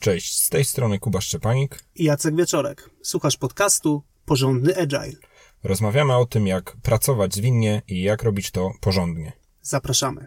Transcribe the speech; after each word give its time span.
Cześć, 0.00 0.42
z 0.42 0.48
tej 0.48 0.64
strony 0.64 0.98
Kuba 0.98 1.20
Szczepanik 1.20 1.84
i 1.94 2.04
Jacek 2.04 2.36
Wieczorek. 2.36 2.90
Słuchasz 3.02 3.36
podcastu 3.36 4.02
Porządny 4.24 4.76
Agile. 4.76 5.20
Rozmawiamy 5.64 6.16
o 6.16 6.26
tym, 6.26 6.46
jak 6.46 6.76
pracować 6.82 7.34
zwinnie 7.34 7.82
i 7.88 8.02
jak 8.02 8.22
robić 8.22 8.50
to 8.50 8.70
porządnie. 8.80 9.32
Zapraszamy. 9.62 10.26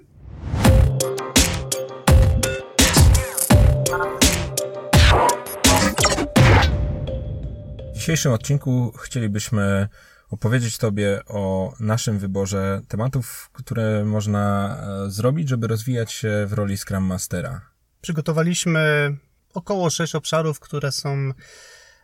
W 7.94 7.97
dzisiejszym 7.97 8.31
odcinku 8.31 8.92
chcielibyśmy 8.92 9.87
opowiedzieć 10.29 10.78
Tobie 10.78 11.21
o 11.28 11.74
naszym 11.79 12.19
wyborze 12.19 12.81
tematów, 12.87 13.49
które 13.53 14.05
można 14.05 14.78
e, 15.05 15.12
zrobić, 15.12 15.49
żeby 15.49 15.67
rozwijać 15.67 16.12
się 16.12 16.45
w 16.48 16.53
roli 16.53 16.77
Scrum 16.77 17.03
Mastera. 17.03 17.62
Przygotowaliśmy 18.02 19.17
około 19.54 19.90
sześć 19.90 20.16
obszarów, 20.16 20.59
które 20.59 20.91
są 20.91 21.31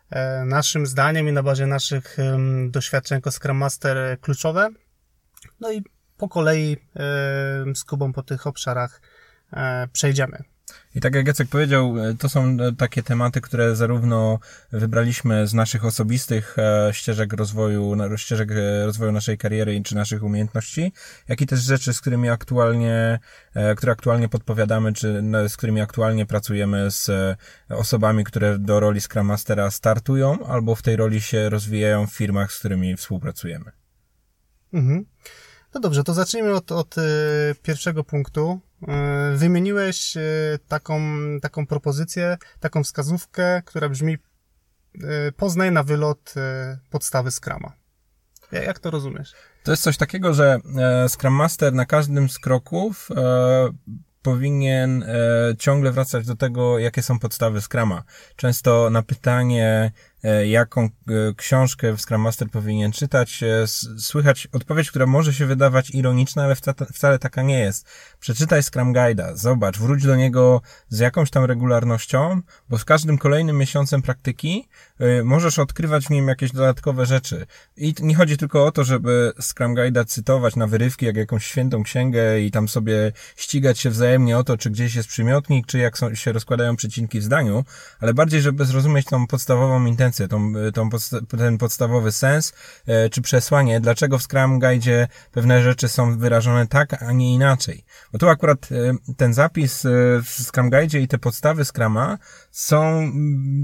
e, 0.09 0.45
naszym 0.45 0.85
zdaniem 0.85 1.27
i 1.27 1.31
na 1.31 1.43
bazie 1.43 1.67
naszych 1.67 2.17
doświadczeń 2.69 3.15
jako 3.15 3.31
Scrum 3.31 3.57
Master 3.57 4.19
kluczowe. 4.21 4.69
No 5.59 5.71
i 5.71 5.83
po 6.17 6.29
kolei 6.29 6.77
z 7.75 7.83
Kubą 7.83 8.13
po 8.13 8.23
tych 8.23 8.47
obszarach 8.47 9.01
e, 9.53 9.87
przejdziemy. 9.93 10.43
I 10.95 10.99
tak 10.99 11.15
jak 11.15 11.27
Jacek 11.27 11.49
powiedział, 11.49 11.99
e, 11.99 12.13
to 12.13 12.29
są 12.29 12.57
e, 12.59 12.71
takie 12.77 13.03
tematy, 13.03 13.41
które 13.41 13.75
zarówno 13.75 14.39
wybraliśmy 14.71 15.47
z 15.47 15.53
naszych 15.53 15.85
osobistych 15.85 16.55
e, 16.59 16.89
ścieżek 16.93 17.33
rozwoju, 17.33 17.95
ścieżek 18.15 18.49
rozwoju 18.85 19.11
naszej 19.11 19.37
kariery 19.37 19.81
czy 19.83 19.95
naszych 19.95 20.23
umiejętności, 20.23 20.93
jak 21.27 21.41
i 21.41 21.47
też 21.47 21.59
rzeczy, 21.59 21.93
z 21.93 22.01
którymi 22.01 22.29
aktualnie, 22.29 23.19
które 23.77 23.91
aktualnie 23.91 24.29
podpowiadamy, 24.29 24.93
czy 24.93 25.23
z 25.47 25.57
którymi 25.57 25.81
aktualnie 25.81 26.25
pracujemy 26.25 26.91
z 26.91 27.09
osobami, 27.69 28.23
które 28.23 28.59
do 28.59 28.79
roli 28.79 29.01
Scrum 29.01 29.25
Mastera 29.25 29.71
startują 29.71 30.45
albo 30.45 30.75
w 30.75 30.81
tej 30.81 30.95
roli 30.95 31.21
się 31.21 31.49
rozwijają 31.49 32.07
w 32.07 32.13
firmach, 32.13 32.51
z 32.51 32.59
którymi 32.59 32.97
współpracujemy. 32.97 33.71
Mhm. 34.73 35.05
No 35.73 35.81
dobrze, 35.81 36.03
to 36.03 36.13
zacznijmy 36.13 36.53
od, 36.53 36.71
od 36.71 36.95
pierwszego 37.63 38.03
punktu, 38.03 38.59
wymieniłeś 39.35 40.17
e, 40.17 40.21
taką, 40.67 41.01
taką 41.41 41.67
propozycję, 41.67 42.37
taką 42.59 42.83
wskazówkę, 42.83 43.61
która 43.65 43.89
brzmi 43.89 44.13
e, 44.13 45.31
poznaj 45.31 45.71
na 45.71 45.83
wylot 45.83 46.33
podstawy 46.89 47.31
Scrama. 47.31 47.73
Jak 48.51 48.79
to 48.79 48.91
rozumiesz? 48.91 49.33
To 49.63 49.71
jest 49.71 49.83
coś 49.83 49.97
takiego, 49.97 50.33
że 50.33 50.59
Scrum 51.07 51.33
Master 51.33 51.73
na 51.73 51.85
każdym 51.85 52.29
z 52.29 52.39
kroków 52.39 53.09
powinien 54.21 55.05
ciągle 55.59 55.91
wracać 55.91 56.25
do 56.25 56.35
tego, 56.35 56.79
jakie 56.79 57.01
są 57.01 57.19
podstawy 57.19 57.61
Scrama. 57.61 58.03
Często 58.35 58.89
na 58.89 59.01
pytanie, 59.01 59.91
E, 59.91 59.91
jaką 60.45 60.83
e, 60.83 60.89
książkę 61.37 61.93
w 61.93 62.01
Scrum 62.01 62.21
Master 62.21 62.49
powinien 62.49 62.91
czytać, 62.91 63.43
e, 63.43 63.67
słychać 63.97 64.47
odpowiedź, 64.51 64.89
która 64.89 65.05
może 65.05 65.33
się 65.33 65.45
wydawać 65.45 65.89
ironiczna, 65.89 66.43
ale 66.43 66.55
wcale 66.93 67.19
taka 67.19 67.41
nie 67.41 67.59
jest. 67.59 67.87
Przeczytaj 68.19 68.63
Scrum 68.63 68.93
Guide'a, 68.93 69.35
zobacz, 69.35 69.77
wróć 69.77 70.03
do 70.03 70.15
niego 70.15 70.61
z 70.89 70.99
jakąś 70.99 71.29
tam 71.29 71.45
regularnością, 71.45 72.41
bo 72.69 72.77
z 72.77 72.85
każdym 72.85 73.17
kolejnym 73.17 73.57
miesiącem 73.57 74.01
praktyki 74.01 74.69
możesz 75.23 75.59
odkrywać 75.59 76.05
w 76.05 76.09
nim 76.09 76.27
jakieś 76.27 76.51
dodatkowe 76.51 77.05
rzeczy. 77.05 77.45
I 77.77 77.93
nie 77.99 78.15
chodzi 78.15 78.37
tylko 78.37 78.65
o 78.65 78.71
to, 78.71 78.83
żeby 78.83 79.33
Scrum 79.41 79.75
Guide'a 79.75 80.05
cytować 80.05 80.55
na 80.55 80.67
wyrywki 80.67 81.05
jak 81.05 81.15
jakąś 81.15 81.45
świętą 81.45 81.83
księgę 81.83 82.41
i 82.41 82.51
tam 82.51 82.67
sobie 82.67 83.11
ścigać 83.35 83.79
się 83.79 83.89
wzajemnie 83.89 84.37
o 84.37 84.43
to, 84.43 84.57
czy 84.57 84.69
gdzieś 84.69 84.95
jest 84.95 85.09
przymiotnik, 85.09 85.67
czy 85.67 85.77
jak 85.77 85.97
są, 85.97 86.15
się 86.15 86.31
rozkładają 86.31 86.75
przecinki 86.75 87.19
w 87.19 87.23
zdaniu, 87.23 87.65
ale 87.99 88.13
bardziej, 88.13 88.41
żeby 88.41 88.65
zrozumieć 88.65 89.05
tą 89.05 89.27
podstawową 89.27 89.85
intencję 89.85 90.08
tą, 90.11 90.53
tą 90.73 90.89
podsta- 90.89 91.37
ten 91.37 91.57
podstawowy 91.57 92.11
sens 92.11 92.53
e, 92.87 93.09
czy 93.09 93.21
przesłanie, 93.21 93.79
dlaczego 93.79 94.17
w 94.17 94.23
Scrum 94.23 94.59
Guide 94.59 95.07
pewne 95.31 95.63
rzeczy 95.63 95.87
są 95.87 96.17
wyrażone 96.17 96.67
tak, 96.67 97.03
a 97.03 97.11
nie 97.11 97.33
inaczej. 97.33 97.83
Bo 98.11 98.19
tu 98.19 98.29
akurat 98.29 98.69
e, 98.71 99.13
ten 99.17 99.33
zapis 99.33 99.85
e, 99.85 99.89
w 100.23 100.29
Scrum 100.29 100.69
Guide 100.69 100.99
i 100.99 101.07
te 101.07 101.17
podstawy 101.17 101.65
Scrama 101.65 102.17
są, 102.51 103.11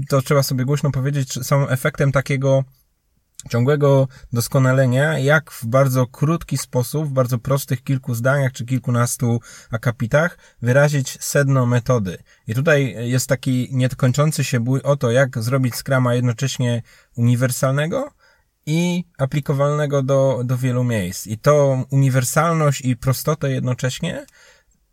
to 0.08 0.22
trzeba 0.22 0.42
sobie 0.42 0.64
głośno 0.64 0.90
powiedzieć, 0.90 1.46
są 1.46 1.68
efektem 1.68 2.12
takiego 2.12 2.64
ciągłego 3.48 4.08
doskonalenia, 4.32 5.18
jak 5.18 5.50
w 5.50 5.66
bardzo 5.66 6.06
krótki 6.06 6.58
sposób, 6.58 7.08
w 7.08 7.12
bardzo 7.12 7.38
prostych 7.38 7.82
kilku 7.82 8.14
zdaniach 8.14 8.52
czy 8.52 8.64
kilkunastu 8.64 9.40
akapitach 9.70 10.38
wyrazić 10.62 11.18
sedno 11.20 11.66
metody. 11.66 12.18
I 12.46 12.54
tutaj 12.54 12.96
jest 13.10 13.28
taki 13.28 13.68
niekończący 13.72 14.44
się 14.44 14.60
bój 14.60 14.80
o 14.80 14.96
to, 14.96 15.10
jak 15.10 15.42
zrobić 15.42 15.74
Scrama 15.74 16.14
jednocześnie 16.14 16.82
uniwersalnego 17.16 18.10
i 18.66 19.04
aplikowalnego 19.18 20.02
do, 20.02 20.40
do 20.44 20.56
wielu 20.56 20.84
miejsc. 20.84 21.26
I 21.26 21.38
to 21.38 21.84
uniwersalność 21.90 22.80
i 22.80 22.96
prostotę 22.96 23.50
jednocześnie 23.50 24.26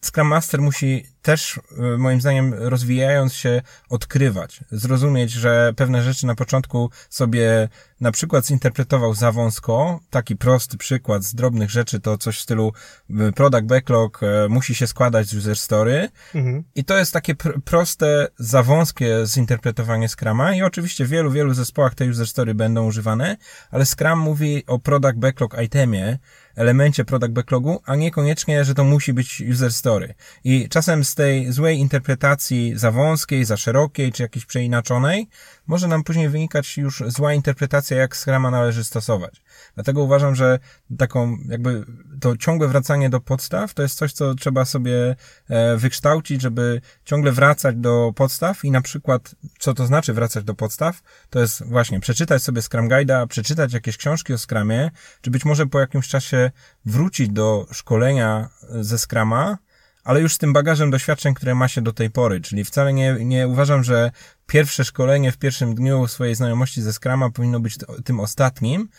Scrum 0.03 0.27
Master 0.27 0.61
musi 0.61 1.05
też, 1.21 1.59
y, 1.93 1.97
moim 1.97 2.21
zdaniem, 2.21 2.53
rozwijając 2.53 3.33
się, 3.33 3.61
odkrywać, 3.89 4.59
zrozumieć, 4.71 5.31
że 5.31 5.73
pewne 5.75 6.03
rzeczy 6.03 6.27
na 6.27 6.35
początku 6.35 6.89
sobie 7.09 7.69
na 8.01 8.11
przykład 8.11 8.45
zinterpretował 8.45 9.13
za 9.13 9.31
wąsko. 9.31 9.99
Taki 10.09 10.35
prosty 10.35 10.77
przykład 10.77 11.23
z 11.23 11.35
drobnych 11.35 11.69
rzeczy 11.69 11.99
to 11.99 12.17
coś 12.17 12.37
w 12.37 12.41
stylu 12.41 12.73
y, 13.09 13.31
product 13.35 13.65
backlog 13.65 14.23
y, 14.23 14.49
musi 14.49 14.75
się 14.75 14.87
składać 14.87 15.27
z 15.27 15.33
user 15.33 15.57
story. 15.57 16.09
Mhm. 16.35 16.63
I 16.75 16.83
to 16.85 16.97
jest 16.97 17.13
takie 17.13 17.35
pr 17.35 17.61
proste, 17.65 18.27
za 18.37 18.63
wąskie 18.63 19.17
zinterpretowanie 19.25 20.09
Scrama 20.09 20.55
i 20.55 20.61
oczywiście 20.61 21.05
w 21.05 21.09
wielu, 21.09 21.31
wielu 21.31 21.53
zespołach 21.53 21.95
te 21.95 22.05
user 22.05 22.27
story 22.27 22.55
będą 22.55 22.85
używane, 22.87 23.37
ale 23.71 23.85
Scrum 23.85 24.19
mówi 24.19 24.63
o 24.67 24.79
product 24.79 25.17
backlog 25.17 25.61
itemie, 25.63 26.19
elemencie 26.55 27.05
product 27.05 27.33
backlogu, 27.33 27.81
a 27.85 27.95
niekoniecznie, 27.95 28.65
że 28.65 28.73
to 28.75 28.83
musi 28.83 29.13
być 29.13 29.43
user 29.51 29.73
story. 29.73 30.13
I 30.43 30.69
czasem 30.69 31.03
z 31.03 31.15
tej 31.15 31.51
złej 31.51 31.77
interpretacji 31.77 32.73
za 32.75 32.91
wąskiej, 32.91 33.45
za 33.45 33.57
szerokiej, 33.57 34.11
czy 34.11 34.23
jakiejś 34.23 34.45
przeinaczonej, 34.45 35.27
może 35.67 35.87
nam 35.87 36.03
później 36.03 36.29
wynikać 36.29 36.77
już 36.77 37.03
zła 37.07 37.33
interpretacja, 37.33 37.97
jak 37.97 38.17
Scrama 38.17 38.51
należy 38.51 38.83
stosować. 38.83 39.41
Dlatego 39.75 40.03
uważam, 40.03 40.35
że 40.35 40.59
taką 40.97 41.37
jakby 41.49 41.85
to 42.21 42.37
ciągłe 42.37 42.67
wracanie 42.67 43.09
do 43.09 43.19
podstaw 43.19 43.73
to 43.73 43.81
jest 43.81 43.97
coś, 43.97 44.13
co 44.13 44.35
trzeba 44.35 44.65
sobie 44.65 45.15
e, 45.49 45.77
wykształcić, 45.77 46.41
żeby 46.41 46.81
ciągle 47.05 47.31
wracać 47.31 47.75
do 47.75 48.13
podstaw 48.15 48.65
i 48.65 48.71
na 48.71 48.81
przykład, 48.81 49.35
co 49.59 49.73
to 49.73 49.85
znaczy 49.85 50.13
wracać 50.13 50.43
do 50.43 50.53
podstaw, 50.53 51.01
to 51.29 51.39
jest 51.39 51.65
właśnie 51.65 51.99
przeczytać 51.99 52.43
sobie 52.43 52.61
Scrum 52.61 52.89
Guide'a, 52.89 53.27
przeczytać 53.27 53.73
jakieś 53.73 53.97
książki 53.97 54.33
o 54.33 54.37
Scrumie, 54.37 54.91
czy 55.21 55.31
być 55.31 55.45
może 55.45 55.65
po 55.65 55.79
jakimś 55.79 56.07
czasie 56.07 56.42
wrócić 56.85 57.29
do 57.29 57.67
szkolenia 57.71 58.49
ze 58.69 58.97
Scrama, 58.97 59.57
ale 60.03 60.21
już 60.21 60.33
z 60.33 60.37
tym 60.37 60.53
bagażem 60.53 60.91
doświadczeń, 60.91 61.33
które 61.33 61.55
ma 61.55 61.67
się 61.67 61.81
do 61.81 61.93
tej 61.93 62.09
pory, 62.09 62.41
czyli 62.41 62.63
wcale 62.63 62.93
nie, 62.93 63.17
nie 63.19 63.47
uważam, 63.47 63.83
że 63.83 64.11
pierwsze 64.47 64.85
szkolenie 64.85 65.31
w 65.31 65.37
pierwszym 65.37 65.75
dniu 65.75 66.07
swojej 66.07 66.35
znajomości 66.35 66.81
ze 66.81 66.93
Scrama 66.93 67.29
powinno 67.29 67.59
być 67.59 67.77
tym 68.05 68.19
ostatnim. 68.19 68.89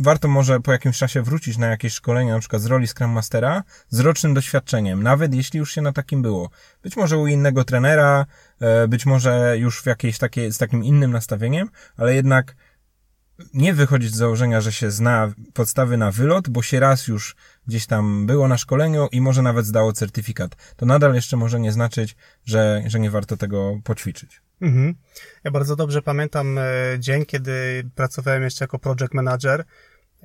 Warto 0.00 0.28
może 0.28 0.60
po 0.60 0.72
jakimś 0.72 0.98
czasie 0.98 1.22
wrócić 1.22 1.58
na 1.58 1.66
jakieś 1.66 1.92
szkolenie, 1.92 2.32
na 2.32 2.38
przykład 2.38 2.62
z 2.62 2.66
roli 2.66 2.86
Scrum 2.86 3.10
Mastera, 3.10 3.62
z 3.88 4.00
rocznym 4.00 4.34
doświadczeniem, 4.34 5.02
nawet 5.02 5.34
jeśli 5.34 5.58
już 5.58 5.72
się 5.72 5.82
na 5.82 5.92
takim 5.92 6.22
było. 6.22 6.50
Być 6.82 6.96
może 6.96 7.18
u 7.18 7.26
innego 7.26 7.64
trenera, 7.64 8.26
e, 8.60 8.88
być 8.88 9.06
może 9.06 9.58
już 9.58 9.82
w 9.82 9.86
jakiejś 9.86 10.18
takiej, 10.18 10.52
z 10.52 10.58
takim 10.58 10.84
innym 10.84 11.10
nastawieniem, 11.10 11.68
ale 11.96 12.14
jednak 12.14 12.54
nie 13.54 13.74
wychodzić 13.74 14.14
z 14.14 14.16
założenia, 14.16 14.60
że 14.60 14.72
się 14.72 14.90
zna 14.90 15.32
podstawy 15.54 15.96
na 15.96 16.10
wylot, 16.10 16.48
bo 16.48 16.62
się 16.62 16.80
raz 16.80 17.08
już 17.08 17.36
gdzieś 17.66 17.86
tam 17.86 18.26
było 18.26 18.48
na 18.48 18.58
szkoleniu 18.58 19.08
i 19.12 19.20
może 19.20 19.42
nawet 19.42 19.66
zdało 19.66 19.92
certyfikat. 19.92 20.74
To 20.76 20.86
nadal 20.86 21.14
jeszcze 21.14 21.36
może 21.36 21.60
nie 21.60 21.72
znaczyć, 21.72 22.16
że, 22.44 22.82
że 22.86 23.00
nie 23.00 23.10
warto 23.10 23.36
tego 23.36 23.80
poćwiczyć. 23.84 24.42
Mhm. 24.60 24.94
Ja 25.44 25.50
bardzo 25.50 25.76
dobrze 25.76 26.02
pamiętam 26.02 26.58
e, 26.58 26.62
dzień, 26.98 27.24
kiedy 27.24 27.84
pracowałem 27.94 28.42
jeszcze 28.42 28.64
jako 28.64 28.78
project 28.78 29.14
manager 29.14 29.64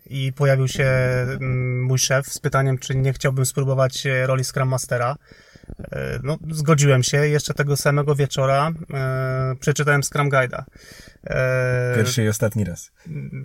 i 0.06 0.34
pojawił 0.34 0.68
się 0.68 0.86
mm, 0.86 1.84
mój 1.84 2.00
szef 2.00 2.34
z 2.34 2.40
pytaniem, 2.40 2.78
czy 2.78 2.96
nie 2.96 3.14
chciałbym 3.14 3.46
spróbować 3.46 4.06
e, 4.06 4.28
roli 4.28 4.44
Scrum 4.44 4.70
Mastera. 4.70 5.16
E, 5.92 6.20
no, 6.24 6.38
zgodziłem 6.52 7.04
się. 7.04 7.28
Jeszcze 7.28 7.54
tego 7.54 7.78
samego 7.78 8.16
wieczora 8.16 8.72
e, 8.94 9.56
przeczytałem 9.60 10.04
Scrum 10.04 10.30
Guide'a. 10.30 10.64
E, 11.28 11.96
pierwszy 11.96 12.24
i 12.24 12.28
ostatni 12.28 12.64
raz. 12.64 12.92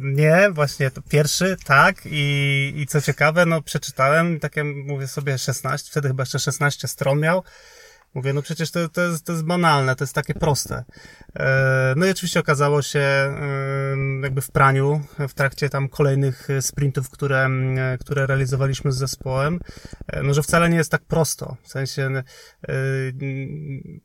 Nie, 0.00 0.50
właśnie 0.52 0.90
to 0.90 1.02
pierwszy, 1.02 1.56
tak. 1.64 1.96
I, 2.04 2.72
I 2.76 2.86
co 2.86 3.00
ciekawe, 3.00 3.46
no 3.46 3.62
przeczytałem, 3.62 4.40
takie 4.40 4.64
mówię 4.64 5.08
sobie 5.08 5.38
16, 5.38 5.90
wtedy 5.90 6.08
chyba 6.08 6.22
jeszcze 6.22 6.38
16 6.38 6.88
stron 6.88 7.20
miał. 7.20 7.42
Mówię, 8.14 8.32
no 8.32 8.42
przecież 8.42 8.70
to, 8.70 8.88
to, 8.88 9.02
jest, 9.02 9.26
to 9.26 9.32
jest 9.32 9.44
banalne, 9.44 9.96
to 9.96 10.04
jest 10.04 10.14
takie 10.14 10.34
proste. 10.34 10.84
E, 11.36 11.94
no 11.96 12.06
i 12.06 12.10
oczywiście 12.10 12.40
okazało 12.40 12.82
się 12.82 12.98
e, 13.00 13.36
jakby 14.22 14.40
w 14.40 14.50
praniu, 14.50 15.00
w 15.28 15.34
trakcie 15.34 15.68
tam 15.68 15.88
kolejnych 15.88 16.48
sprintów, 16.60 17.10
które, 17.10 17.48
które 18.00 18.26
realizowaliśmy 18.26 18.92
z 18.92 18.96
zespołem, 18.96 19.60
no 20.22 20.34
że 20.34 20.42
wcale 20.42 20.68
nie 20.68 20.76
jest 20.76 20.90
tak 20.90 21.04
prosto. 21.04 21.56
W 21.62 21.68
sensie 21.68 22.22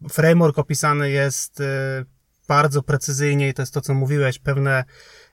framework 0.10 0.60
opisany 0.60 1.10
jest 1.10 1.64
bardzo 2.48 2.84
precyzyjnie 2.84 3.50
i 3.50 3.54
to 3.54 3.62
jest 3.62 3.74
to, 3.74 3.82
co 3.82 3.94
mówiłeś, 3.94 4.40
pewne 4.40 4.84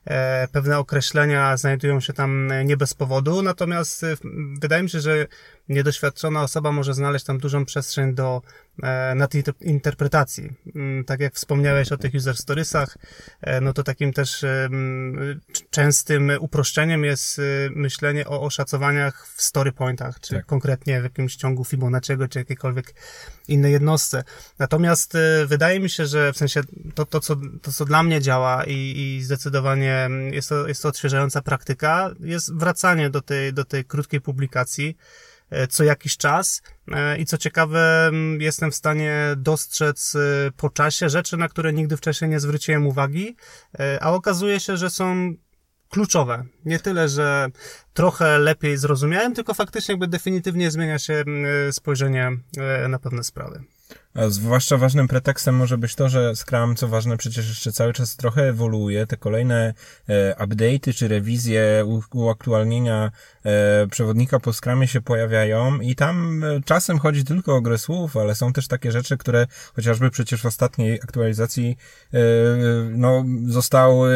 E, 0.07 0.47
pewne 0.51 0.79
określenia 0.79 1.57
znajdują 1.57 1.99
się 1.99 2.13
tam 2.13 2.51
nie 2.65 2.77
bez 2.77 2.93
powodu, 2.93 3.41
natomiast 3.41 4.03
e, 4.03 4.15
wydaje 4.61 4.83
mi 4.83 4.89
się, 4.89 4.99
że 4.99 5.27
niedoświadczona 5.69 6.43
osoba 6.43 6.71
może 6.71 6.93
znaleźć 6.93 7.25
tam 7.25 7.37
dużą 7.37 7.65
przestrzeń 7.65 8.15
do 8.15 8.41
e, 8.83 9.15
nadinterpretacji. 9.15 10.53
Mm, 10.75 11.03
tak 11.03 11.19
jak 11.19 11.33
wspomniałeś 11.33 11.91
o 11.91 11.97
tych 11.97 12.13
user 12.13 12.37
storiesach, 12.37 12.97
no 13.61 13.73
to 13.73 13.83
takim 13.83 14.13
też 14.13 14.45
częstym 15.69 16.31
uproszczeniem 16.39 17.03
jest 17.03 17.41
myślenie 17.75 18.27
o 18.27 18.41
oszacowaniach 18.41 19.27
w 19.35 19.41
story 19.41 19.71
pointach, 19.71 20.19
czy 20.19 20.35
tak. 20.35 20.45
konkretnie 20.45 21.01
w 21.01 21.03
jakimś 21.03 21.35
ciągu 21.35 21.65
Fibonacciego, 21.65 22.27
czy 22.27 22.39
jakiejkolwiek 22.39 22.93
innej 23.47 23.71
jednostce. 23.71 24.23
Natomiast 24.59 25.17
wydaje 25.45 25.79
mi 25.79 25.89
się, 25.89 26.05
że 26.05 26.33
w 26.33 26.37
sensie 26.37 26.61
to, 26.95 27.05
to, 27.05 27.19
co, 27.19 27.35
to 27.61 27.71
co 27.71 27.85
dla 27.85 28.03
mnie 28.03 28.21
działa 28.21 28.63
i, 28.63 28.93
i 28.97 29.23
zdecydowanie 29.23 30.09
jest 30.31 30.49
to, 30.49 30.67
jest 30.67 30.81
to 30.81 30.89
odświeżająca 30.89 31.41
praktyka, 31.41 32.11
jest 32.19 32.55
wracanie 32.55 33.09
do 33.09 33.21
tej, 33.21 33.53
do 33.53 33.65
tej 33.65 33.85
krótkiej 33.85 34.21
publikacji 34.21 34.97
e, 34.97 35.26
co 35.69 35.83
jakiś 35.83 36.17
czas 36.17 36.61
e, 36.91 37.17
i 37.17 37.25
co 37.25 37.37
ciekawe 37.37 38.11
jestem 38.39 38.71
w 38.71 38.75
stanie 38.75 39.35
dostrzec 39.37 40.15
e, 40.15 40.51
po 40.57 40.69
czasie 40.69 41.09
rzeczy, 41.09 41.37
na 41.37 41.49
które 41.49 41.73
nigdy 41.73 41.97
wcześniej 41.97 42.29
nie 42.29 42.39
zwróciłem 42.39 42.87
uwagi, 42.87 43.35
a 44.01 44.13
okazuje 44.13 44.59
się, 44.59 44.77
że 44.77 44.89
są 44.89 45.33
kluczowe. 45.89 46.45
Nie 46.65 46.79
tyle, 46.79 47.09
że 47.09 47.47
trochę 47.93 48.39
lepiej 48.39 48.77
zrozumiałem, 48.77 49.35
tylko 49.35 49.53
faktycznie 49.53 49.93
jakby 49.93 50.07
definitywnie 50.07 50.71
zmienia 50.71 50.99
się 50.99 51.23
spojrzenie 51.71 52.31
na 52.89 52.99
pewne 52.99 53.23
sprawy. 53.23 53.63
A 54.13 54.29
zwłaszcza 54.29 54.77
ważnym 54.77 55.07
pretekstem 55.07 55.55
może 55.55 55.77
być 55.77 55.95
to, 55.95 56.09
że 56.09 56.35
Scrum, 56.35 56.75
co 56.75 56.87
ważne, 56.87 57.17
przecież 57.17 57.49
jeszcze 57.49 57.71
cały 57.71 57.93
czas 57.93 58.15
trochę 58.15 58.49
ewoluuje. 58.49 59.07
Te 59.07 59.17
kolejne 59.17 59.73
e, 60.07 60.35
update'y 60.45 60.93
czy 60.93 61.07
rewizje, 61.07 61.85
u, 61.85 62.01
uaktualnienia 62.13 63.05
e, 63.05 63.11
przewodnika 63.91 64.39
po 64.39 64.53
Scrumie 64.53 64.87
się 64.87 65.01
pojawiają 65.01 65.79
i 65.79 65.95
tam 65.95 66.43
e, 66.43 66.61
czasem 66.65 66.99
chodzi 66.99 67.23
tylko 67.23 67.55
o 67.55 67.61
grę 67.61 67.77
słów, 67.77 68.17
ale 68.17 68.35
są 68.35 68.53
też 68.53 68.67
takie 68.67 68.91
rzeczy, 68.91 69.17
które 69.17 69.47
chociażby 69.75 70.09
przecież 70.09 70.41
w 70.41 70.45
ostatniej 70.45 70.99
aktualizacji 71.03 71.77
e, 72.13 72.17
no, 72.89 73.25
zostały 73.45 74.13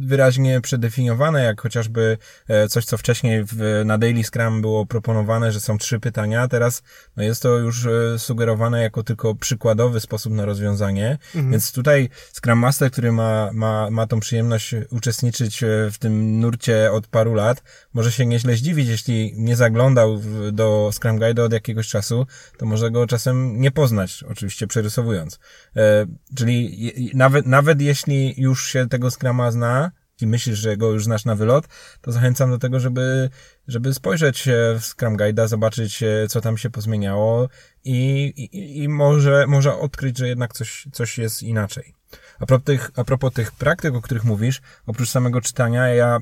wyraźnie 0.00 0.60
przedefiniowane, 0.60 1.44
jak 1.44 1.60
chociażby 1.60 2.18
e, 2.48 2.68
coś, 2.68 2.84
co 2.84 2.98
wcześniej 2.98 3.44
w, 3.44 3.82
na 3.84 3.98
Daily 3.98 4.24
Scrum 4.24 4.60
było 4.60 4.86
proponowane, 4.86 5.52
że 5.52 5.60
są 5.60 5.78
trzy 5.78 6.00
pytania, 6.00 6.48
teraz 6.48 6.82
no, 7.16 7.22
jest 7.22 7.42
to 7.42 7.58
już 7.58 7.86
e, 7.86 8.18
sugerowane 8.18 8.82
jako 8.82 9.02
tylko 9.02 9.34
przykładowy 9.34 10.00
sposób 10.00 10.32
na 10.32 10.44
rozwiązanie. 10.44 11.18
Mhm. 11.34 11.50
Więc 11.50 11.72
tutaj 11.72 12.08
Scrum 12.32 12.58
Master, 12.58 12.90
który 12.90 13.12
ma, 13.12 13.50
ma, 13.52 13.90
ma 13.90 14.06
tą 14.06 14.20
przyjemność 14.20 14.74
uczestniczyć 14.90 15.62
e, 15.62 15.66
w 15.92 15.98
tym 15.98 16.40
nurcie 16.40 16.92
od 16.92 17.06
paru 17.06 17.34
lat, 17.34 17.62
może 17.94 18.12
się 18.12 18.26
nieźle 18.26 18.56
zdziwić, 18.56 18.67
jeśli 18.76 19.34
nie 19.36 19.56
zaglądał 19.56 20.20
do 20.52 20.90
Scrum 20.92 21.18
Guide 21.18 21.44
od 21.44 21.52
jakiegoś 21.52 21.88
czasu, 21.88 22.26
to 22.58 22.66
może 22.66 22.90
go 22.90 23.06
czasem 23.06 23.60
nie 23.60 23.70
poznać, 23.70 24.24
oczywiście 24.28 24.66
przerysowując. 24.66 25.38
E, 25.76 26.06
czyli 26.36 26.92
nawet, 27.14 27.46
nawet 27.46 27.80
jeśli 27.80 28.34
już 28.40 28.66
się 28.66 28.88
tego 28.88 29.10
Scruma 29.10 29.50
zna, 29.50 29.90
i 30.20 30.26
myślisz, 30.26 30.58
że 30.58 30.76
go 30.76 30.92
już 30.92 31.04
znasz 31.04 31.24
na 31.24 31.34
wylot, 31.34 31.68
to 32.00 32.12
zachęcam 32.12 32.50
do 32.50 32.58
tego, 32.58 32.80
żeby, 32.80 33.30
żeby 33.68 33.94
spojrzeć 33.94 34.48
w 34.78 34.84
Scrum 34.84 35.16
Guide'a, 35.16 35.48
zobaczyć, 35.48 36.04
co 36.28 36.40
tam 36.40 36.58
się 36.58 36.70
pozmieniało 36.70 37.48
i, 37.84 38.24
i, 38.36 38.82
i 38.82 38.88
może, 38.88 39.46
może 39.46 39.74
odkryć, 39.74 40.18
że 40.18 40.28
jednak 40.28 40.52
coś, 40.52 40.88
coś 40.92 41.18
jest 41.18 41.42
inaczej. 41.42 41.94
A 42.38 42.46
propos, 42.46 42.64
tych, 42.64 42.90
a 42.96 43.04
propos 43.04 43.32
tych 43.32 43.52
praktyk, 43.52 43.94
o 43.94 44.02
których 44.02 44.24
mówisz, 44.24 44.60
oprócz 44.86 45.10
samego 45.10 45.40
czytania, 45.40 45.88
ja, 45.88 46.18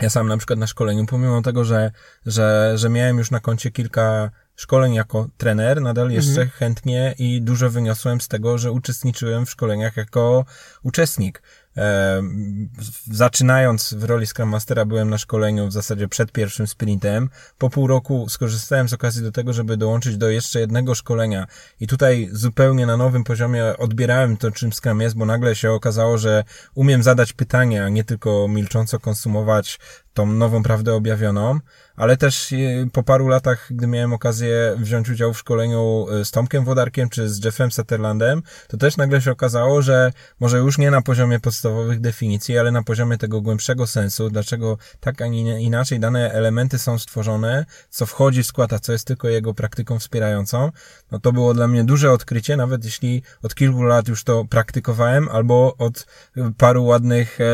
ja 0.00 0.10
sam 0.10 0.28
na 0.28 0.36
przykład 0.36 0.58
na 0.58 0.66
szkoleniu, 0.66 1.06
pomimo 1.06 1.42
tego, 1.42 1.64
że, 1.64 1.90
że, 2.26 2.72
że 2.74 2.88
miałem 2.88 3.18
już 3.18 3.30
na 3.30 3.40
koncie 3.40 3.70
kilka 3.70 4.30
szkoleń 4.56 4.94
jako 4.94 5.28
trener, 5.36 5.82
nadal 5.82 6.10
jeszcze 6.10 6.30
mhm. 6.30 6.50
chętnie 6.50 7.14
i 7.18 7.42
dużo 7.42 7.70
wyniosłem 7.70 8.20
z 8.20 8.28
tego, 8.28 8.58
że 8.58 8.72
uczestniczyłem 8.72 9.46
w 9.46 9.50
szkoleniach 9.50 9.96
jako 9.96 10.44
uczestnik. 10.82 11.42
Zaczynając 13.10 13.94
w 13.94 14.04
roli 14.04 14.26
Scrum 14.26 14.48
Mastera 14.48 14.84
byłem 14.84 15.10
na 15.10 15.18
szkoleniu 15.18 15.68
w 15.68 15.72
zasadzie 15.72 16.08
przed 16.08 16.32
pierwszym 16.32 16.66
sprintem. 16.66 17.30
Po 17.58 17.70
pół 17.70 17.86
roku 17.86 18.28
skorzystałem 18.28 18.88
z 18.88 18.92
okazji 18.92 19.22
do 19.22 19.32
tego, 19.32 19.52
żeby 19.52 19.76
dołączyć 19.76 20.16
do 20.16 20.30
jeszcze 20.30 20.60
jednego 20.60 20.94
szkolenia 20.94 21.46
i 21.80 21.86
tutaj 21.86 22.28
zupełnie 22.32 22.86
na 22.86 22.96
nowym 22.96 23.24
poziomie 23.24 23.76
odbierałem 23.78 24.36
to, 24.36 24.50
czym 24.50 24.72
Scrum 24.72 25.00
jest, 25.00 25.16
bo 25.16 25.26
nagle 25.26 25.54
się 25.54 25.72
okazało, 25.72 26.18
że 26.18 26.44
umiem 26.74 27.02
zadać 27.02 27.32
pytania, 27.32 27.84
a 27.84 27.88
nie 27.88 28.04
tylko 28.04 28.48
milcząco 28.48 29.00
konsumować 29.00 29.78
tą 30.14 30.26
nową 30.26 30.62
prawdę 30.62 30.94
objawioną, 30.94 31.58
ale 31.96 32.16
też 32.16 32.52
e, 32.52 32.56
po 32.92 33.02
paru 33.02 33.28
latach, 33.28 33.66
gdy 33.70 33.86
miałem 33.86 34.12
okazję 34.12 34.74
wziąć 34.78 35.10
udział 35.10 35.34
w 35.34 35.38
szkoleniu 35.38 36.06
e, 36.10 36.24
z 36.24 36.30
Tomkiem 36.30 36.64
Wodarkiem 36.64 37.08
czy 37.08 37.28
z 37.28 37.44
Jeffem 37.44 37.72
Sutherlandem, 37.72 38.42
to 38.68 38.76
też 38.76 38.96
nagle 38.96 39.22
się 39.22 39.32
okazało, 39.32 39.82
że 39.82 40.12
może 40.40 40.58
już 40.58 40.78
nie 40.78 40.90
na 40.90 41.02
poziomie 41.02 41.40
podstawowych 41.40 42.00
definicji, 42.00 42.58
ale 42.58 42.70
na 42.70 42.82
poziomie 42.82 43.18
tego 43.18 43.40
głębszego 43.40 43.86
sensu, 43.86 44.30
dlaczego 44.30 44.78
tak, 45.00 45.22
a 45.22 45.26
nie 45.26 45.60
inaczej 45.62 46.00
dane 46.00 46.32
elementy 46.32 46.78
są 46.78 46.98
stworzone, 46.98 47.66
co 47.90 48.06
wchodzi 48.06 48.42
w 48.42 48.46
skład, 48.46 48.72
a 48.72 48.78
co 48.78 48.92
jest 48.92 49.06
tylko 49.06 49.28
jego 49.28 49.54
praktyką 49.54 49.98
wspierającą, 49.98 50.70
no 51.10 51.20
to 51.20 51.32
było 51.32 51.54
dla 51.54 51.68
mnie 51.68 51.84
duże 51.84 52.12
odkrycie, 52.12 52.56
nawet 52.56 52.84
jeśli 52.84 53.22
od 53.42 53.54
kilku 53.54 53.82
lat 53.82 54.08
już 54.08 54.24
to 54.24 54.44
praktykowałem, 54.44 55.28
albo 55.28 55.74
od 55.78 56.06
paru 56.58 56.84
ładnych 56.84 57.40
e, 57.40 57.44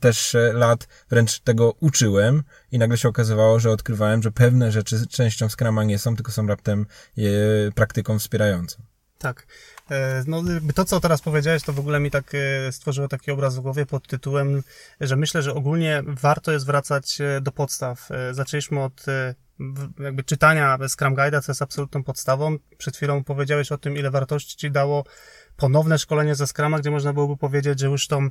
też 0.00 0.36
lat 0.52 0.88
wręcz 1.10 1.40
tego 1.40 1.57
tego 1.58 1.74
uczyłem 1.80 2.42
i 2.72 2.78
nagle 2.78 2.98
się 2.98 3.08
okazywało, 3.08 3.60
że 3.60 3.70
odkrywałem, 3.70 4.22
że 4.22 4.30
pewne 4.30 4.72
rzeczy 4.72 5.06
częścią 5.06 5.48
Scrama 5.48 5.84
nie 5.84 5.98
są, 5.98 6.16
tylko 6.16 6.32
są 6.32 6.46
raptem 6.46 6.86
je, 7.16 7.30
praktyką 7.74 8.18
wspierającą. 8.18 8.82
Tak. 9.18 9.46
E, 9.90 10.24
no, 10.26 10.42
to, 10.74 10.84
co 10.84 11.00
teraz 11.00 11.22
powiedziałeś, 11.22 11.62
to 11.62 11.72
w 11.72 11.78
ogóle 11.78 12.00
mi 12.00 12.10
tak 12.10 12.32
e, 12.34 12.72
stworzyło 12.72 13.08
taki 13.08 13.30
obraz 13.30 13.56
w 13.56 13.60
głowie 13.60 13.86
pod 13.86 14.06
tytułem, 14.06 14.62
że 15.00 15.16
myślę, 15.16 15.42
że 15.42 15.54
ogólnie 15.54 16.02
warto 16.06 16.52
jest 16.52 16.66
wracać 16.66 17.20
e, 17.20 17.40
do 17.40 17.52
podstaw. 17.52 18.08
Zaczęliśmy 18.32 18.82
od 18.82 19.06
jakby 19.98 20.24
czytania 20.24 20.78
Scrum 20.88 21.14
Guide'a, 21.14 21.42
co 21.42 21.52
jest 21.52 21.62
absolutną 21.62 22.04
podstawą. 22.04 22.56
Przed 22.78 22.96
chwilą 22.96 23.24
powiedziałeś 23.24 23.72
o 23.72 23.78
tym, 23.78 23.96
ile 23.96 24.10
wartości 24.10 24.56
ci 24.56 24.70
dało 24.70 25.04
ponowne 25.58 25.98
szkolenie 25.98 26.34
ze 26.34 26.46
Scrama, 26.46 26.78
gdzie 26.78 26.90
można 26.90 27.12
byłoby 27.12 27.36
powiedzieć, 27.36 27.80
że 27.80 27.86
już 27.86 28.06
tą 28.06 28.28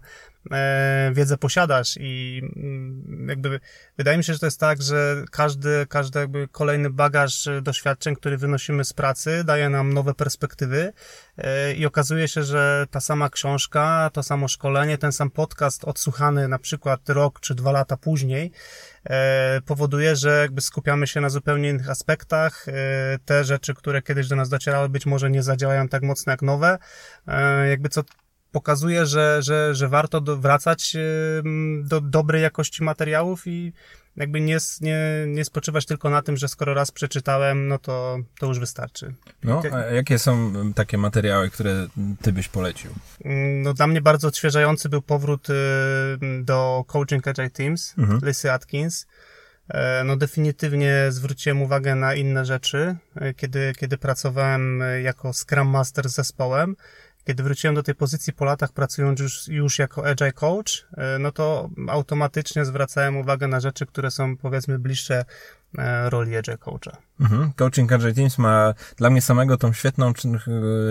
e, 0.52 1.12
wiedzę 1.14 1.38
posiadasz 1.38 1.98
i 2.00 2.42
mm, 2.56 3.28
jakby 3.30 3.60
wydaje 3.98 4.18
mi 4.18 4.24
się, 4.24 4.34
że 4.34 4.40
to 4.40 4.46
jest 4.46 4.60
tak, 4.60 4.82
że 4.82 5.26
każdy, 5.32 5.86
każdy 5.90 6.20
jakby 6.20 6.48
kolejny 6.52 6.90
bagaż 6.90 7.50
doświadczeń, 7.62 8.16
który 8.16 8.38
wynosimy 8.38 8.86
z 8.86 8.94
pracy, 8.94 9.44
daje 9.46 9.70
nam 9.70 9.94
nowe 9.94 10.14
perspektywy 10.14 10.94
i 11.78 11.86
okazuje 11.86 12.28
się, 12.28 12.44
że 12.44 12.86
ta 12.92 13.00
sama 13.00 13.30
książka, 13.30 14.10
to 14.14 14.24
samo 14.24 14.48
szkolenie, 14.48 14.98
ten 14.98 15.12
sam 15.12 15.30
podcast 15.30 15.84
odsłuchany 15.86 16.48
na 16.48 16.60
przykład 16.60 17.10
rok 17.10 17.40
czy 17.40 17.56
dwa 17.56 17.72
lata 17.72 17.98
później, 17.98 18.52
e, 19.10 19.62
powoduje, 19.66 20.16
że 20.16 20.42
jakby 20.42 20.62
skupiamy 20.62 21.08
się 21.08 21.22
na 21.22 21.30
zupełnie 21.30 21.70
innych 21.70 21.90
aspektach. 21.90 22.68
E, 22.68 22.74
te 23.26 23.44
rzeczy, 23.44 23.74
które 23.74 24.02
kiedyś 24.02 24.28
do 24.28 24.36
nas 24.36 24.50
docierały, 24.50 24.90
być 24.90 25.06
może 25.06 25.30
nie 25.30 25.44
zadziałają 25.44 25.88
tak 25.88 26.04
mocno 26.04 26.32
jak 26.32 26.42
nowe. 26.42 26.78
E, 27.28 27.68
jakby 27.70 27.90
co 27.90 28.04
pokazuje, 28.52 29.06
że, 29.06 29.42
że, 29.44 29.76
że 29.76 29.88
warto 29.88 30.22
wracać 30.22 30.98
do 31.84 32.02
dobrej 32.02 32.42
jakości 32.42 32.84
materiałów 32.84 33.48
i 33.48 33.74
jakby 34.18 34.42
nie, 34.42 34.58
nie, 34.82 35.00
nie 35.28 35.46
spoczywać 35.46 35.86
tylko 35.86 36.10
na 36.10 36.22
tym, 36.22 36.38
że 36.38 36.48
skoro 36.48 36.74
raz 36.74 36.92
przeczytałem, 36.92 37.68
no 37.68 37.80
to, 37.80 38.18
to 38.40 38.46
już 38.48 38.60
wystarczy. 38.60 39.14
No, 39.44 39.62
a 39.74 39.80
jakie 39.80 40.20
są 40.20 40.54
takie 40.74 40.98
materiały, 40.98 41.50
które 41.50 41.88
ty 42.22 42.34
byś 42.34 42.48
polecił? 42.48 42.92
Mm, 43.26 43.62
no 43.62 43.74
dla 43.74 43.88
mnie 43.88 44.02
bardzo 44.02 44.28
odświeżający 44.28 44.90
był 44.90 45.02
powrót 45.02 45.48
do 46.42 46.84
Coaching 46.88 47.28
Agile 47.28 47.50
Teams, 47.50 47.94
mhm. 47.98 48.20
Lysy 48.24 48.52
Atkins. 48.52 49.08
E, 49.70 50.04
no 50.04 50.18
definitywnie 50.18 51.06
zwróciłem 51.10 51.62
uwagę 51.62 51.96
na 51.96 52.16
inne 52.16 52.46
rzeczy, 52.46 52.96
e, 53.16 53.34
kiedy, 53.34 53.74
kiedy 53.80 53.98
pracowałem 53.98 54.84
jako 55.04 55.34
Scrum 55.34 55.68
Master 55.68 56.10
z 56.10 56.16
zespołem. 56.16 56.76
Kiedy 57.28 57.44
wróciłem 57.44 57.76
do 57.76 57.84
tej 57.84 57.96
pozycji 57.96 58.34
po 58.34 58.46
latach, 58.46 58.72
pracując 58.72 59.20
już, 59.20 59.48
już 59.48 59.80
jako 59.80 60.08
Agile 60.08 60.32
Coach, 60.32 60.88
e, 60.98 61.20
no 61.20 61.32
to 61.32 61.70
automatycznie 61.88 62.66
zwracałem 62.66 63.18
uwagę 63.18 63.48
na 63.48 63.60
rzeczy, 63.60 63.86
które 63.86 64.12
są 64.12 64.38
powiedzmy 64.38 64.80
bliższe 64.80 65.26
roli 66.10 66.38
Agile 66.38 66.58
Coacha. 66.58 67.08
Mhm. 67.20 67.54
Coaching 67.56 67.92
Agile 67.92 68.14
Teams 68.14 68.38
ma 68.38 68.74
dla 68.98 69.10
mnie 69.10 69.22
samego 69.22 69.58
tą 69.58 69.74
świetną 69.74 70.14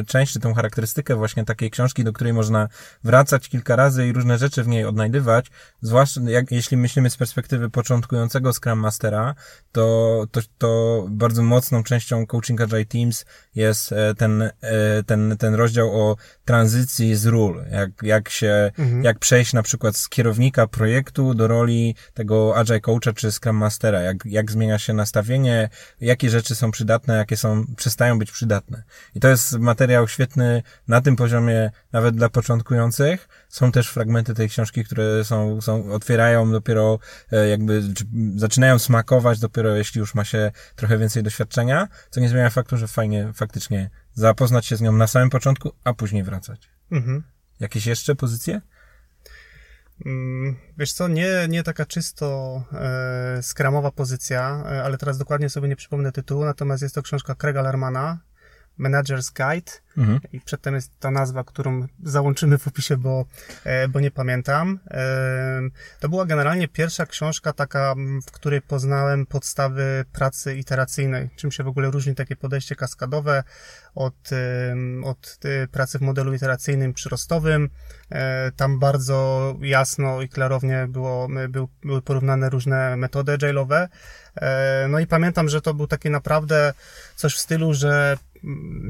część, 0.07 0.33
czy 0.33 0.41
tą 0.41 0.55
charakterystykę 0.55 1.17
właśnie 1.17 1.45
takiej 1.45 1.71
książki, 1.71 2.05
do 2.05 2.13
której 2.13 2.33
można 2.33 2.69
wracać 3.05 3.49
kilka 3.49 3.77
razy 3.77 4.07
i 4.07 4.13
różne 4.13 4.39
rzeczy 4.39 4.63
w 4.63 4.69
niej 4.69 4.85
odnajdywać, 4.85 5.47
zwłaszcza 5.81 6.21
jak, 6.27 6.53
jeśli 6.53 6.77
myślimy 6.77 7.11
z 7.11 7.17
perspektywy 7.17 7.71
początkującego 7.71 8.53
Scrum 8.53 8.79
Mastera, 8.79 9.35
to, 9.73 10.25
to, 10.31 10.41
to 10.59 11.05
bardzo 11.11 11.43
mocną 11.43 11.83
częścią 11.83 12.27
Coaching 12.27 12.61
Agile 12.61 12.85
Teams 12.85 13.25
jest 13.55 13.93
e, 13.93 14.15
ten, 14.15 14.43
e, 14.43 14.53
ten, 15.07 15.37
ten 15.39 15.55
rozdział 15.55 16.01
o 16.01 16.17
tranzycji 16.45 17.17
z 17.17 17.27
ról, 17.27 17.65
jak, 17.71 17.91
jak 18.03 18.29
się, 18.29 18.71
mhm. 18.79 19.05
jak 19.05 19.19
przejść 19.19 19.53
na 19.53 19.63
przykład 19.63 19.97
z 19.97 20.09
kierownika 20.09 20.67
projektu 20.67 21.35
do 21.35 21.47
roli 21.47 21.95
tego 22.15 22.57
Agile 22.57 22.81
Coacha 22.81 23.13
czy 23.13 23.33
Scrum 23.33 23.57
Mastera, 23.57 24.01
jak, 24.01 24.17
jak 24.25 24.51
zmienia 24.51 24.76
się 24.79 24.93
nastawienie, 24.93 25.69
jak 26.01 26.17
jakie 26.17 26.31
rzeczy 26.31 26.55
są 26.55 26.71
przydatne, 26.71 27.17
jakie 27.17 27.37
są, 27.37 27.65
przestają 27.77 28.19
być 28.19 28.31
przydatne. 28.31 28.83
I 29.15 29.21
to 29.21 29.29
jest 29.29 29.59
materiał 29.59 30.09
świetny 30.09 30.63
na 30.89 31.01
tym 31.01 31.17
poziomie, 31.17 31.71
nawet 31.93 32.17
dla 32.17 32.29
początkujących. 32.29 33.29
Są 33.49 33.73
też 33.73 33.89
fragmenty 33.89 34.35
tej 34.35 34.49
książki, 34.49 34.85
które 34.85 35.25
są, 35.25 35.61
są 35.61 35.93
otwierają 35.93 36.51
dopiero, 36.51 36.99
e, 37.33 37.49
jakby, 37.49 37.83
zaczynają 38.37 38.79
smakować 38.79 39.39
dopiero, 39.39 39.77
jeśli 39.77 39.99
już 39.99 40.15
ma 40.15 40.25
się 40.25 40.53
trochę 40.77 40.99
więcej 40.99 41.23
doświadczenia, 41.23 41.89
co 42.11 42.21
nie 42.21 42.29
zmienia 42.29 42.51
faktu, 42.51 42.77
że 42.77 42.89
fajnie 42.89 43.33
faktycznie 43.35 43.91
zapoznać 44.15 44.67
się 44.67 44.77
z 44.77 44.81
nią 44.81 44.93
na 44.93 45.07
samym 45.07 45.31
początku, 45.31 45.73
a 45.85 45.95
później 45.95 46.23
wracać. 46.23 46.71
Mhm. 46.91 47.23
Jakieś 47.61 47.87
jeszcze 47.87 48.15
pozycje? 48.15 48.61
Mm, 50.05 50.57
wiesz 50.79 50.93
co, 50.93 51.09
nie, 51.09 51.31
nie 51.49 51.63
taka 51.63 51.87
czysto 51.87 52.63
e, 52.73 53.43
skramowa 53.43 53.91
pozycja, 53.91 54.65
e, 54.67 54.83
ale 54.85 54.99
teraz 54.99 55.19
dokładnie 55.19 55.51
sobie 55.51 55.69
nie 55.69 55.77
przypomnę 55.77 56.13
tytułu, 56.13 56.45
natomiast 56.45 56.83
jest 56.83 56.95
to 56.95 57.03
książka 57.03 57.35
Craiga 57.35 57.63
Larmana, 57.63 58.19
Manager's 58.79 59.33
Guide 59.33 59.73
mhm. 59.99 60.21
i 60.33 60.41
przedtem 60.41 60.75
jest 60.75 61.01
ta 61.01 61.11
nazwa, 61.11 61.45
którą 61.45 61.87
załączymy 62.05 62.59
w 62.59 62.69
opisie, 62.69 62.97
bo, 62.97 63.25
e, 63.65 63.89
bo 63.89 64.01
nie 64.01 64.11
pamiętam. 64.11 64.79
E, 64.91 65.61
to 66.01 66.09
była 66.09 66.27
generalnie 66.27 66.69
pierwsza 66.69 67.07
książka 67.07 67.53
taka, 67.53 67.95
w 68.27 68.31
której 68.31 68.63
poznałem 68.63 69.27
podstawy 69.27 70.05
pracy 70.13 70.57
iteracyjnej, 70.57 71.31
czym 71.37 71.53
się 71.53 71.65
w 71.65 71.69
ogóle 71.69 71.91
różni 71.91 72.15
takie 72.15 72.37
podejście 72.37 72.77
kaskadowe 72.77 73.45
od, 73.95 74.31
od 75.05 75.39
e, 75.45 75.69
pracy 75.69 75.99
w 75.99 76.03
modelu 76.03 76.35
iteracyjnym 76.35 76.95
przyrostowym. 76.95 77.71
Tam 78.57 78.79
bardzo 78.79 79.55
jasno 79.61 80.23
i 80.23 80.29
klarownie 80.29 80.87
było, 80.89 81.29
były 81.83 82.03
porównane 82.03 82.51
różne 82.51 82.97
metody 82.97 83.39
agile'owe. 83.39 83.89
No 84.89 84.99
i 84.99 85.07
pamiętam, 85.07 85.49
że 85.49 85.61
to 85.61 85.75
był 85.75 85.87
taki 85.87 86.11
naprawdę 86.11 86.73
coś 87.17 87.35
w 87.35 87.39
stylu, 87.39 87.75
że 87.75 88.17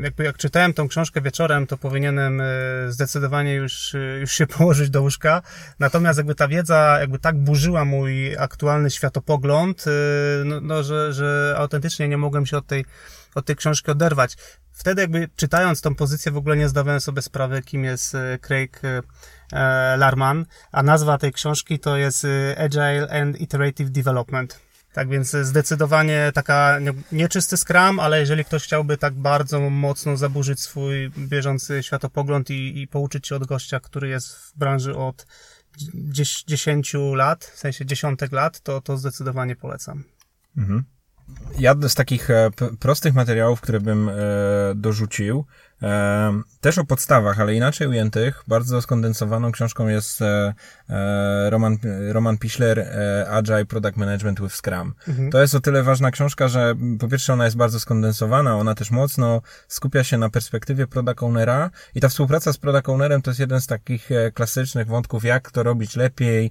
jakby 0.02 0.24
jak 0.24 0.36
czytałem 0.36 0.72
tą 0.72 0.88
książkę 0.88 1.20
wieczorem, 1.20 1.66
to 1.66 1.76
powinienem 1.76 2.40
e, 2.40 2.44
zdecydowanie 2.88 3.54
już, 3.54 3.94
e, 3.94 3.98
już 3.98 4.32
się 4.32 4.46
położyć 4.56 4.90
do 4.90 5.02
łóżka. 5.02 5.42
Natomiast 5.78 6.16
jakby 6.16 6.34
ta 6.34 6.48
wiedza 6.48 6.96
jakby 7.00 7.18
tak 7.18 7.38
burzyła 7.38 7.84
mój 7.84 8.36
aktualny 8.38 8.90
światopogląd, 8.90 9.84
e, 9.86 9.90
no, 10.44 10.60
no 10.60 10.82
że, 10.82 11.12
że 11.12 11.54
autentycznie 11.58 12.08
nie 12.08 12.18
mogłem 12.18 12.46
się 12.46 12.56
od 12.56 12.66
tej, 12.66 12.84
od 13.34 13.46
tej 13.46 13.56
książki 13.56 13.90
oderwać. 13.90 14.36
Wtedy 14.72 15.02
jakby 15.02 15.28
czytając 15.36 15.80
tą 15.80 15.94
pozycję 15.94 16.32
w 16.32 16.36
ogóle 16.36 16.56
nie 16.56 16.68
zdawałem 16.68 17.00
sobie 17.00 17.22
sprawy, 17.22 17.62
kim 17.62 17.84
jest 17.84 18.16
Craig 18.40 18.80
Larman, 19.96 20.46
a 20.72 20.82
nazwa 20.82 21.18
tej 21.18 21.32
książki 21.32 21.78
to 21.78 21.96
jest 21.96 22.26
Agile 22.56 23.22
and 23.22 23.40
Iterative 23.40 23.90
Development. 23.90 24.65
Tak 24.96 25.08
więc 25.08 25.30
zdecydowanie 25.30 26.30
taka 26.34 26.78
nieczysty 27.12 27.56
skram, 27.56 28.00
ale 28.00 28.20
jeżeli 28.20 28.44
ktoś 28.44 28.64
chciałby 28.64 28.96
tak 28.96 29.14
bardzo 29.14 29.70
mocno 29.70 30.16
zaburzyć 30.16 30.60
swój 30.60 31.10
bieżący 31.10 31.82
światopogląd 31.82 32.50
i, 32.50 32.80
i 32.80 32.88
pouczyć 32.88 33.26
się 33.26 33.36
od 33.36 33.46
gościa, 33.46 33.80
który 33.80 34.08
jest 34.08 34.34
w 34.36 34.58
branży 34.58 34.96
od 34.96 35.26
10 36.46 36.94
lat, 37.14 37.44
w 37.44 37.58
sensie 37.58 37.86
dziesiątek 37.86 38.32
lat, 38.32 38.60
to, 38.60 38.80
to 38.80 38.96
zdecydowanie 38.96 39.56
polecam. 39.56 40.04
Mhm. 40.56 40.84
Ja 41.58 41.74
z 41.88 41.94
takich 41.94 42.30
e, 42.30 42.50
prostych 42.80 43.14
materiałów, 43.14 43.60
które 43.60 43.80
bym 43.80 44.08
e, 44.08 44.12
dorzucił, 44.74 45.44
e, 45.82 46.42
też 46.60 46.78
o 46.78 46.84
podstawach, 46.84 47.40
ale 47.40 47.54
inaczej 47.54 47.88
ujętych, 47.88 48.44
bardzo 48.48 48.82
skondensowaną 48.82 49.52
książką 49.52 49.88
jest 49.88 50.20
Roman, 51.48 51.78
Roman 52.12 52.38
Pichler 52.38 52.88
Agile 53.30 53.64
Product 53.64 53.96
Management 53.96 54.40
with 54.40 54.54
Scrum. 54.54 54.94
Mhm. 55.08 55.30
To 55.30 55.40
jest 55.40 55.54
o 55.54 55.60
tyle 55.60 55.82
ważna 55.82 56.10
książka, 56.10 56.48
że 56.48 56.74
po 56.98 57.08
pierwsze 57.08 57.32
ona 57.32 57.44
jest 57.44 57.56
bardzo 57.56 57.80
skondensowana, 57.80 58.56
ona 58.56 58.74
też 58.74 58.90
mocno 58.90 59.42
skupia 59.68 60.04
się 60.04 60.18
na 60.18 60.30
perspektywie 60.30 60.86
product 60.86 61.22
ownera 61.22 61.70
i 61.94 62.00
ta 62.00 62.08
współpraca 62.08 62.52
z 62.52 62.58
product 62.58 62.88
ownerem 62.88 63.22
to 63.22 63.30
jest 63.30 63.40
jeden 63.40 63.60
z 63.60 63.66
takich 63.66 64.08
klasycznych 64.34 64.86
wątków, 64.86 65.24
jak 65.24 65.50
to 65.50 65.62
robić 65.62 65.96
lepiej. 65.96 66.50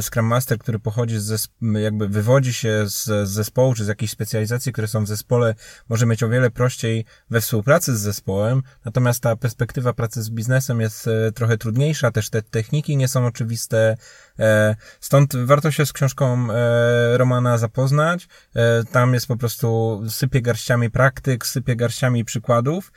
Scrum 0.00 0.26
Master, 0.26 0.58
który 0.58 0.78
pochodzi 0.78 1.18
z, 1.18 1.48
jakby 1.82 2.08
wywodzi 2.08 2.52
się 2.52 2.84
z, 2.86 3.28
zespołu, 3.28 3.74
czy 3.74 3.84
z 3.84 3.88
jakiejś 3.88 4.10
specjalizacji, 4.10 4.72
które 4.72 4.88
są 4.88 5.04
w 5.04 5.08
zespole, 5.08 5.54
może 5.88 6.06
mieć 6.06 6.22
o 6.22 6.28
wiele 6.28 6.50
prościej 6.50 7.04
we 7.30 7.40
współpracy 7.40 7.96
z 7.96 8.00
zespołem, 8.00 8.62
natomiast 8.84 9.22
ta 9.22 9.36
perspektywa 9.36 9.92
pracy 9.92 10.22
z 10.22 10.30
biznesem 10.30 10.80
jest 10.80 11.08
e, 11.08 11.32
trochę 11.32 11.58
trudniejsza, 11.58 12.10
też 12.10 12.30
te 12.30 12.42
techniki 12.42 12.96
nie 12.96 13.08
są 13.08 13.26
oczywiste, 13.26 13.75
e, 14.38 14.76
stąd 15.00 15.36
warto 15.36 15.70
się 15.70 15.86
z 15.86 15.92
książką 15.92 16.48
e, 16.50 17.18
Romana 17.18 17.58
zapoznać. 17.58 18.28
Tam 18.92 19.14
jest 19.14 19.26
po 19.26 19.36
prostu 19.36 20.02
sypie 20.08 20.42
garściami 20.42 20.90
praktyk, 20.90 21.46
sypie 21.46 21.76
garściami 21.76 22.24
przykładów. 22.24 22.92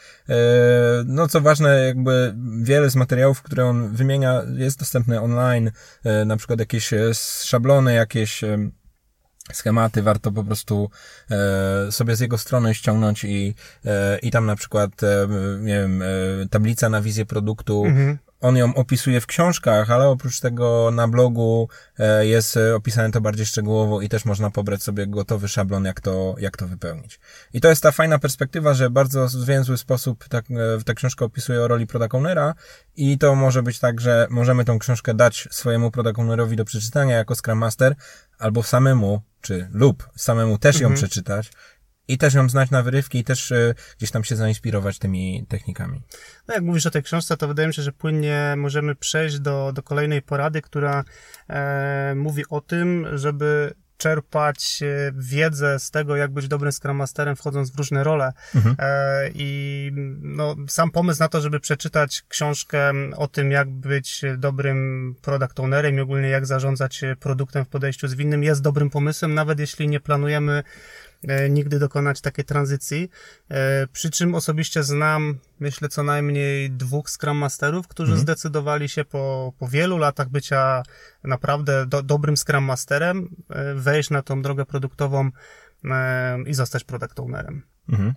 No 1.06 1.28
co 1.28 1.42
ważne, 1.42 1.86
jakby 1.86 2.36
wiele 2.62 2.90
z 2.90 2.96
materiałów, 2.96 3.42
które 3.42 3.66
on 3.66 3.96
wymienia 3.96 4.42
jest 4.56 4.80
dostępne 4.80 5.22
online, 5.22 5.72
na 6.26 6.38
przykład 6.38 6.60
jakieś 6.60 6.94
szablony, 7.44 7.94
jakieś 7.94 8.44
schematy 9.54 10.04
warto 10.04 10.32
po 10.32 10.44
prostu 10.44 10.90
e, 11.32 11.92
sobie 11.92 12.16
z 12.16 12.20
jego 12.20 12.38
strony 12.38 12.76
ściągnąć 12.76 13.24
i, 13.24 13.56
e, 13.86 14.20
i 14.20 14.32
tam 14.32 14.46
na 14.46 14.56
przykład, 14.56 15.04
e, 15.04 15.28
nie 15.60 15.82
wiem, 15.82 16.02
e, 16.02 16.06
tablica 16.50 16.90
na 16.90 17.02
wizję 17.02 17.26
produktu, 17.26 17.86
mhm. 17.86 18.18
On 18.42 18.58
ją 18.58 18.76
opisuje 18.76 19.22
w 19.22 19.26
książkach, 19.26 19.92
ale 19.92 20.08
oprócz 20.08 20.40
tego 20.40 20.92
na 20.92 21.08
blogu 21.08 21.70
e, 22.00 22.26
jest 22.26 22.60
opisane 22.76 23.12
to 23.12 23.22
bardziej 23.22 23.46
szczegółowo 23.46 24.02
i 24.02 24.10
też 24.10 24.26
można 24.26 24.52
pobrać 24.52 24.84
sobie 24.84 25.08
gotowy 25.08 25.48
szablon, 25.48 25.86
jak 25.86 26.02
to, 26.02 26.36
jak 26.40 26.58
to 26.58 26.68
wypełnić. 26.68 27.20
I 27.54 27.62
to 27.62 27.70
jest 27.70 27.84
ta 27.84 27.92
fajna 27.92 28.20
perspektywa, 28.20 28.74
że 28.74 28.90
bardzo 28.90 29.28
w 29.28 29.32
zwięzły 29.32 29.78
sposób 29.78 30.28
tak, 30.30 30.46
e, 30.52 30.84
ta 30.84 30.94
książka 30.94 31.26
opisuje 31.26 31.62
o 31.62 31.68
roli 31.68 31.88
product 31.88 32.16
ownera 32.16 32.56
i 32.96 33.18
to 33.18 33.36
może 33.36 33.64
być 33.64 33.80
tak, 33.80 34.02
że 34.02 34.28
możemy 34.30 34.66
tą 34.66 34.80
książkę 34.80 35.14
dać 35.14 35.48
swojemu 35.52 35.92
product 35.92 36.20
ownerowi 36.20 36.56
do 36.56 36.66
przeczytania 36.66 37.16
jako 37.16 37.36
Scrum 37.36 37.58
Master, 37.58 37.96
albo 38.38 38.64
samemu 38.64 39.22
czy 39.42 39.70
lub 39.72 40.10
samemu 40.16 40.58
też 40.58 40.80
ją 40.80 40.88
mhm. 40.88 40.96
przeczytać 40.96 41.52
i 42.10 42.18
też 42.18 42.34
ją 42.34 42.50
znać 42.50 42.70
na 42.70 42.84
wyrywki 42.84 43.20
i 43.20 43.24
też 43.24 43.52
y, 43.52 43.76
gdzieś 43.98 44.12
tam 44.12 44.24
się 44.24 44.36
zainspirować 44.36 45.00
tymi 45.00 45.46
technikami. 45.50 46.02
No 46.48 46.54
jak 46.54 46.64
mówisz 46.64 46.86
o 46.86 46.92
tej 46.92 47.04
książce, 47.04 47.38
to 47.38 47.48
wydaje 47.48 47.68
mi 47.68 47.74
się, 47.74 47.82
że 47.82 47.92
płynnie 47.92 48.54
możemy 48.58 48.96
przejść 48.96 49.40
do, 49.40 49.72
do 49.74 49.84
kolejnej 49.84 50.22
porady, 50.22 50.62
która 50.62 51.04
e, 51.50 52.14
mówi 52.16 52.44
o 52.50 52.62
tym, 52.62 53.08
żeby 53.14 53.74
czerpać 53.98 54.80
e, 54.84 55.12
wiedzę 55.16 55.80
z 55.80 55.92
tego, 55.92 56.16
jak 56.16 56.32
być 56.32 56.48
dobrym 56.48 56.72
Scrum 56.72 56.98
Masterem, 56.98 57.36
wchodząc 57.36 57.72
w 57.72 57.78
różne 57.78 58.04
role. 58.04 58.34
Mhm. 58.56 58.76
E, 58.80 59.30
I 59.34 59.92
no, 60.22 60.56
sam 60.68 60.92
pomysł 60.92 61.20
na 61.20 61.28
to, 61.28 61.42
żeby 61.42 61.60
przeczytać 61.60 62.24
książkę 62.28 62.94
o 63.16 63.28
tym, 63.28 63.52
jak 63.52 63.70
być 63.70 64.22
dobrym 64.38 65.16
product 65.22 65.60
ownerem 65.60 65.98
i 65.98 66.02
ogólnie 66.02 66.30
jak 66.30 66.46
zarządzać 66.46 67.02
produktem 67.20 67.66
w 67.66 67.70
podejściu 67.70 68.08
zwinnym 68.08 68.44
jest 68.44 68.62
dobrym 68.62 68.90
pomysłem, 68.90 69.34
nawet 69.34 69.60
jeśli 69.60 69.88
nie 69.88 70.00
planujemy 70.00 70.64
nigdy 71.50 71.80
dokonać 71.80 72.22
takiej 72.22 72.46
tranzycji. 72.46 73.10
E, 73.50 73.88
przy 73.88 74.10
czym 74.10 74.36
osobiście 74.36 74.84
znam, 74.84 75.40
myślę, 75.60 75.90
co 75.90 76.04
najmniej 76.04 76.72
dwóch 76.72 77.10
Scrum 77.10 77.38
Masterów, 77.38 77.88
którzy 77.88 78.12
mhm. 78.12 78.22
zdecydowali 78.22 78.90
się 78.90 79.06
po, 79.06 79.54
po 79.60 79.68
wielu 79.68 79.98
latach 79.98 80.30
bycia 80.30 80.84
naprawdę 81.24 81.86
do, 81.86 82.04
dobrym 82.04 82.38
Scrum 82.38 82.64
Masterem 82.64 83.36
e, 83.50 83.76
wejść 83.76 84.10
na 84.10 84.22
tą 84.22 84.42
drogę 84.42 84.66
produktową 84.66 85.30
i 86.46 86.54
zostać 86.54 86.84
product 86.84 87.20
ownerem. 87.20 87.62
Mhm. 87.90 88.14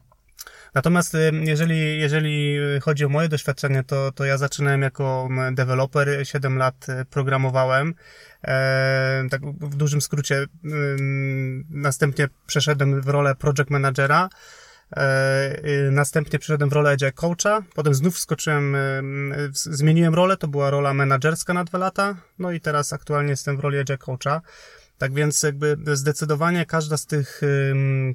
Natomiast 0.74 1.16
jeżeli, 1.32 1.98
jeżeli 1.98 2.58
chodzi 2.80 3.04
o 3.04 3.08
moje 3.08 3.28
doświadczenie, 3.28 3.84
to, 3.84 4.12
to 4.12 4.24
ja 4.24 4.38
zaczynałem 4.38 4.82
jako 4.82 5.28
deweloper, 5.52 6.26
7 6.26 6.58
lat 6.58 6.86
programowałem 7.10 7.94
E, 8.44 9.24
tak 9.30 9.40
w 9.46 9.74
dużym 9.74 10.00
skrócie, 10.00 10.46
następnie 11.70 12.28
przeszedłem 12.46 13.00
w 13.00 13.08
rolę 13.08 13.34
project 13.34 13.70
managera, 13.70 14.28
e, 14.96 15.62
następnie 15.90 16.38
przeszedłem 16.38 16.70
w 16.70 16.72
rolę 16.72 16.90
agile 16.90 17.12
coacha, 17.12 17.62
potem 17.74 17.94
znów 17.94 18.16
wskoczyłem, 18.16 18.76
zmieniłem 19.52 20.14
rolę, 20.14 20.36
to 20.36 20.48
była 20.48 20.70
rola 20.70 20.94
menedżerska 20.94 21.54
na 21.54 21.64
dwa 21.64 21.78
lata, 21.78 22.16
no 22.38 22.52
i 22.52 22.60
teraz 22.60 22.92
aktualnie 22.92 23.30
jestem 23.30 23.56
w 23.56 23.60
roli 23.60 23.78
agile 23.78 23.98
coacha. 23.98 24.40
Tak 25.02 25.14
więc 25.14 25.42
jakby 25.42 25.76
zdecydowanie 25.92 26.66
każda 26.66 26.96
z 26.96 27.06
tych, 27.06 27.40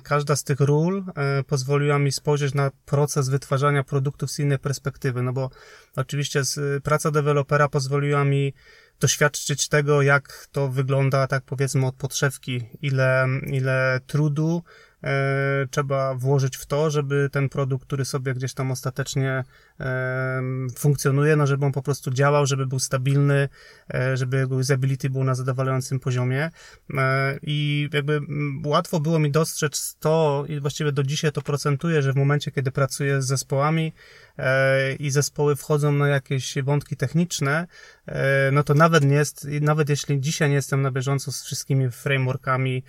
każda 0.04 0.36
z 0.36 0.44
tych 0.44 0.60
ról 0.60 1.04
e, 1.16 1.44
pozwoliła 1.44 2.00
mi 2.00 2.12
spojrzeć 2.12 2.54
na 2.54 2.72
proces 2.86 3.30
wytwarzania 3.30 3.84
produktów 3.84 4.32
z 4.32 4.40
innej 4.40 4.60
perspektywy, 4.60 5.22
no 5.22 5.34
bo 5.34 5.50
oczywiście 5.96 6.42
praca 6.84 7.12
dewelopera 7.12 7.70
pozwoliła 7.70 8.24
mi 8.24 8.54
doświadczyć 9.00 9.68
tego, 9.68 10.02
jak 10.02 10.48
to 10.52 10.70
wygląda, 10.70 11.28
tak 11.28 11.44
powiedzmy, 11.44 11.86
od 11.86 11.96
podszewki, 11.96 12.70
ile, 12.82 13.28
ile 13.48 14.00
trudu, 14.08 14.64
E, 15.04 15.68
trzeba 15.72 16.16
włożyć 16.16 16.58
w 16.58 16.66
to, 16.66 16.92
żeby 16.92 17.30
ten 17.32 17.50
produkt, 17.50 17.86
który 17.86 18.06
sobie 18.06 18.34
gdzieś 18.34 18.54
tam 18.54 18.72
ostatecznie 18.72 19.44
funkcjonuje, 20.78 21.36
no 21.36 21.48
żeby 21.48 21.66
on 21.66 21.72
po 21.72 21.82
prostu 21.82 22.12
działał, 22.12 22.46
żeby 22.46 22.66
był 22.66 22.80
stabilny, 22.80 23.50
e, 23.94 24.18
żeby 24.18 24.38
jego 24.38 24.56
usability 24.56 25.10
był 25.10 25.24
na 25.24 25.36
zadowalającym 25.36 26.00
poziomie. 26.00 26.50
I 27.42 27.90
jakby 27.94 28.22
łatwo 28.66 29.00
było 29.00 29.20
mi 29.20 29.32
dostrzec 29.32 29.98
to 30.00 30.46
i 30.50 30.60
właściwie 30.60 30.92
do 30.92 31.04
dzisiaj 31.04 31.32
to 31.32 31.42
procentuje, 31.42 32.02
że 32.02 32.14
w 32.14 32.16
momencie, 32.16 32.52
kiedy 32.52 32.72
pracuję 32.72 33.22
z 33.22 33.26
zespołami 33.26 33.94
i 35.00 35.12
zespoły 35.12 35.56
wchodzą 35.56 35.92
na 35.92 36.08
jakieś 36.08 36.56
wątki 36.64 36.96
techniczne, 36.96 37.68
no 38.52 38.64
to 38.64 38.74
nawet 38.74 39.04
nie 39.04 39.16
jest, 39.16 39.48
nawet 39.62 39.90
jeśli 39.90 40.22
dzisiaj 40.22 40.50
nie 40.50 40.56
jestem 40.56 40.82
na 40.82 40.92
bieżąco 40.92 41.32
z 41.32 41.44
wszystkimi 41.44 41.92
frameworkami 41.92 42.84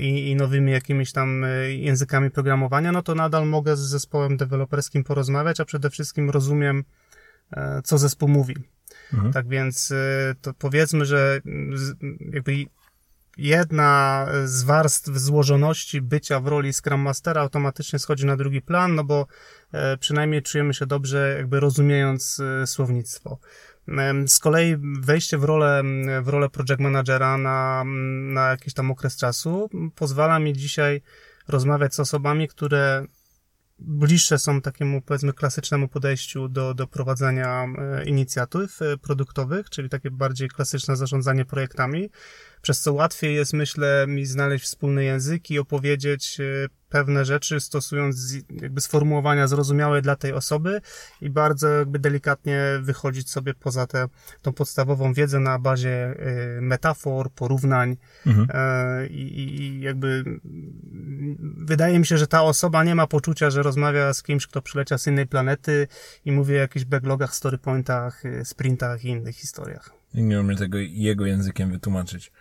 i, 0.00 0.30
i 0.30 0.36
nowymi 0.36 0.72
jakimiś 0.72 1.12
tam 1.12 1.44
językami 1.68 2.30
programowania, 2.30 2.92
no 2.92 3.02
to 3.02 3.14
nadal 3.14 3.46
mogę 3.46 3.76
z 3.76 3.80
zespołem 3.80 4.36
deweloperskim 4.36 5.04
porozmawiać, 5.04 5.60
a 5.60 5.64
przede 5.64 5.90
wszystkim 5.90 5.99
rozumiem, 6.30 6.84
e, 7.52 7.82
co 7.84 7.98
zespół 7.98 8.28
mówi. 8.28 8.56
Mhm. 9.12 9.32
Tak 9.32 9.48
więc 9.48 9.90
y, 9.90 9.96
to 10.42 10.54
powiedzmy, 10.54 11.06
że 11.06 11.40
jakby 12.32 12.52
jedna 13.36 14.26
z 14.44 14.62
warstw 14.62 15.08
złożoności 15.08 16.00
bycia 16.00 16.40
w 16.40 16.46
roli 16.46 16.72
Scrum 16.72 17.00
Mastera 17.00 17.40
automatycznie 17.40 17.98
schodzi 17.98 18.26
na 18.26 18.36
drugi 18.36 18.62
plan, 18.62 18.94
no 18.94 19.04
bo 19.04 19.26
e, 19.72 19.96
przynajmniej 19.96 20.42
czujemy 20.42 20.74
się 20.74 20.86
dobrze, 20.86 21.34
jakby 21.38 21.60
rozumiejąc 21.60 22.40
e, 22.40 22.66
słownictwo. 22.66 23.38
Z 24.26 24.38
kolei 24.38 24.76
wejście 25.00 25.38
w 25.38 25.44
rolę, 25.44 25.82
w 26.22 26.28
rolę 26.28 26.48
project 26.48 26.80
managera 26.80 27.38
na, 27.38 27.84
na 28.32 28.48
jakiś 28.48 28.74
tam 28.74 28.90
okres 28.90 29.16
czasu 29.16 29.70
pozwala 29.94 30.38
mi 30.38 30.52
dzisiaj 30.52 31.02
rozmawiać 31.48 31.94
z 31.94 32.00
osobami, 32.00 32.48
które 32.48 33.06
bliższe 33.80 34.38
są 34.38 34.60
takiemu, 34.60 35.02
powiedzmy, 35.02 35.32
klasycznemu 35.32 35.88
podejściu 35.88 36.48
do, 36.48 36.74
do 36.74 36.86
prowadzenia 36.86 37.66
e, 37.78 38.04
inicjatyw 38.04 38.82
e, 38.82 38.96
produktowych, 38.96 39.70
czyli 39.70 39.88
takie 39.88 40.10
bardziej 40.10 40.48
klasyczne 40.48 40.96
zarządzanie 40.96 41.44
projektami, 41.44 42.10
przez 42.62 42.80
co 42.80 42.92
łatwiej 42.92 43.34
jest, 43.34 43.52
myślę, 43.52 44.04
mi 44.08 44.26
znaleźć 44.26 44.64
wspólny 44.64 45.04
język 45.04 45.50
i 45.50 45.58
opowiedzieć 45.58 46.40
e, 46.40 46.44
pewne 46.90 47.24
rzeczy, 47.24 47.60
stosując 47.60 48.34
jakby 48.50 48.80
sformułowania 48.80 49.46
zrozumiałe 49.46 50.02
dla 50.02 50.16
tej 50.16 50.32
osoby 50.32 50.80
i 51.20 51.30
bardzo 51.30 51.68
jakby 51.68 51.98
delikatnie 51.98 52.62
wychodzić 52.80 53.30
sobie 53.30 53.54
poza 53.54 53.86
tę 53.86 54.08
tą 54.42 54.52
podstawową 54.52 55.12
wiedzę 55.12 55.40
na 55.40 55.58
bazie 55.58 56.14
y, 56.58 56.60
metafor, 56.60 57.30
porównań 57.30 57.96
mhm. 58.26 58.48
E, 58.54 59.06
i, 59.06 59.60
i 59.60 59.80
jakby 59.80 60.24
wydaje 61.56 61.98
mi 61.98 62.06
się, 62.06 62.18
że 62.18 62.26
ta 62.26 62.42
osoba 62.42 62.84
nie 62.84 62.94
ma 62.94 63.06
poczucia, 63.06 63.50
że 63.50 63.62
rozmawia 63.62 64.14
z 64.14 64.22
kimś, 64.22 64.46
kto 64.46 64.62
przyleciał 64.62 64.98
z 64.98 65.06
innej 65.06 65.26
planety 65.26 65.88
i 66.24 66.32
mówi 66.32 66.54
o 66.54 66.58
jakichś 66.58 66.84
backlogach, 66.84 67.34
storypointach, 67.34 68.22
sprintach 68.44 69.04
i 69.04 69.08
innych 69.08 69.36
historiach. 69.36 69.90
I 70.14 70.22
nie 70.22 70.40
umiem 70.40 70.56
tego 70.56 70.78
jego 70.78 71.26
językiem 71.26 71.70
wytłumaczyć. 71.70 72.32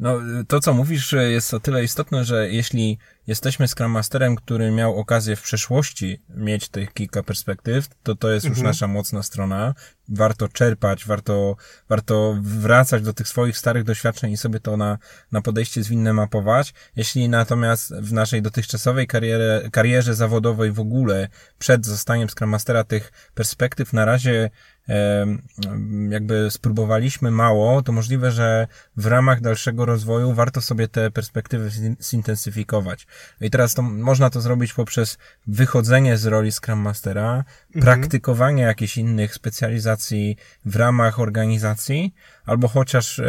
No, 0.00 0.18
to 0.48 0.60
co 0.60 0.74
mówisz 0.74 1.12
jest 1.12 1.54
o 1.54 1.60
tyle 1.60 1.84
istotne, 1.84 2.24
że 2.24 2.48
jeśli 2.48 2.98
jesteśmy 3.26 3.68
Scrum 3.68 3.92
Masterem, 3.92 4.36
który 4.36 4.70
miał 4.70 4.96
okazję 4.96 5.36
w 5.36 5.42
przeszłości 5.42 6.22
mieć 6.28 6.68
tych 6.68 6.92
kilka 6.92 7.22
perspektyw, 7.22 7.88
to 8.02 8.14
to 8.14 8.30
jest 8.30 8.46
mhm. 8.46 8.58
już 8.58 8.66
nasza 8.66 8.86
mocna 8.86 9.22
strona. 9.22 9.74
Warto 10.08 10.48
czerpać, 10.48 11.04
warto, 11.04 11.56
warto 11.88 12.38
wracać 12.42 13.02
do 13.02 13.12
tych 13.12 13.28
swoich 13.28 13.58
starych 13.58 13.84
doświadczeń 13.84 14.32
i 14.32 14.36
sobie 14.36 14.60
to 14.60 14.76
na, 14.76 14.98
na 15.32 15.42
podejście 15.42 15.82
zwinne 15.82 16.12
mapować. 16.12 16.74
Jeśli 16.96 17.28
natomiast 17.28 17.94
w 17.94 18.12
naszej 18.12 18.42
dotychczasowej 18.42 19.06
karierze, 19.06 19.68
karierze 19.72 20.14
zawodowej 20.14 20.72
w 20.72 20.80
ogóle 20.80 21.28
przed 21.58 21.86
zostaniem 21.86 22.28
Scrum 22.28 22.50
Mastera 22.50 22.84
tych 22.84 23.12
perspektyw 23.34 23.92
na 23.92 24.04
razie 24.04 24.50
jakby 26.10 26.50
spróbowaliśmy 26.50 27.30
mało, 27.30 27.82
to 27.82 27.92
możliwe, 27.92 28.30
że 28.32 28.66
w 28.96 29.06
ramach 29.06 29.40
dalszego 29.40 29.84
rozwoju 29.84 30.34
warto 30.34 30.60
sobie 30.60 30.88
te 30.88 31.10
perspektywy 31.10 31.70
zintensyfikować. 32.02 33.06
I 33.40 33.50
teraz 33.50 33.74
to, 33.74 33.82
można 33.82 34.30
to 34.30 34.40
zrobić 34.40 34.72
poprzez 34.72 35.18
wychodzenie 35.46 36.16
z 36.16 36.26
roli 36.26 36.52
Scrum 36.52 36.78
Mastera, 36.78 37.44
mhm. 37.74 37.84
praktykowanie 37.84 38.62
jakichś 38.62 38.96
innych 38.96 39.34
specjalizacji 39.34 40.36
w 40.64 40.76
ramach 40.76 41.20
organizacji, 41.20 42.14
albo 42.46 42.68
chociaż 42.68 43.18
e, 43.18 43.24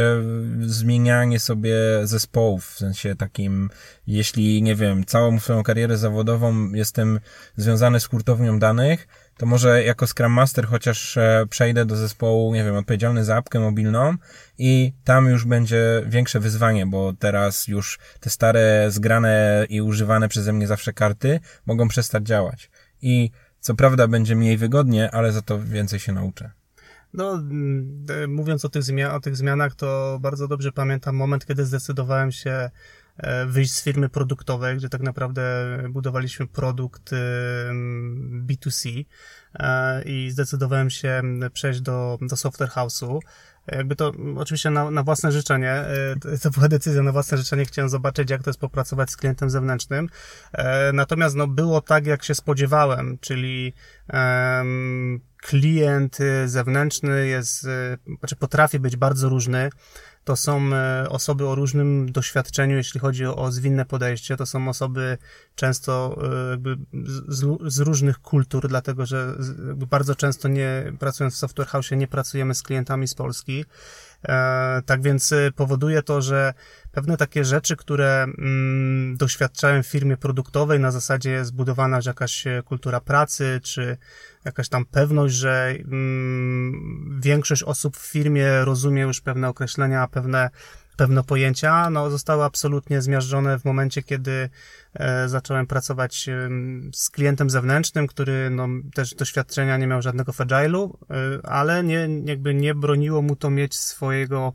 zmienianie 0.59 1.39
sobie 1.39 1.75
zespołów, 2.03 2.65
w 2.65 2.77
sensie 2.77 3.15
takim, 3.15 3.69
jeśli, 4.07 4.61
nie 4.61 4.75
wiem, 4.75 5.05
całą 5.05 5.39
swoją 5.39 5.63
karierę 5.63 5.97
zawodową 5.97 6.71
jestem 6.71 7.19
związany 7.55 7.99
z 7.99 8.05
hurtownią 8.05 8.59
danych, 8.59 9.07
to 9.39 9.45
może 9.45 9.83
jako 9.83 10.07
Scrum 10.07 10.31
Master 10.31 10.67
chociaż 10.67 11.17
e, 11.17 11.45
przejdę 11.49 11.85
do 11.85 11.95
zespołu, 11.95 12.53
nie 12.53 12.63
wiem, 12.63 12.75
odpowiedzialny 12.75 13.25
za 13.25 13.35
apkę 13.35 13.59
mobilną 13.59 14.15
i 14.57 14.93
tam 15.03 15.25
już 15.25 15.45
będzie 15.45 16.03
większe 16.07 16.39
wyzwanie, 16.39 16.85
bo 16.85 17.13
teraz 17.19 17.67
już 17.67 17.99
te 18.19 18.29
stare, 18.29 18.85
zgrane 18.91 19.65
i 19.69 19.81
używane 19.81 20.29
przeze 20.29 20.53
mnie 20.53 20.67
zawsze 20.67 20.93
karty 20.93 21.39
mogą 21.65 21.87
przestać 21.87 22.27
działać. 22.27 22.69
I 23.01 23.31
co 23.59 23.75
prawda 23.75 24.07
będzie 24.07 24.35
mniej 24.35 24.57
wygodnie, 24.57 25.11
ale 25.11 25.31
za 25.31 25.41
to 25.41 25.59
więcej 25.59 25.99
się 25.99 26.11
nauczę. 26.11 26.51
No, 27.13 27.33
mm, 27.33 28.05
mówiąc 28.27 28.65
o 28.65 28.69
tych, 28.69 28.83
o 29.11 29.19
tych 29.19 29.35
zmianach, 29.35 29.75
to 29.75 30.17
bardzo 30.21 30.47
dobrze 30.47 30.71
pamiętam 30.71 31.15
moment, 31.15 31.45
kiedy 31.45 31.65
zdecydowałem 31.65 32.31
się 32.31 32.51
E, 32.51 32.69
wyjść 33.47 33.73
z 33.73 33.83
firmy 33.83 34.09
produktowej, 34.09 34.77
gdzie 34.77 34.89
tak 34.89 35.01
naprawdę 35.01 35.41
budowaliśmy 35.89 36.47
produkt 36.47 37.11
B2C 38.45 39.05
e, 39.53 40.03
i 40.03 40.31
zdecydowałem 40.31 40.89
się 40.89 41.21
przejść 41.53 41.81
do, 41.81 42.17
do 42.21 42.37
software 42.37 42.69
house'u. 42.69 43.19
Jakby 43.67 43.95
to 43.95 44.11
oczywiście 44.37 44.69
na, 44.69 44.91
na 44.91 45.03
własne 45.03 45.31
życzenie, 45.31 45.71
e, 45.71 46.15
to 46.41 46.49
była 46.49 46.67
decyzja 46.67 47.03
na 47.03 47.11
własne 47.11 47.37
życzenie, 47.37 47.65
chciałem 47.65 47.89
zobaczyć, 47.89 48.29
jak 48.29 48.43
to 48.43 48.49
jest 48.49 48.59
popracować 48.59 49.11
z 49.11 49.17
klientem 49.17 49.49
zewnętrznym. 49.49 50.09
Natomiast 50.93 51.35
no, 51.35 51.47
było 51.47 51.81
tak, 51.81 52.05
jak 52.05 52.23
się 52.23 52.35
spodziewałem, 52.35 53.17
czyli 53.21 53.73
um, 54.13 55.19
klient 55.41 56.17
zewnętrzny 56.45 57.27
jest, 57.27 57.67
znaczy 58.19 58.35
potrafi 58.35 58.79
być 58.79 58.95
bardzo 58.95 59.29
różny 59.29 59.69
to 60.29 60.35
są 60.35 60.73
e, 60.73 61.09
osoby 61.09 61.47
o 61.47 61.55
różnym 61.55 62.11
doświadczeniu, 62.11 62.75
jeśli 62.75 62.99
chodzi 62.99 63.25
o, 63.25 63.51
zwinne 63.51 63.85
podejście. 63.85 64.37
To 64.37 64.45
są 64.45 64.69
osoby 64.69 65.17
często 65.55 66.19
e, 66.47 66.49
jakby 66.49 66.77
z, 67.27 67.57
z 67.73 67.79
różnych 67.79 68.21
kultur, 68.21 68.67
dlatego 68.67 69.05
że 69.05 69.35
bardzo 69.73 70.15
często 70.15 70.47
nie, 70.47 70.93
pracując 70.99 71.33
w 71.33 71.37
Software 71.37 71.67
House, 71.67 71.91
nie 71.91 72.07
pracujemy 72.07 72.55
z 72.55 72.63
klientami 72.63 73.07
z 73.07 73.15
Polski. 73.15 73.65
E, 74.27 74.81
tak 74.85 75.01
więc 75.01 75.33
powoduje 75.55 76.03
to, 76.03 76.21
że 76.21 76.53
pewne 76.91 77.17
takie 77.17 77.45
rzeczy, 77.45 77.75
które 77.75 78.23
mm, 78.23 79.17
doświadczałem 79.17 79.83
w 79.83 79.87
firmie 79.87 80.17
produktowej, 80.17 80.79
na 80.79 80.91
zasadzie 80.91 81.31
jest 81.31 81.49
zbudowana 81.49 81.99
jakaś 82.05 82.43
kultura 82.65 82.99
pracy, 82.99 83.59
czy 83.63 83.97
jakaś 84.45 84.69
tam 84.69 84.85
pewność, 84.85 85.35
że 85.35 85.75
mm, 85.85 87.19
większość 87.23 87.63
osób 87.63 87.97
w 87.97 88.11
firmie 88.11 88.65
rozumie 88.65 89.01
już 89.01 89.21
pewne 89.21 89.49
określenia, 89.49 90.07
pewne 90.07 90.49
pewne 90.99 91.23
pojęcia, 91.23 91.89
no, 91.89 92.09
zostały 92.09 92.43
absolutnie 92.43 93.01
zmiażdżone 93.01 93.59
w 93.59 93.65
momencie, 93.65 94.03
kiedy 94.03 94.31
e, 94.31 94.49
zacząłem 95.25 95.67
pracować 95.67 96.29
e, 96.29 96.49
z 96.93 97.09
klientem 97.09 97.49
zewnętrznym, 97.49 98.07
który 98.07 98.49
no, 98.49 98.67
też 98.93 99.15
doświadczenia 99.15 99.77
nie 99.77 99.87
miał 99.87 100.01
żadnego 100.01 100.33
w 100.33 100.37
agile'u, 100.37 100.89
e, 100.89 101.45
ale 101.45 101.83
nie, 101.83 102.09
jakby 102.25 102.53
nie 102.53 102.75
broniło 102.75 103.21
mu 103.21 103.35
to 103.35 103.49
mieć 103.49 103.75
swojego 103.75 104.53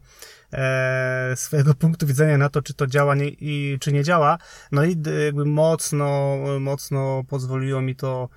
e, 0.53 1.33
swojego 1.37 1.75
punktu 1.85 2.07
widzenia 2.07 2.39
na 2.39 2.49
to, 2.49 2.63
czy 2.63 2.75
to 2.75 2.87
działa 2.87 3.15
nie, 3.15 3.29
i 3.29 3.79
czy 3.81 3.93
nie 3.93 4.05
działa. 4.05 4.39
No 4.73 4.85
i 4.85 4.97
jakby 5.25 5.45
mocno, 5.45 6.37
mocno 6.61 7.25
pozwoliło 7.29 7.81
mi 7.81 7.97
to 7.97 8.29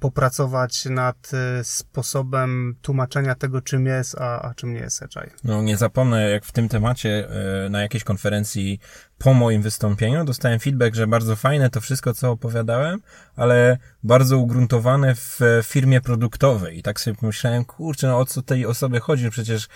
popracować 0.00 0.84
nad 0.84 1.30
e, 1.34 1.64
sposobem 1.64 2.76
tłumaczenia 2.82 3.34
tego, 3.34 3.60
czym 3.60 3.86
jest, 3.86 4.20
a, 4.20 4.42
a 4.42 4.54
czym 4.54 4.74
nie 4.74 4.80
jest 4.80 5.02
agile. 5.02 5.30
No 5.44 5.62
nie 5.62 5.76
zapomnę, 5.76 6.30
jak 6.30 6.44
w 6.44 6.52
tym 6.52 6.68
temacie 6.68 7.28
e, 7.66 7.68
na 7.68 7.82
jakiejś 7.82 8.04
konferencji 8.04 8.80
po 9.18 9.34
moim 9.34 9.62
wystąpieniu 9.62 10.24
dostałem 10.24 10.60
feedback, 10.60 10.94
że 10.94 11.06
bardzo 11.06 11.36
fajne 11.36 11.70
to 11.70 11.80
wszystko, 11.80 12.14
co 12.14 12.30
opowiadałem, 12.30 13.00
ale 13.36 13.78
bardzo 14.02 14.38
ugruntowane 14.38 15.14
w 15.14 15.40
firmie 15.64 16.00
produktowej. 16.00 16.78
I 16.78 16.82
tak 16.82 17.00
sobie 17.00 17.16
pomyślałem, 17.16 17.64
kurczę, 17.64 18.06
no 18.06 18.18
o 18.18 18.24
co 18.24 18.42
tej 18.42 18.66
osobie 18.66 19.00
chodzi? 19.00 19.24
No 19.24 19.30
przecież 19.30 19.68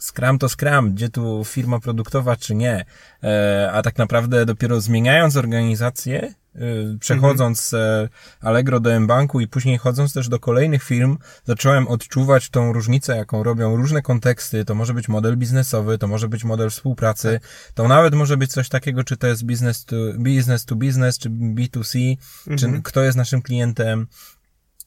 Scrum 0.00 0.38
to 0.38 0.48
Scrum, 0.48 0.94
gdzie 0.94 1.08
tu 1.08 1.44
firma 1.44 1.80
produktowa, 1.80 2.36
czy 2.36 2.54
nie? 2.54 2.84
E, 3.24 3.70
a 3.72 3.82
tak 3.82 3.98
naprawdę 3.98 4.46
dopiero 4.46 4.80
zmieniając 4.80 5.36
organizację, 5.36 6.34
Y, 6.60 6.98
przechodząc 6.98 7.60
z 7.60 7.74
e, 7.74 8.08
Allegro 8.40 8.80
do 8.80 8.92
M-Banku 8.92 9.40
i 9.40 9.48
później 9.48 9.78
chodząc 9.78 10.12
też 10.12 10.28
do 10.28 10.38
kolejnych 10.38 10.82
firm, 10.82 11.18
zacząłem 11.44 11.88
odczuwać 11.88 12.50
tą 12.50 12.72
różnicę, 12.72 13.16
jaką 13.16 13.42
robią 13.42 13.76
różne 13.76 14.02
konteksty. 14.02 14.64
To 14.64 14.74
może 14.74 14.94
być 14.94 15.08
model 15.08 15.36
biznesowy, 15.36 15.98
to 15.98 16.08
może 16.08 16.28
być 16.28 16.44
model 16.44 16.70
współpracy, 16.70 17.38
tak. 17.42 17.72
to 17.74 17.88
nawet 17.88 18.14
może 18.14 18.36
być 18.36 18.52
coś 18.52 18.68
takiego, 18.68 19.04
czy 19.04 19.16
to 19.16 19.26
jest 19.26 19.46
business 19.46 19.84
to 19.84 19.96
business, 20.18 20.64
to 20.64 20.76
business 20.76 21.18
czy 21.18 21.30
B2C, 21.30 22.16
mhm. 22.46 22.58
czy 22.58 22.82
kto 22.82 23.02
jest 23.02 23.16
naszym 23.16 23.42
klientem, 23.42 24.06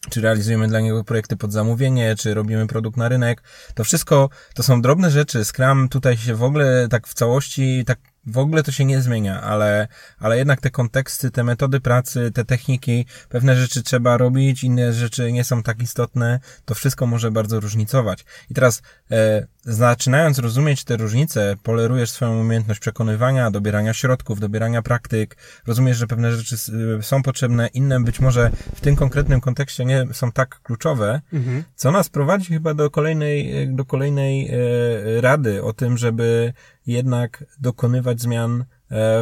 czy 0.09 0.21
realizujemy 0.21 0.67
dla 0.67 0.79
niego 0.79 1.03
projekty 1.03 1.37
pod 1.37 1.51
zamówienie, 1.51 2.15
czy 2.15 2.33
robimy 2.33 2.67
produkt 2.67 2.97
na 2.97 3.09
rynek. 3.09 3.43
To 3.75 3.83
wszystko 3.83 4.29
to 4.53 4.63
są 4.63 4.81
drobne 4.81 5.11
rzeczy. 5.11 5.45
Scrum 5.45 5.89
tutaj 5.89 6.17
się 6.17 6.35
w 6.35 6.43
ogóle 6.43 6.87
tak 6.89 7.07
w 7.07 7.13
całości 7.13 7.83
tak 7.85 7.99
w 8.25 8.37
ogóle 8.37 8.63
to 8.63 8.71
się 8.71 8.85
nie 8.85 9.01
zmienia, 9.01 9.41
ale, 9.41 9.87
ale 10.19 10.37
jednak 10.37 10.61
te 10.61 10.69
konteksty, 10.69 11.31
te 11.31 11.43
metody 11.43 11.79
pracy, 11.79 12.31
te 12.31 12.45
techniki, 12.45 13.05
pewne 13.29 13.55
rzeczy 13.55 13.83
trzeba 13.83 14.17
robić, 14.17 14.63
inne 14.63 14.93
rzeczy 14.93 15.31
nie 15.31 15.43
są 15.43 15.63
tak 15.63 15.81
istotne, 15.81 16.39
to 16.65 16.75
wszystko 16.75 17.07
może 17.07 17.31
bardzo 17.31 17.59
różnicować. 17.59 18.25
I 18.49 18.53
teraz, 18.53 18.81
e, 19.11 19.47
zaczynając 19.63 20.39
rozumieć 20.39 20.83
te 20.83 20.97
różnice, 20.97 21.55
polerujesz 21.63 22.11
swoją 22.11 22.39
umiejętność 22.39 22.79
przekonywania, 22.79 23.51
dobierania 23.51 23.93
środków, 23.93 24.39
dobierania 24.39 24.81
praktyk, 24.81 25.37
rozumiesz, 25.67 25.97
że 25.97 26.07
pewne 26.07 26.33
rzeczy 26.33 26.55
są 27.01 27.23
potrzebne, 27.23 27.67
inne 27.67 27.99
być 27.99 28.19
może 28.19 28.51
w 28.75 28.81
tym 28.81 28.95
konkretnym 28.95 29.41
kontekście 29.41 29.85
nie 29.85 30.07
są 30.13 30.31
tak 30.31 30.59
kluczowe, 30.63 31.21
mhm. 31.33 31.63
co 31.75 31.91
nas 31.91 32.09
prowadzi 32.09 32.53
chyba 32.53 32.73
do 32.73 32.89
kolejnej, 32.89 33.67
do 33.75 33.85
kolejnej 33.85 34.49
e, 34.49 35.21
rady 35.21 35.63
o 35.63 35.73
tym, 35.73 35.97
żeby 35.97 36.53
jednak 36.87 37.43
dokonywać 37.59 38.21
zmian 38.21 38.61
e, 38.61 38.65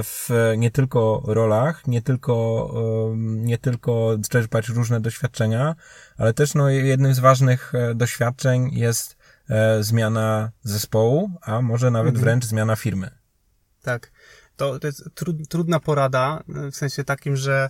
w 0.04 0.30
nie 0.58 0.72
tylko 0.72 1.24
rolach, 1.26 1.88
nie 1.88 2.02
tylko, 2.02 2.74
nie 3.18 3.58
tylko 3.58 4.18
czerpać 4.30 4.70
różne 4.70 5.02
doświadczenia, 5.02 5.76
ale 6.18 6.34
też 6.34 6.54
no, 6.54 6.70
jednym 6.70 7.14
z 7.14 7.20
ważnych 7.20 7.76
e, 7.76 7.96
doświadczeń 7.96 8.70
jest 8.74 9.18
e, 9.50 9.84
zmiana 9.84 10.52
zespołu, 10.64 11.32
a 11.42 11.62
może 11.62 11.92
nawet 11.92 12.16
mhm. 12.16 12.24
wręcz 12.24 12.46
zmiana 12.46 12.76
firmy. 12.76 13.10
Tak. 13.82 14.12
To, 14.56 14.80
to 14.80 14.88
jest 14.88 15.10
trudna 15.50 15.80
porada, 15.80 16.44
w 16.72 16.76
sensie 16.76 17.04
takim, 17.04 17.36
że 17.36 17.70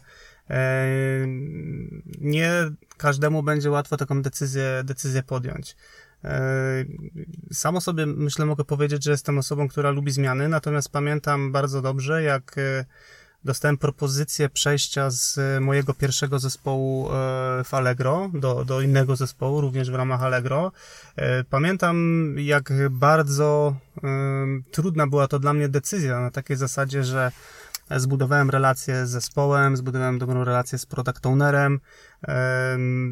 nie 2.22 2.52
każdemu 2.98 3.44
będzie 3.44 3.72
łatwo 3.72 3.98
taką 3.98 4.22
decyzję, 4.22 4.82
decyzję 4.84 5.24
podjąć. 5.24 5.76
E, 6.24 6.86
samo 7.54 7.82
sobie 7.82 8.06
myślę, 8.06 8.46
mogę 8.46 8.64
powiedzieć, 8.64 9.04
że 9.04 9.12
jestem 9.12 9.38
osobą, 9.38 9.68
która 9.68 9.92
lubi 9.92 10.12
zmiany, 10.12 10.50
natomiast 10.50 10.90
pamiętam 10.90 11.52
bardzo 11.52 11.82
dobrze, 11.82 12.24
jak 12.24 12.58
e, 12.58 12.86
dostałem 13.44 13.78
propozycję 13.78 14.50
przejścia 14.50 15.10
z 15.10 15.40
mojego 15.62 15.94
pierwszego 15.94 16.40
zespołu 16.40 17.10
e, 17.10 17.12
w 17.64 17.74
Allegro 17.74 18.30
do, 18.34 18.66
do 18.66 18.82
innego 18.82 19.16
zespołu, 19.16 19.62
również 19.62 19.92
w 19.92 19.96
ramach 19.96 20.24
Allegro. 20.24 20.72
Pamiętam, 21.50 22.36
jak 22.38 22.74
bardzo 22.90 23.76
trudna 24.72 25.08
była 25.08 25.28
to 25.28 25.40
dla 25.40 25.54
mnie 25.54 25.70
decyzja 25.70 26.20
na 26.20 26.32
takiej 26.32 26.58
zasadzie, 26.58 27.04
że 27.04 27.32
zbudowałem 27.96 28.50
relację 28.50 29.06
z 29.06 29.10
zespołem, 29.10 29.78
zbudowałem 29.78 30.20
dobrą 30.20 30.44
relację 30.44 30.78
z 30.78 30.86
product 30.86 31.26
ownerem, 31.26 31.80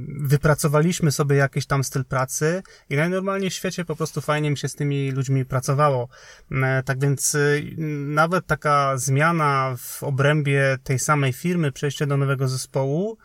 wypracowaliśmy 0.08 1.12
sobie 1.12 1.36
jakiś 1.36 1.66
tam 1.66 1.84
styl 1.84 2.06
pracy 2.06 2.64
i 2.90 2.96
najnormalniej 2.96 3.50
w 3.50 3.54
świecie 3.54 3.86
po 3.86 3.96
prostu 3.96 4.22
fajnie 4.22 4.52
mi 4.52 4.58
się 4.58 4.68
z 4.68 4.76
tymi 4.76 5.12
ludźmi 5.12 5.46
pracowało. 5.46 6.08
E, 6.52 6.84
tak 6.84 7.00
więc 7.00 7.36
y, 7.36 7.76
nawet 8.08 8.48
taka 8.48 8.98
zmiana 8.98 9.76
w 9.78 10.04
obrębie 10.04 10.78
tej 10.84 11.00
samej 11.00 11.34
firmy, 11.34 11.72
przejście 11.72 12.08
do 12.08 12.18
nowego 12.18 12.48
zespołu, 12.48 13.18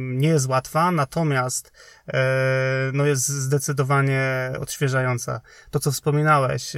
nie 0.00 0.28
jest 0.28 0.48
łatwa, 0.48 0.90
natomiast 0.90 1.72
no 2.92 3.06
jest 3.06 3.28
zdecydowanie 3.28 4.52
odświeżająca. 4.60 5.40
To, 5.70 5.80
co 5.80 5.92
wspominałeś, 5.92 6.72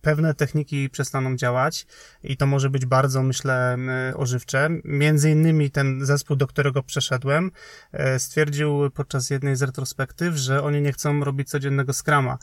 pewne 0.00 0.34
techniki 0.34 0.90
przestaną 0.90 1.36
działać 1.36 1.86
i 2.22 2.36
to 2.36 2.46
może 2.46 2.70
być 2.70 2.86
bardzo, 2.86 3.22
myślę, 3.22 3.78
ożywcze. 4.16 4.68
Między 4.84 5.30
innymi 5.30 5.70
ten 5.70 6.06
zespół, 6.06 6.36
do 6.36 6.46
którego 6.46 6.82
przeszedłem, 6.82 7.50
e, 7.92 8.18
stwierdził 8.18 8.90
podczas 8.90 9.30
jednej 9.30 9.56
z 9.56 9.62
retrospektyw, 9.62 10.34
że 10.34 10.62
oni 10.62 10.80
nie 10.80 10.92
chcą 10.92 11.24
robić 11.24 11.48
codziennego 11.48 11.92
skrama. 11.92 12.38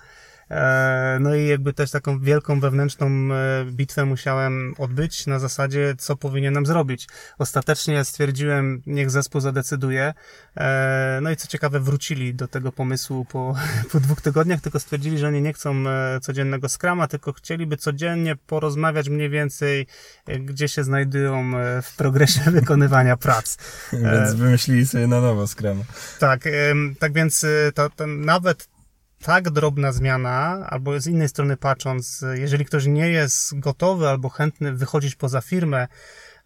E, 0.51 1.17
no 1.21 1.35
i 1.35 1.47
jakby 1.47 1.73
też 1.73 1.91
taką 1.91 2.19
wielką 2.19 2.59
wewnętrzną 2.59 3.07
e, 3.07 3.65
bitwę 3.65 4.05
musiałem 4.05 4.73
odbyć 4.77 5.27
na 5.27 5.39
zasadzie, 5.39 5.95
co 5.97 6.15
powinienem 6.15 6.65
zrobić. 6.65 7.07
Ostatecznie 7.37 8.05
stwierdziłem, 8.05 8.81
niech 8.85 9.11
zespół 9.11 9.41
zadecyduje. 9.41 10.13
E, 10.57 11.19
no 11.21 11.31
i 11.31 11.35
co 11.35 11.47
ciekawe, 11.47 11.79
wrócili 11.79 12.33
do 12.33 12.47
tego 12.47 12.71
pomysłu 12.71 13.25
po, 13.25 13.55
po 13.91 13.99
dwóch 13.99 14.21
tygodniach, 14.21 14.61
tylko 14.61 14.79
stwierdzili, 14.79 15.17
że 15.17 15.27
oni 15.27 15.41
nie 15.41 15.53
chcą 15.53 15.83
codziennego 16.21 16.69
skrama, 16.69 17.07
tylko 17.07 17.33
chcieliby 17.33 17.77
codziennie 17.77 18.35
porozmawiać 18.35 19.09
mniej 19.09 19.29
więcej, 19.29 19.87
gdzie 20.39 20.67
się 20.67 20.83
znajdują 20.83 21.51
w 21.83 21.95
progresie 21.95 22.41
wykonywania 22.51 23.17
prac. 23.17 23.57
Więc 23.93 24.33
wymyślili 24.33 24.87
sobie 24.87 25.07
na 25.07 25.21
nowo 25.21 25.47
skrama. 25.47 25.83
Tak, 26.19 26.43
tak 26.99 27.13
więc 27.13 27.45
to, 27.73 27.89
to 27.89 28.07
nawet 28.07 28.70
tak 29.23 29.49
drobna 29.49 29.91
zmiana, 29.91 30.67
albo 30.69 30.99
z 30.99 31.07
innej 31.07 31.29
strony 31.29 31.57
patrząc, 31.57 32.25
jeżeli 32.33 32.65
ktoś 32.65 32.85
nie 32.85 33.09
jest 33.09 33.59
gotowy 33.59 34.07
albo 34.07 34.29
chętny 34.29 34.73
wychodzić 34.73 35.15
poza 35.15 35.41
firmę, 35.41 35.87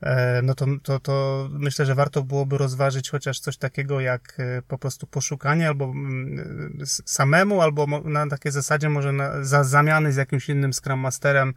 e, 0.01 0.41
no 0.41 0.55
to, 0.55 0.65
to, 0.83 0.99
to 0.99 1.47
myślę, 1.51 1.85
że 1.85 1.95
warto 1.95 2.23
byłoby 2.23 2.57
rozważyć 2.57 3.09
chociaż 3.09 3.39
coś 3.39 3.57
takiego 3.57 3.99
jak 3.99 4.37
e, 4.39 4.61
po 4.61 4.77
prostu 4.77 5.07
poszukanie 5.07 5.67
albo 5.67 5.85
mm, 5.85 6.77
samemu, 6.85 7.61
albo 7.61 7.87
na 8.03 8.27
takiej 8.27 8.51
zasadzie 8.51 8.89
może 8.89 9.11
na, 9.11 9.43
za 9.43 9.63
zamiany 9.63 10.13
z 10.13 10.15
jakimś 10.15 10.49
innym 10.49 10.73
Scrum 10.73 10.99
Masterem 10.99 11.53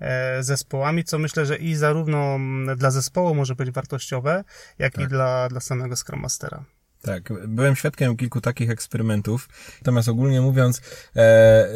e, 0.00 0.42
zespołami, 0.42 1.04
co 1.04 1.18
myślę, 1.18 1.46
że 1.46 1.56
i 1.56 1.74
zarówno 1.74 2.34
mm, 2.34 2.78
dla 2.78 2.90
zespołu 2.90 3.34
może 3.34 3.54
być 3.54 3.70
wartościowe, 3.70 4.44
jak 4.78 4.92
tak. 4.92 5.04
i 5.04 5.08
dla, 5.08 5.48
dla 5.48 5.60
samego 5.60 5.96
Scrum 5.96 6.20
Mastera. 6.20 6.64
Tak, 7.02 7.48
byłem 7.48 7.76
świadkiem 7.76 8.16
kilku 8.16 8.40
takich 8.40 8.70
eksperymentów. 8.70 9.48
Natomiast 9.80 10.08
ogólnie 10.08 10.40
mówiąc, 10.40 10.80
e, 11.16 11.68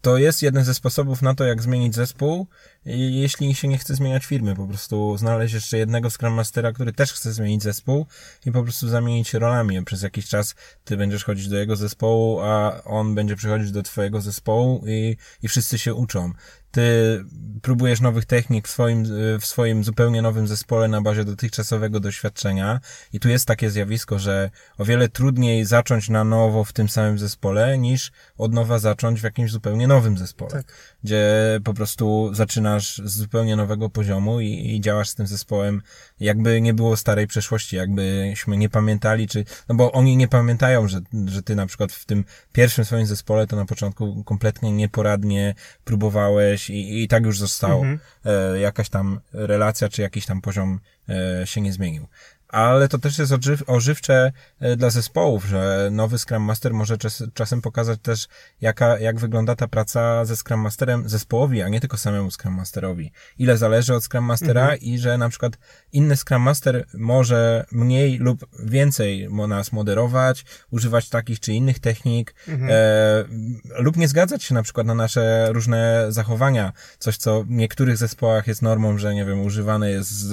to 0.00 0.18
jest 0.18 0.42
jeden 0.42 0.64
ze 0.64 0.74
sposobów 0.74 1.22
na 1.22 1.34
to, 1.34 1.44
jak 1.44 1.62
zmienić 1.62 1.94
zespół, 1.94 2.46
jeśli 2.84 3.54
się 3.54 3.68
nie 3.68 3.78
chce 3.78 3.94
zmieniać 3.94 4.26
firmy. 4.26 4.56
Po 4.56 4.66
prostu 4.66 5.16
znaleźć 5.16 5.54
jeszcze 5.54 5.78
jednego 5.78 6.10
Scrum 6.10 6.32
Mastera, 6.32 6.72
który 6.72 6.92
też 6.92 7.12
chce 7.12 7.32
zmienić 7.32 7.62
zespół 7.62 8.06
i 8.46 8.52
po 8.52 8.62
prostu 8.62 8.88
zamienić 8.88 9.34
rolami. 9.34 9.84
Przez 9.84 10.02
jakiś 10.02 10.28
czas 10.28 10.54
ty 10.84 10.96
będziesz 10.96 11.24
chodzić 11.24 11.48
do 11.48 11.56
jego 11.56 11.76
zespołu, 11.76 12.40
a 12.40 12.82
on 12.84 13.14
będzie 13.14 13.36
przychodzić 13.36 13.70
do 13.70 13.82
twojego 13.82 14.20
zespołu 14.20 14.84
i, 14.86 15.16
i 15.42 15.48
wszyscy 15.48 15.78
się 15.78 15.94
uczą 15.94 16.32
ty 16.70 17.24
próbujesz 17.62 18.00
nowych 18.00 18.24
technik 18.24 18.68
w 18.68 18.70
swoim, 18.70 19.04
w 19.40 19.46
swoim 19.46 19.84
zupełnie 19.84 20.22
nowym 20.22 20.46
zespole 20.46 20.88
na 20.88 21.00
bazie 21.02 21.24
dotychczasowego 21.24 22.00
doświadczenia 22.00 22.80
i 23.12 23.20
tu 23.20 23.28
jest 23.28 23.46
takie 23.46 23.70
zjawisko, 23.70 24.18
że 24.18 24.50
o 24.78 24.84
wiele 24.84 25.08
trudniej 25.08 25.64
zacząć 25.64 26.08
na 26.08 26.24
nowo 26.24 26.64
w 26.64 26.72
tym 26.72 26.88
samym 26.88 27.18
zespole 27.18 27.78
niż 27.78 28.12
od 28.38 28.52
nowa 28.52 28.78
zacząć 28.78 29.20
w 29.20 29.24
jakimś 29.24 29.50
zupełnie 29.50 29.86
nowym 29.86 30.18
zespole. 30.18 30.50
Tak. 30.50 30.66
Gdzie 31.04 31.24
po 31.64 31.74
prostu 31.74 32.30
zaczynasz 32.34 33.02
z 33.04 33.12
zupełnie 33.12 33.56
nowego 33.56 33.90
poziomu 33.90 34.40
i, 34.40 34.74
i 34.74 34.80
działasz 34.80 35.08
z 35.08 35.14
tym 35.14 35.26
zespołem 35.26 35.82
jakby 36.20 36.60
nie 36.60 36.74
było 36.74 36.96
starej 36.96 37.26
przeszłości, 37.26 37.76
jakbyśmy 37.76 38.56
nie 38.56 38.68
pamiętali, 38.68 39.28
czy, 39.28 39.44
no 39.68 39.74
bo 39.74 39.92
oni 39.92 40.16
nie 40.16 40.28
pamiętają, 40.28 40.88
że, 40.88 41.00
że 41.26 41.42
ty 41.42 41.56
na 41.56 41.66
przykład 41.66 41.92
w 41.92 42.04
tym 42.04 42.24
pierwszym 42.52 42.84
swoim 42.84 43.06
zespole 43.06 43.46
to 43.46 43.56
na 43.56 43.64
początku 43.64 44.24
kompletnie 44.24 44.72
nieporadnie 44.72 45.54
próbowałeś 45.84 46.70
i, 46.70 47.02
i 47.02 47.08
tak 47.08 47.24
już 47.24 47.38
zostało. 47.38 47.80
Mhm. 47.80 47.98
E, 48.24 48.58
jakaś 48.58 48.88
tam 48.88 49.20
relacja, 49.32 49.88
czy 49.88 50.02
jakiś 50.02 50.26
tam 50.26 50.40
poziom 50.40 50.80
e, 51.08 51.46
się 51.46 51.60
nie 51.60 51.72
zmienił. 51.72 52.06
Ale 52.48 52.88
to 52.88 52.98
też 52.98 53.18
jest 53.18 53.32
ożyw, 53.32 53.62
ożywcze 53.66 54.32
e, 54.60 54.76
dla 54.76 54.90
zespołów, 54.90 55.44
że 55.44 55.88
nowy 55.92 56.18
Scrum 56.18 56.42
Master 56.42 56.74
może 56.74 56.98
czas, 56.98 57.24
czasem 57.34 57.62
pokazać 57.62 58.00
też, 58.02 58.28
jaka, 58.60 58.98
jak 58.98 59.18
wygląda 59.18 59.56
ta 59.56 59.68
praca 59.68 60.24
ze 60.24 60.36
Scrum 60.36 60.60
Masterem 60.60 61.08
zespołowi, 61.08 61.62
a 61.62 61.68
nie 61.68 61.80
tylko 61.80 61.96
samemu 61.96 62.30
Scrum 62.30 62.54
Masterowi. 62.54 63.12
Ile 63.38 63.56
zależy 63.56 63.94
od 63.94 64.04
Scrum 64.04 64.24
Mastera 64.24 64.60
mhm. 64.60 64.80
i 64.80 64.98
że 64.98 65.18
na 65.18 65.28
przykład 65.28 65.58
inny 65.92 66.16
Scrum 66.16 66.42
Master 66.42 66.86
może 66.94 67.64
mniej 67.72 68.18
lub 68.18 68.46
więcej 68.58 69.28
nas 69.48 69.72
moderować, 69.72 70.44
używać 70.70 71.08
takich 71.08 71.40
czy 71.40 71.52
innych 71.52 71.78
technik, 71.78 72.34
mhm. 72.48 72.70
e, 72.72 73.82
lub 73.82 73.96
nie 73.96 74.08
zgadzać 74.08 74.44
się 74.44 74.54
na 74.54 74.62
przykład 74.62 74.86
na 74.86 74.94
nasze 74.94 75.48
różne 75.52 76.06
zachowania. 76.08 76.72
Coś, 76.98 77.16
co 77.16 77.44
w 77.44 77.50
niektórych 77.50 77.96
zespołach 77.96 78.46
jest 78.46 78.62
normą, 78.62 78.98
że 78.98 79.14
nie 79.14 79.24
wiem, 79.24 79.40
używane 79.40 79.90
jest 79.90 80.26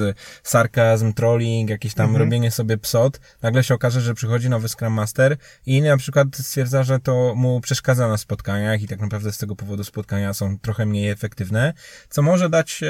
sarkazm, 0.43 1.13
trolling, 1.13 1.69
jakieś 1.69 1.93
tam 1.93 2.04
mhm. 2.09 2.23
robienie 2.23 2.51
sobie 2.51 2.77
psot, 2.77 3.19
nagle 3.41 3.63
się 3.63 3.73
okaże, 3.73 4.01
że 4.01 4.13
przychodzi 4.13 4.49
nowy 4.49 4.69
Scrum 4.69 4.93
Master 4.93 5.37
i 5.65 5.81
na 5.81 5.97
przykład 5.97 6.27
stwierdza, 6.33 6.83
że 6.83 6.99
to 6.99 7.33
mu 7.35 7.61
przeszkadza 7.61 8.07
na 8.07 8.17
spotkaniach 8.17 8.81
i 8.81 8.87
tak 8.87 8.99
naprawdę 8.99 9.31
z 9.31 9.37
tego 9.37 9.55
powodu 9.55 9.83
spotkania 9.83 10.33
są 10.33 10.59
trochę 10.59 10.85
mniej 10.85 11.09
efektywne, 11.09 11.73
co 12.09 12.21
może 12.21 12.49
dać, 12.49 12.81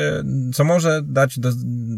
co 0.54 0.63
może 0.63 1.01
dać 1.04 1.39
do, 1.39 1.49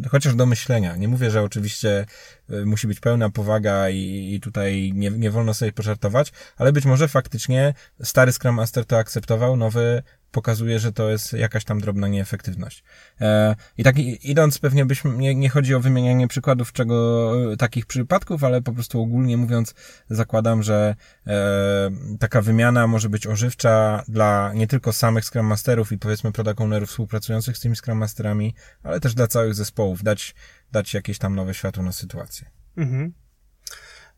chociaż 0.10 0.36
do 0.36 0.46
myślenia. 0.46 0.96
Nie 0.96 1.08
mówię, 1.08 1.32
że 1.32 1.42
oczywiście 1.42 2.06
e, 2.50 2.66
musi 2.66 2.88
być 2.88 3.00
pełna 3.00 3.30
powaga 3.30 3.90
i, 3.90 4.34
i 4.34 4.40
tutaj 4.40 4.92
nie, 4.96 5.10
nie 5.10 5.32
wolno 5.32 5.54
sobie 5.54 5.72
pożartować, 5.72 6.32
ale 6.58 6.72
być 6.74 6.86
może 6.86 7.08
faktycznie 7.08 7.74
stary 8.04 8.32
Scrum 8.32 8.56
Master 8.56 8.86
to 8.86 8.98
akceptował, 8.98 9.58
nowy 9.58 10.04
pokazuje, 10.32 10.80
że 10.80 10.92
to 10.92 11.10
jest 11.10 11.34
jakaś 11.34 11.64
tam 11.64 11.82
drobna 11.82 12.08
nieefektywność. 12.08 12.84
E, 13.22 13.56
I 13.78 13.84
tak 13.84 13.98
idąc, 14.24 14.60
pewnie 14.60 14.86
byśmy, 14.86 15.18
nie, 15.18 15.36
nie 15.36 15.50
chodzi 15.50 15.76
o 15.76 15.80
wymienianie 15.80 16.28
przykładów 16.28 16.74
czego, 16.74 17.36
takich 17.58 17.86
przypadków, 17.86 18.44
ale 18.44 18.62
po 18.62 18.74
prostu 18.74 19.02
ogólnie 19.02 19.38
mówiąc, 19.38 19.74
zakładam, 20.10 20.64
że 20.64 20.96
e, 21.28 21.90
taka 22.20 22.42
wymiana 22.42 22.88
może 22.88 23.10
być 23.10 23.28
ożywcza 23.28 24.04
dla 24.08 24.52
nie 24.54 24.68
tylko 24.68 24.94
samych 24.94 25.26
Scrum 25.26 25.46
Masterów 25.46 25.92
i 25.92 25.98
powiedzmy 25.98 26.32
product 26.32 26.62
ownerów 26.62 26.90
współpracujących 26.90 27.58
z 27.58 27.60
tymi 27.60 27.76
Scrum 27.76 27.98
Masterami, 27.98 28.56
ale 28.84 29.00
też 29.00 29.14
dla 29.14 29.28
całych 29.28 29.56
zespołów, 29.56 30.04
dać, 30.04 30.36
dać 30.72 30.94
jakieś 30.94 31.18
tam 31.18 31.36
nowe 31.36 31.54
światło 31.54 31.84
na 31.84 31.92
sytuację. 31.92 32.50
Mhm. 32.78 33.14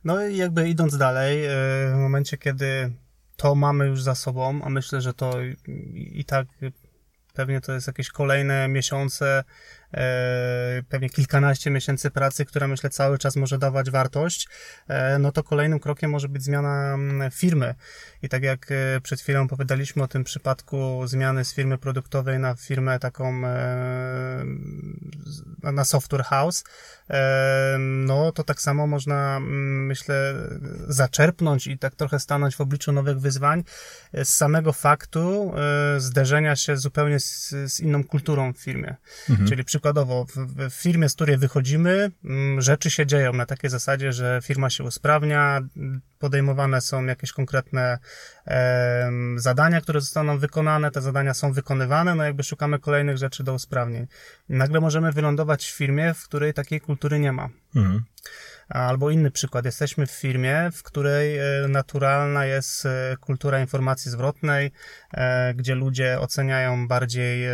No 0.03 0.25
i 0.25 0.37
jakby 0.37 0.69
idąc 0.69 0.97
dalej, 0.97 1.45
e, 1.45 1.49
w 1.93 1.97
momencie, 1.97 2.37
kiedy 2.37 2.91
to 3.39 3.55
mamy 3.55 3.85
już 3.87 4.03
za 4.03 4.15
sobą, 4.15 4.61
a 4.63 4.69
myślę, 4.69 5.01
że 5.01 5.13
to 5.13 5.41
i, 5.93 6.25
tak 6.25 6.47
pewnie 7.33 7.61
to 7.61 7.71
jest 7.73 7.87
jakieś 7.87 8.09
kolejne 8.09 8.67
miesiące 8.67 9.43
pewnie 10.89 11.09
kilkanaście 11.09 11.71
miesięcy 11.71 12.11
pracy, 12.11 12.45
która 12.45 12.67
myślę 12.67 12.89
cały 12.89 13.17
czas 13.17 13.35
może 13.35 13.57
dawać 13.57 13.91
wartość, 13.91 14.47
e, 14.87 15.19
no 15.19 15.31
to 15.31 15.43
kolejnym 15.43 15.79
krokiem 15.79 16.11
może 16.11 16.29
być 16.29 16.43
zmiana 16.43 16.93
mm, 16.93 17.31
firmy. 17.31 17.75
I 18.21 18.29
tak 18.29 18.43
jak 18.43 18.71
e, 18.71 19.01
przed 19.01 19.21
chwilą 19.21 19.41
opowiadaliśmy 19.41 20.03
o 20.03 20.07
tym 20.07 20.23
przypadku 20.23 21.07
zmiany 21.07 21.45
z 21.45 21.53
firmy 21.53 21.77
produktowej 21.77 22.39
na 22.39 22.55
firmę 22.55 22.99
taką 22.99 23.41
na 25.63 25.85
software 25.85 26.23
house, 26.23 26.63
no 27.79 28.31
to 28.31 28.43
tak 28.43 28.61
samo 28.61 28.87
można, 28.87 29.37
mm, 29.37 29.85
myślę, 29.85 30.33
zaczerpnąć 30.87 31.67
i 31.67 31.77
tak 31.77 31.95
trochę 31.95 32.19
stanąć 32.19 32.55
w 32.55 32.61
obliczu 32.61 32.91
nowych 32.91 33.19
wyzwań 33.19 33.63
z 34.13 34.29
samego 34.29 34.73
faktu 34.73 35.53
zderzenia 35.97 36.55
się 36.55 36.77
zupełnie 36.77 37.19
z, 37.19 37.49
z 37.49 37.79
inną 37.79 38.03
kulturą 38.03 38.53
w 38.53 38.57
firmie. 38.57 38.95
Mhm. 39.29 39.49
Czyli 39.49 39.63
przy 39.63 39.78
przykładowo 39.79 40.25
w, 40.35 40.73
firmie, 40.73 41.09
z 41.09 41.15
której 41.15 41.37
wychodzimy, 41.37 42.11
mm, 42.25 42.61
rzeczy 42.61 42.89
się 42.91 43.05
dzieją 43.05 43.33
na 43.33 43.45
takiej 43.45 43.69
zasadzie, 43.69 44.13
że 44.13 44.39
firma 44.43 44.69
się 44.69 44.83
usprawnia, 44.83 45.61
podejmowane 46.19 46.81
są 46.81 47.05
jakieś 47.05 47.31
konkretne 47.31 47.99
e, 48.47 49.11
zadania, 49.35 49.81
które 49.81 50.01
zostaną 50.01 50.37
wykonane, 50.37 50.91
te 50.91 51.01
zadania 51.01 51.33
są 51.33 51.53
wykonywane, 51.53 52.15
no 52.15 52.23
jakby 52.23 52.43
szukamy 52.43 52.79
kolejnych 52.79 53.17
rzeczy 53.17 53.43
do 53.43 53.53
usprawnień. 53.53 54.07
Nagle 54.49 54.79
możemy 54.79 55.11
wylądować 55.11 55.65
w 55.65 55.75
firmie, 55.75 56.13
w 56.13 56.23
której 56.23 56.53
takiej 56.53 56.81
kultury 56.81 57.19
nie 57.19 57.31
ma. 57.31 57.49
Mhm. 57.75 58.03
Albo 58.69 59.09
inny 59.09 59.31
przykład. 59.31 59.65
Jesteśmy 59.65 60.07
w 60.07 60.11
firmie, 60.11 60.69
w 60.73 60.83
której 60.83 61.37
e, 61.37 61.67
naturalna 61.67 62.45
jest 62.45 62.85
e, 62.85 63.17
kultura 63.19 63.59
informacji 63.59 64.11
zwrotnej, 64.11 64.71
e, 65.13 65.53
gdzie 65.53 65.75
ludzie 65.75 66.19
oceniają 66.19 66.87
bardziej 66.87 67.47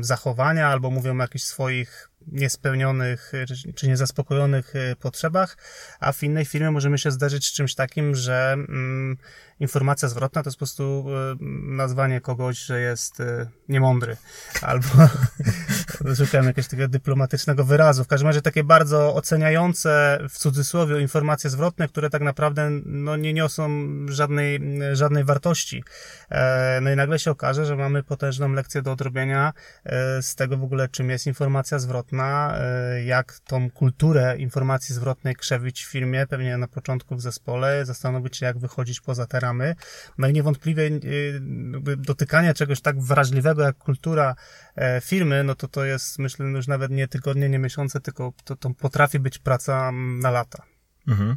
zachowania 0.00 0.68
albo 0.68 0.90
mówią 0.90 1.18
o 1.18 1.22
jakichś 1.22 1.44
swoich 1.44 2.10
niespełnionych 2.26 3.32
czy 3.74 3.88
niezaspokojonych 3.88 4.74
potrzebach, 5.00 5.56
a 6.00 6.12
w 6.12 6.22
innej 6.22 6.44
firmie 6.44 6.70
możemy 6.70 6.98
się 6.98 7.10
zdarzyć 7.10 7.46
z 7.46 7.52
czymś 7.52 7.74
takim, 7.74 8.14
że 8.14 8.52
mm, 8.52 9.16
informacja 9.60 10.08
zwrotna 10.08 10.42
to 10.42 10.48
jest 10.48 10.56
po 10.56 10.58
prostu 10.58 11.06
e, 11.08 11.36
nazwanie 11.76 12.20
kogoś, 12.20 12.58
że 12.58 12.80
jest 12.80 13.20
e, 13.20 13.46
niemądry. 13.68 14.16
Albo 14.62 14.88
szukałem 16.18 16.46
jakiegoś 16.46 16.68
takiego 16.68 16.88
dyplomatycznego 16.88 17.64
wyrazu. 17.64 18.04
W 18.04 18.08
każdym 18.08 18.26
razie 18.26 18.42
takie 18.42 18.64
bardzo 18.64 19.14
oceniające 19.14 20.18
w 20.30 20.38
cudzysłowie 20.38 21.00
informacje 21.00 21.50
zwrotne, 21.50 21.88
które 21.88 22.10
tak 22.10 22.22
naprawdę 22.22 22.70
no, 22.84 23.16
nie 23.16 23.32
niosą 23.32 23.70
żadnej, 24.08 24.60
żadnej 24.92 25.24
wartości. 25.24 25.84
E, 26.30 26.78
no 26.82 26.90
i 26.90 26.96
nagle 26.96 27.18
się 27.18 27.30
okaże, 27.30 27.66
że 27.66 27.76
mamy 27.76 28.02
potężną 28.02 28.52
lekcję 28.52 28.82
do 28.82 28.92
odrobienia 28.92 29.52
z 30.20 30.34
tego 30.34 30.56
w 30.56 30.64
ogóle, 30.64 30.88
czym 30.88 31.10
jest 31.10 31.26
informacja 31.26 31.78
zwrotna, 31.78 32.15
jak 33.04 33.38
tą 33.38 33.70
kulturę 33.70 34.36
informacji 34.38 34.94
zwrotnej 34.94 35.34
krzewić 35.34 35.84
w 35.84 35.90
firmie, 35.90 36.26
pewnie 36.26 36.58
na 36.58 36.68
początku 36.68 37.16
w 37.16 37.20
zespole, 37.20 37.86
zastanowić 37.86 38.36
się, 38.36 38.46
jak 38.46 38.58
wychodzić 38.58 39.00
poza 39.00 39.26
te 39.26 39.40
ramy. 39.40 39.74
No 40.18 40.28
i 40.28 40.32
niewątpliwie 40.32 40.82
y, 40.82 41.40
dotykanie 41.96 42.54
czegoś 42.54 42.80
tak 42.80 43.00
wrażliwego 43.00 43.62
jak 43.62 43.78
kultura 43.78 44.34
e, 44.76 45.00
firmy, 45.00 45.44
no 45.44 45.54
to 45.54 45.68
to 45.68 45.84
jest 45.84 46.18
myślę 46.18 46.46
już 46.46 46.66
nawet 46.66 46.90
nie 46.90 47.08
tygodnie, 47.08 47.48
nie 47.48 47.58
miesiące, 47.58 48.00
tylko 48.00 48.32
to, 48.44 48.56
to 48.56 48.70
potrafi 48.70 49.18
być 49.18 49.38
praca 49.38 49.92
na 49.92 50.30
lata. 50.30 50.62
Mhm. 51.08 51.36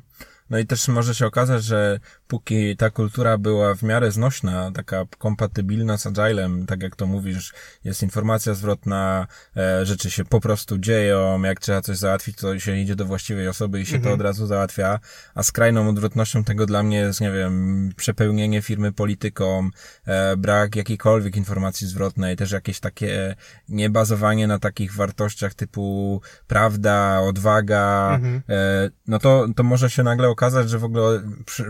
No 0.50 0.58
i 0.58 0.66
też 0.66 0.88
może 0.88 1.16
się 1.16 1.26
okazać, 1.26 1.64
że 1.64 2.00
póki 2.30 2.78
ta 2.78 2.90
kultura 2.90 3.38
była 3.38 3.76
w 3.76 3.84
miarę 3.84 4.12
znośna, 4.12 4.72
taka 4.72 5.06
kompatybilna 5.18 5.98
z 5.98 6.08
Agilem, 6.08 6.66
tak 6.66 6.84
jak 6.84 6.96
to 6.96 7.08
mówisz, 7.08 7.54
jest 7.84 8.04
informacja 8.04 8.54
zwrotna, 8.54 9.28
e, 9.58 9.86
rzeczy 9.86 10.12
się 10.12 10.26
po 10.26 10.40
prostu 10.40 10.78
dzieją, 10.78 11.42
jak 11.44 11.60
trzeba 11.60 11.82
coś 11.82 11.98
załatwić, 11.98 12.36
to 12.36 12.60
się 12.60 12.78
idzie 12.78 12.96
do 12.96 13.06
właściwej 13.06 13.48
osoby 13.48 13.82
i 13.82 13.86
się 13.86 13.96
mhm. 13.96 14.12
to 14.12 14.16
od 14.16 14.22
razu 14.22 14.48
załatwia, 14.48 15.00
a 15.36 15.44
skrajną 15.44 15.90
odwrotnością 15.90 16.44
tego 16.44 16.66
dla 16.66 16.84
mnie 16.84 16.98
jest, 16.98 17.22
nie 17.22 17.32
wiem, 17.32 17.90
przepełnienie 17.96 18.62
firmy 18.62 18.92
polityką, 18.92 19.70
e, 20.06 20.38
brak 20.38 20.76
jakiejkolwiek 20.76 21.36
informacji 21.36 21.88
zwrotnej, 21.88 22.36
też 22.36 22.52
jakieś 22.52 22.80
takie 22.80 23.36
niebazowanie 23.70 24.48
na 24.48 24.60
takich 24.60 24.96
wartościach 24.96 25.54
typu 25.54 26.22
prawda, 26.48 27.20
odwaga, 27.22 28.12
mhm. 28.16 28.42
e, 28.50 28.90
no 29.08 29.20
to, 29.20 29.48
to 29.56 29.64
może 29.64 29.90
się 29.90 30.04
nagle 30.04 30.30
okazać, 30.30 30.70
że 30.70 30.80
w 30.80 30.84
ogóle 30.84 31.22
przy, 31.46 31.66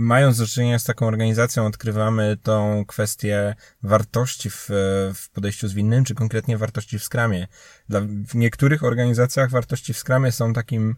mając 0.00 0.38
do 0.38 0.46
czynienia 0.46 0.78
z 0.78 0.84
taką 0.84 1.06
organizacją, 1.06 1.66
odkrywamy 1.66 2.36
tą 2.42 2.84
kwestię 2.86 3.54
wartości 3.82 4.50
w, 4.50 4.66
w 5.14 5.30
podejściu 5.32 5.68
zwinnym, 5.68 6.04
czy 6.04 6.14
konkretnie 6.14 6.58
wartości 6.58 6.98
w 6.98 7.04
skramie. 7.04 7.46
Dla, 7.88 8.00
w 8.00 8.34
niektórych 8.34 8.84
organizacjach 8.84 9.50
wartości 9.50 9.94
w 9.94 9.98
skramie 9.98 10.32
są 10.32 10.52
takim 10.52 10.96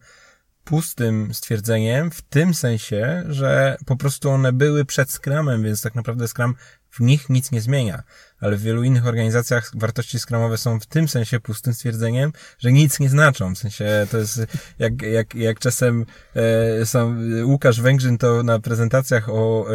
pustym 0.64 1.34
stwierdzeniem, 1.34 2.10
w 2.10 2.22
tym 2.22 2.54
sensie, 2.54 3.24
że 3.28 3.76
po 3.86 3.96
prostu 3.96 4.30
one 4.30 4.52
były 4.52 4.84
przed 4.84 5.10
skramem, 5.10 5.62
więc 5.62 5.82
tak 5.82 5.94
naprawdę 5.94 6.28
skram 6.28 6.54
w 6.90 7.00
nich 7.00 7.28
nic 7.28 7.50
nie 7.50 7.60
zmienia 7.60 8.02
ale 8.42 8.56
w 8.56 8.62
wielu 8.62 8.82
innych 8.82 9.06
organizacjach 9.06 9.70
wartości 9.74 10.18
skramowe 10.18 10.58
są 10.58 10.80
w 10.80 10.86
tym 10.86 11.08
sensie 11.08 11.40
pustym 11.40 11.74
stwierdzeniem, 11.74 12.32
że 12.58 12.72
nic 12.72 13.00
nie 13.00 13.08
znaczą. 13.08 13.54
W 13.54 13.58
sensie 13.58 14.06
to 14.10 14.18
jest 14.18 14.46
jak, 14.78 15.02
jak, 15.02 15.34
jak 15.34 15.58
czasem 15.58 16.06
e, 16.34 16.86
sam 16.86 17.32
Łukasz 17.44 17.80
Węgrzyn 17.80 18.18
to 18.18 18.42
na 18.42 18.60
prezentacjach 18.60 19.28
o 19.28 19.66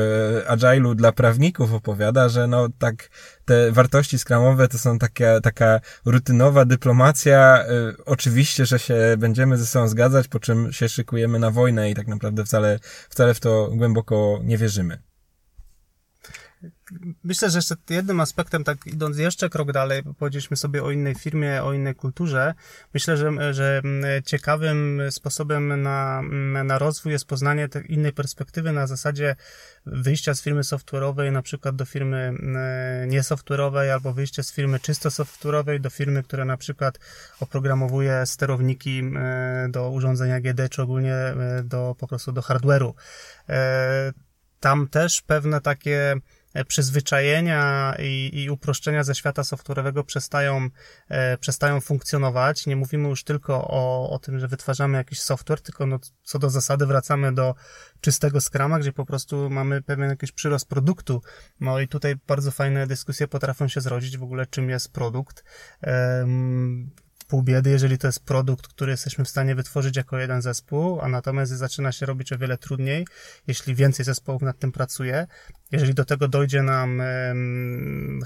e, 0.47 0.51
Agile'u 0.51 0.95
dla 0.95 1.11
prawników 1.11 1.73
opowiada, 1.73 2.29
że 2.29 2.47
no 2.47 2.67
tak 2.79 3.09
te 3.45 3.71
wartości 3.71 4.19
skramowe 4.19 4.67
to 4.67 4.77
są 4.77 4.99
taka, 4.99 5.41
taka 5.41 5.79
rutynowa 6.05 6.65
dyplomacja. 6.65 7.63
E, 7.63 7.93
oczywiście, 8.05 8.65
że 8.65 8.79
się 8.79 8.95
będziemy 9.17 9.57
ze 9.57 9.65
sobą 9.65 9.87
zgadzać, 9.87 10.27
po 10.27 10.39
czym 10.39 10.73
się 10.73 10.89
szykujemy 10.89 11.39
na 11.39 11.51
wojnę 11.51 11.91
i 11.91 11.95
tak 11.95 12.07
naprawdę 12.07 12.45
wcale, 12.45 12.79
wcale 13.09 13.33
w 13.33 13.39
to 13.39 13.69
głęboko 13.73 14.39
nie 14.43 14.57
wierzymy. 14.57 15.06
Myślę, 17.23 17.49
że 17.49 17.57
jeszcze 17.57 17.75
jednym 17.89 18.19
aspektem, 18.19 18.63
tak 18.63 18.87
idąc 18.87 19.17
jeszcze 19.17 19.49
krok 19.49 19.71
dalej, 19.71 20.03
powiedzieliśmy 20.19 20.57
sobie 20.57 20.83
o 20.83 20.91
innej 20.91 21.15
firmie, 21.15 21.63
o 21.63 21.73
innej 21.73 21.95
kulturze, 21.95 22.53
myślę, 22.93 23.17
że, 23.17 23.53
że 23.53 23.81
ciekawym 24.25 25.01
sposobem 25.09 25.81
na, 25.81 26.21
na 26.63 26.77
rozwój 26.77 27.11
jest 27.11 27.25
poznanie 27.25 27.69
tej 27.69 27.93
innej 27.93 28.13
perspektywy 28.13 28.71
na 28.71 28.87
zasadzie 28.87 29.35
wyjścia 29.85 30.33
z 30.33 30.41
firmy 30.41 30.61
software'owej 30.61 31.31
na 31.31 31.41
przykład 31.41 31.75
do 31.75 31.85
firmy 31.85 32.33
niesoftware'owej 33.07 33.89
albo 33.89 34.13
wyjście 34.13 34.43
z 34.43 34.53
firmy 34.53 34.79
czysto 34.79 35.09
software'owej 35.09 35.79
do 35.79 35.89
firmy, 35.89 36.23
która 36.23 36.45
na 36.45 36.57
przykład 36.57 36.99
oprogramowuje 37.39 38.25
sterowniki 38.25 39.03
do 39.69 39.89
urządzenia 39.89 40.41
GD, 40.41 40.69
czy 40.69 40.81
ogólnie 40.81 41.15
do, 41.63 41.95
po 41.99 42.07
prostu 42.07 42.31
do 42.31 42.41
hardware'u. 42.41 42.93
E, 43.49 44.13
tam 44.59 44.87
też 44.87 45.21
pewne 45.21 45.61
takie 45.61 46.15
E, 46.17 46.36
przyzwyczajenia 46.67 47.95
i, 47.99 48.31
i 48.33 48.49
uproszczenia 48.49 49.03
ze 49.03 49.15
świata 49.15 49.41
software'owego 49.41 50.03
przestają, 50.03 50.69
e, 51.09 51.37
przestają 51.37 51.81
funkcjonować. 51.81 52.65
Nie 52.65 52.75
mówimy 52.75 53.09
już 53.09 53.23
tylko 53.23 53.67
o, 53.67 54.09
o 54.09 54.19
tym, 54.19 54.39
że 54.39 54.47
wytwarzamy 54.47 54.97
jakiś 54.97 55.21
software, 55.21 55.61
tylko 55.61 55.85
no, 55.85 55.99
co 56.23 56.39
do 56.39 56.49
zasady 56.49 56.85
wracamy 56.85 57.33
do 57.33 57.55
czystego 58.01 58.41
Scrama, 58.41 58.79
gdzie 58.79 58.93
po 58.93 59.05
prostu 59.05 59.49
mamy 59.49 59.81
pewien 59.81 60.09
jakiś 60.09 60.31
przyrost 60.31 60.67
produktu. 60.67 61.21
No 61.59 61.79
i 61.79 61.87
tutaj 61.87 62.15
bardzo 62.27 62.51
fajne 62.51 62.87
dyskusje 62.87 63.27
potrafią 63.27 63.67
się 63.67 63.81
zrodzić 63.81 64.17
w 64.17 64.23
ogóle, 64.23 64.45
czym 64.45 64.69
jest 64.69 64.93
produkt 64.93 65.43
pół 67.27 67.43
biedy, 67.43 67.69
jeżeli 67.69 67.97
to 67.97 68.07
jest 68.07 68.25
produkt, 68.25 68.67
który 68.67 68.91
jesteśmy 68.91 69.25
w 69.25 69.29
stanie 69.29 69.55
wytworzyć 69.55 69.97
jako 69.97 70.17
jeden 70.17 70.41
zespół, 70.41 71.01
a 71.01 71.07
natomiast 71.07 71.51
zaczyna 71.51 71.91
się 71.91 72.05
robić 72.05 72.33
o 72.33 72.37
wiele 72.37 72.57
trudniej, 72.57 73.07
jeśli 73.47 73.75
więcej 73.75 74.05
zespołów 74.05 74.41
nad 74.41 74.59
tym 74.59 74.71
pracuje. 74.71 75.27
Jeżeli 75.71 75.93
do 75.93 76.05
tego 76.05 76.27
dojdzie 76.27 76.61
nam 76.63 77.01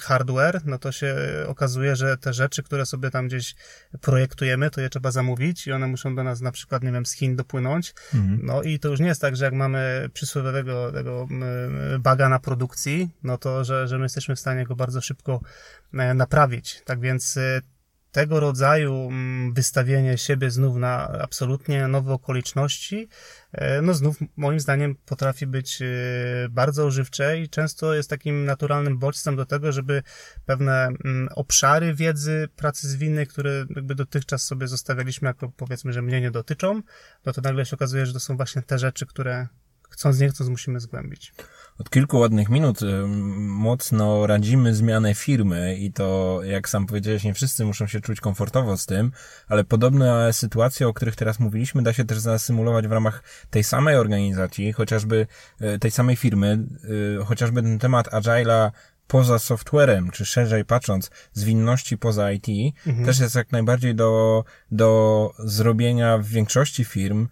hardware, 0.01 0.61
no 0.65 0.77
to 0.77 0.91
się 0.91 1.15
okazuje, 1.47 1.95
że 1.95 2.17
te 2.17 2.33
rzeczy, 2.33 2.63
które 2.63 2.85
sobie 2.85 3.11
tam 3.11 3.27
gdzieś 3.27 3.55
projektujemy, 4.01 4.69
to 4.69 4.81
je 4.81 4.89
trzeba 4.89 5.11
zamówić 5.11 5.67
i 5.67 5.71
one 5.71 5.87
muszą 5.87 6.15
do 6.15 6.23
nas 6.23 6.41
na 6.41 6.51
przykład, 6.51 6.83
nie 6.83 6.91
wiem, 6.91 7.05
z 7.05 7.11
Chin 7.11 7.35
dopłynąć. 7.35 7.93
Mhm. 8.13 8.39
No 8.43 8.61
i 8.61 8.79
to 8.79 8.89
już 8.89 8.99
nie 8.99 9.07
jest 9.07 9.21
tak, 9.21 9.35
że 9.35 9.45
jak 9.45 9.53
mamy 9.53 10.09
przysłowiowego 10.13 10.91
tego 10.91 11.27
baga 11.99 12.29
na 12.29 12.39
produkcji, 12.39 13.09
no 13.23 13.37
to, 13.37 13.63
że, 13.63 13.87
że 13.87 13.97
my 13.97 14.05
jesteśmy 14.05 14.35
w 14.35 14.39
stanie 14.39 14.65
go 14.65 14.75
bardzo 14.75 15.01
szybko 15.01 15.41
e, 15.93 16.13
naprawić. 16.13 16.81
Tak 16.85 16.99
więc 16.99 17.37
e, 17.37 17.61
tego 18.11 18.39
rodzaju 18.39 19.07
mm, 19.07 19.53
wystawienie 19.53 20.17
siebie 20.17 20.51
znów 20.51 20.77
na 20.77 21.07
absolutnie 21.07 21.87
nowe 21.87 22.13
okoliczności, 22.13 23.07
e, 23.51 23.81
no 23.81 23.93
znów 23.93 24.17
moim 24.35 24.59
zdaniem 24.59 24.95
potrafi 25.05 25.47
być 25.47 25.81
e, 25.81 25.85
bardzo 26.49 26.85
używcze 26.85 27.39
i 27.39 27.49
często 27.49 27.93
jest 27.93 28.09
takim 28.09 28.45
naturalnym 28.45 28.99
bodźcem 28.99 29.35
do 29.35 29.45
tego, 29.45 29.71
żeby 29.71 30.03
pewne 30.45 30.87
mm, 31.05 31.29
obszary 31.35 31.93
wiedzy 31.93 32.49
pracy 32.55 32.89
zwinnej, 32.89 33.27
które 33.27 33.65
jakby 33.75 33.95
dotychczas 33.95 34.43
sobie 34.43 34.67
zostawialiśmy 34.67 35.27
jako 35.27 35.49
powiedzmy, 35.49 35.93
że 35.93 36.01
mnie 36.01 36.21
nie 36.21 36.31
dotyczą, 36.31 36.81
no 37.25 37.33
to 37.33 37.41
nagle 37.41 37.65
się 37.65 37.75
okazuje, 37.75 38.05
że 38.05 38.13
to 38.13 38.19
są 38.19 38.37
właśnie 38.37 38.61
te 38.61 38.79
rzeczy, 38.79 39.05
które 39.05 39.47
chcąc 39.91 40.19
nie 40.19 40.29
chcąc 40.29 40.49
musimy 40.49 40.79
zgłębić. 40.79 41.33
Od 41.79 41.89
kilku 41.89 42.19
ładnych 42.19 42.49
minut 42.49 42.81
y, 42.81 42.85
mocno 43.37 44.27
radzimy 44.27 44.75
zmianę 44.75 45.15
firmy 45.15 45.75
i 45.75 45.93
to, 45.93 46.39
jak 46.43 46.69
sam 46.69 46.85
powiedziałeś, 46.85 47.23
nie 47.23 47.33
wszyscy 47.33 47.65
muszą 47.65 47.87
się 47.87 48.01
czuć 48.01 48.21
komfortowo 48.21 48.77
z 48.77 48.85
tym, 48.85 49.11
ale 49.47 49.63
podobne 49.63 50.33
sytuacje, 50.33 50.87
o 50.87 50.93
których 50.93 51.15
teraz 51.15 51.39
mówiliśmy, 51.39 51.83
da 51.83 51.93
się 51.93 52.05
też 52.05 52.19
zasymulować 52.19 52.87
w 52.87 52.91
ramach 52.91 53.23
tej 53.49 53.63
samej 53.63 53.95
organizacji, 53.95 54.73
chociażby 54.73 55.27
y, 55.61 55.79
tej 55.79 55.91
samej 55.91 56.15
firmy, 56.15 56.59
y, 57.21 57.25
chociażby 57.25 57.61
ten 57.61 57.79
temat 57.79 58.07
Agile'a 58.07 58.71
poza 59.11 59.39
softwarem, 59.39 60.11
czy 60.11 60.25
szerzej 60.25 60.65
patrząc, 60.65 61.11
zwinności 61.33 61.97
poza 61.97 62.31
IT, 62.31 62.47
mhm. 62.87 63.05
też 63.05 63.19
jest 63.19 63.35
jak 63.35 63.51
najbardziej 63.51 63.95
do, 63.95 64.43
do 64.71 65.31
zrobienia 65.39 66.17
w 66.17 66.25
większości 66.25 66.85
firm, 66.85 67.27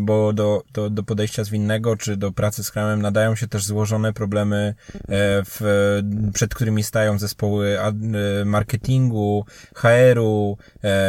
bo 0.00 0.32
do, 0.32 0.62
do, 0.72 0.90
do 0.90 1.02
podejścia 1.02 1.44
zwinnego, 1.44 1.96
czy 1.96 2.16
do 2.16 2.32
pracy 2.32 2.64
z 2.64 2.66
Scrumem 2.66 3.02
nadają 3.02 3.34
się 3.34 3.48
też 3.48 3.64
złożone 3.64 4.12
problemy, 4.12 4.74
e, 4.94 4.94
w, 5.44 5.60
przed 6.34 6.54
którymi 6.54 6.82
stają 6.82 7.18
zespoły 7.18 7.78
e, 7.80 7.92
marketingu, 8.44 9.44
HR-u, 9.74 10.58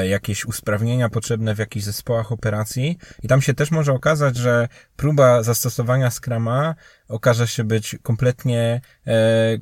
jakieś 0.09 0.45
usprawnienia 0.45 1.09
potrzebne 1.09 1.55
w 1.55 1.59
jakichś 1.59 1.85
zespołach 1.85 2.31
operacji. 2.31 2.97
I 3.23 3.27
tam 3.27 3.41
się 3.41 3.53
też 3.53 3.71
może 3.71 3.93
okazać, 3.93 4.35
że 4.35 4.67
próba 4.95 5.43
zastosowania 5.43 6.11
Scrama 6.11 6.75
okaże 7.07 7.47
się 7.47 7.63
być 7.63 7.95
kompletnie 8.03 8.81
e, 9.07 9.11
e, 9.11 9.59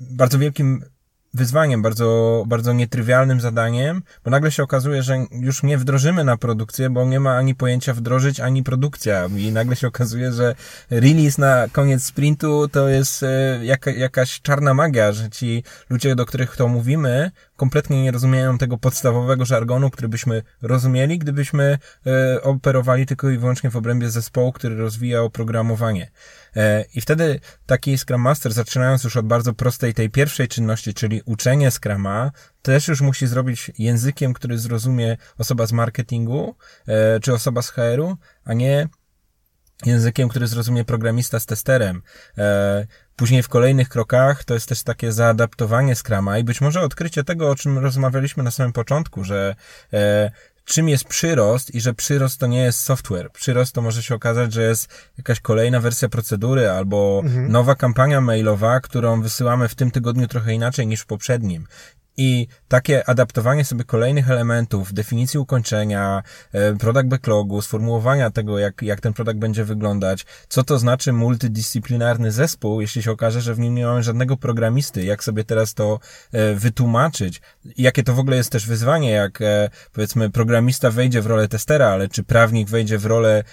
bardzo 0.00 0.38
wielkim 0.38 0.84
wyzwaniem, 1.34 1.82
bardzo, 1.82 2.44
bardzo 2.46 2.72
nietrywialnym 2.72 3.40
zadaniem, 3.40 4.02
bo 4.24 4.30
nagle 4.30 4.50
się 4.50 4.62
okazuje, 4.62 5.02
że 5.02 5.26
już 5.32 5.62
nie 5.62 5.78
wdrożymy 5.78 6.24
na 6.24 6.36
produkcję, 6.36 6.90
bo 6.90 7.04
nie 7.04 7.20
ma 7.20 7.36
ani 7.36 7.54
pojęcia 7.54 7.94
wdrożyć, 7.94 8.40
ani 8.40 8.62
produkcja. 8.62 9.28
I 9.36 9.52
nagle 9.52 9.76
się 9.76 9.86
okazuje, 9.86 10.32
że 10.32 10.54
release 10.90 11.38
na 11.38 11.66
koniec 11.72 12.04
sprintu 12.04 12.68
to 12.68 12.88
jest 12.88 13.22
e, 13.22 13.60
jaka, 13.62 13.90
jakaś 13.90 14.40
czarna 14.40 14.74
magia, 14.74 15.12
że 15.12 15.30
ci 15.30 15.64
ludzie, 15.90 16.14
do 16.14 16.26
których 16.26 16.56
to 16.56 16.68
mówimy, 16.68 17.30
kompletnie 17.56 18.02
nie 18.02 18.10
rozumieją 18.10 18.58
tego 18.58 18.78
podstawowego 18.78 19.44
żargonu, 19.44 19.90
który 19.90 20.08
byśmy 20.08 20.42
rozumieli, 20.62 21.18
gdybyśmy 21.18 21.78
e, 22.06 22.42
operowali 22.42 23.06
tylko 23.06 23.30
i 23.30 23.38
wyłącznie 23.38 23.70
w 23.70 23.76
obrębie 23.76 24.10
zespołu, 24.10 24.52
który 24.52 24.76
rozwija 24.76 25.22
oprogramowanie. 25.22 26.10
E, 26.56 26.84
I 26.94 27.00
wtedy 27.00 27.40
taki 27.66 27.98
Scrum 27.98 28.20
Master, 28.20 28.52
zaczynając 28.52 29.04
już 29.04 29.16
od 29.16 29.26
bardzo 29.26 29.54
prostej 29.54 29.94
tej 29.94 30.10
pierwszej 30.10 30.48
czynności, 30.48 30.94
czyli 30.94 31.22
uczenie 31.24 31.70
Scrama, 31.70 32.30
też 32.62 32.88
już 32.88 33.00
musi 33.00 33.26
zrobić 33.26 33.70
językiem, 33.78 34.32
który 34.32 34.58
zrozumie 34.58 35.16
osoba 35.38 35.66
z 35.66 35.72
marketingu, 35.72 36.56
e, 36.86 37.20
czy 37.20 37.32
osoba 37.32 37.62
z 37.62 37.70
HR-u, 37.70 38.16
a 38.44 38.54
nie 38.54 38.88
językiem, 39.86 40.28
który 40.28 40.46
zrozumie 40.46 40.84
programista 40.84 41.40
z 41.40 41.46
testerem. 41.46 42.02
E, 42.38 42.86
później 43.16 43.42
w 43.42 43.48
kolejnych 43.48 43.88
krokach 43.88 44.44
to 44.44 44.54
jest 44.54 44.68
też 44.68 44.82
takie 44.82 45.12
zaadaptowanie 45.12 45.96
Scrama 45.96 46.38
i 46.38 46.44
być 46.44 46.60
może 46.60 46.80
odkrycie 46.80 47.24
tego, 47.24 47.50
o 47.50 47.54
czym 47.54 47.78
rozmawialiśmy 47.78 48.42
na 48.42 48.50
samym 48.50 48.72
początku, 48.72 49.24
że 49.24 49.54
czym 50.70 50.88
jest 50.88 51.04
przyrost 51.04 51.74
i 51.74 51.80
że 51.80 51.94
przyrost 51.94 52.40
to 52.40 52.46
nie 52.46 52.62
jest 52.62 52.80
software. 52.80 53.32
Przyrost 53.32 53.74
to 53.74 53.82
może 53.82 54.02
się 54.02 54.14
okazać, 54.14 54.52
że 54.52 54.62
jest 54.62 54.88
jakaś 55.18 55.40
kolejna 55.40 55.80
wersja 55.80 56.08
procedury 56.08 56.70
albo 56.70 57.20
mhm. 57.24 57.52
nowa 57.52 57.74
kampania 57.74 58.20
mailowa, 58.20 58.80
którą 58.80 59.22
wysyłamy 59.22 59.68
w 59.68 59.74
tym 59.74 59.90
tygodniu 59.90 60.28
trochę 60.28 60.54
inaczej 60.54 60.86
niż 60.86 61.00
w 61.00 61.06
poprzednim. 61.06 61.66
I 62.16 62.46
takie 62.68 63.08
adaptowanie 63.08 63.64
sobie 63.64 63.84
kolejnych 63.84 64.30
elementów, 64.30 64.92
definicji 64.92 65.40
ukończenia, 65.40 66.22
e, 66.52 66.76
product 66.76 67.06
backlogu, 67.06 67.62
sformułowania 67.62 68.30
tego, 68.30 68.58
jak, 68.58 68.82
jak 68.82 69.00
ten 69.00 69.12
produkt 69.12 69.38
będzie 69.38 69.64
wyglądać, 69.64 70.26
co 70.48 70.62
to 70.62 70.78
znaczy 70.78 71.12
multidyscyplinarny 71.12 72.32
zespół, 72.32 72.80
jeśli 72.80 73.02
się 73.02 73.10
okaże, 73.10 73.40
że 73.40 73.54
w 73.54 73.58
nim 73.58 73.74
nie 73.74 73.86
mamy 73.86 74.02
żadnego 74.02 74.36
programisty, 74.36 75.04
jak 75.04 75.24
sobie 75.24 75.44
teraz 75.44 75.74
to 75.74 76.00
e, 76.32 76.54
wytłumaczyć, 76.54 77.40
jakie 77.78 78.02
to 78.02 78.14
w 78.14 78.18
ogóle 78.18 78.36
jest 78.36 78.52
też 78.52 78.66
wyzwanie, 78.66 79.10
jak 79.10 79.42
e, 79.42 79.70
powiedzmy 79.92 80.30
programista 80.30 80.90
wejdzie 80.90 81.22
w 81.22 81.26
rolę 81.26 81.48
testera, 81.48 81.88
ale 81.88 82.08
czy 82.08 82.22
prawnik 82.22 82.68
wejdzie 82.68 82.98
w 82.98 83.06
rolę 83.06 83.44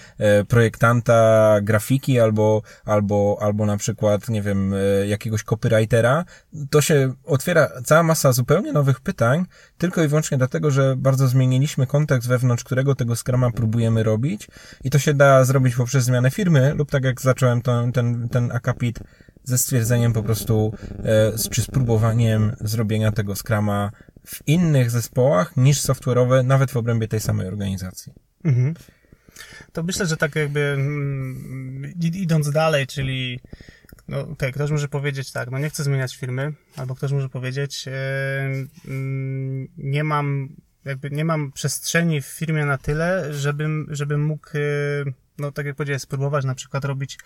projektanta 0.47 1.59
grafiki 1.61 2.19
albo, 2.19 2.61
albo, 2.85 3.37
albo 3.41 3.65
na 3.65 3.77
przykład, 3.77 4.29
nie 4.29 4.41
wiem, 4.41 4.73
jakiegoś 5.07 5.43
copywritera, 5.43 6.25
to 6.69 6.81
się 6.81 7.13
otwiera 7.25 7.69
cała 7.85 8.03
masa 8.03 8.31
zupełnie 8.31 8.46
nowych 8.73 8.99
pytań, 8.99 9.45
tylko 9.77 10.03
i 10.03 10.07
wyłącznie 10.07 10.37
dlatego, 10.37 10.71
że 10.71 10.95
bardzo 10.97 11.27
zmieniliśmy 11.27 11.87
kontekst, 11.87 12.27
wewnątrz 12.27 12.63
którego 12.63 12.95
tego 12.95 13.15
Scruma 13.15 13.51
próbujemy 13.51 14.03
robić 14.03 14.47
i 14.83 14.89
to 14.89 14.99
się 14.99 15.13
da 15.13 15.45
zrobić 15.45 15.75
poprzez 15.75 16.03
zmianę 16.03 16.31
firmy 16.31 16.73
lub 16.73 16.91
tak 16.91 17.03
jak 17.03 17.21
zacząłem 17.21 17.61
to, 17.61 17.87
ten, 17.93 18.29
ten 18.29 18.51
akapit 18.51 18.99
ze 19.43 19.57
stwierdzeniem 19.57 20.13
po 20.13 20.23
prostu, 20.23 20.73
e, 21.03 21.49
czy 21.51 21.61
spróbowaniem 21.61 22.55
zrobienia 22.61 23.11
tego 23.11 23.35
Scruma 23.35 23.91
w 24.25 24.47
innych 24.47 24.91
zespołach 24.91 25.57
niż 25.57 25.81
software'owe, 25.81 26.45
nawet 26.45 26.71
w 26.71 26.77
obrębie 26.77 27.07
tej 27.07 27.19
samej 27.19 27.47
organizacji. 27.47 28.13
Mhm. 28.43 28.73
To 29.73 29.83
myślę, 29.83 30.05
że 30.05 30.17
tak 30.17 30.35
jakby 30.35 30.59
mm, 30.59 31.93
idąc 32.01 32.51
dalej, 32.51 32.87
czyli 32.87 33.39
no 34.07 34.19
okej, 34.19 34.33
okay, 34.33 34.51
ktoś 34.51 34.71
może 34.71 34.87
powiedzieć 34.87 35.31
tak, 35.31 35.51
no 35.51 35.59
nie 35.59 35.69
chcę 35.69 35.83
zmieniać 35.83 36.15
firmy, 36.15 36.53
albo 36.75 36.95
ktoś 36.95 37.11
może 37.11 37.29
powiedzieć, 37.29 37.85
yy, 37.85 38.87
nie 39.77 40.03
mam, 40.03 40.55
jakby 40.85 41.11
nie 41.11 41.25
mam 41.25 41.51
przestrzeni 41.51 42.21
w 42.21 42.25
firmie 42.25 42.65
na 42.65 42.77
tyle, 42.77 43.33
żebym, 43.33 43.87
żebym 43.89 44.25
mógł, 44.25 44.47
yy, 44.53 45.13
no 45.37 45.51
tak 45.51 45.65
jak 45.65 45.75
powiedziałem, 45.75 45.99
spróbować 45.99 46.45
na 46.45 46.55
przykład 46.55 46.85
robić 46.85 47.19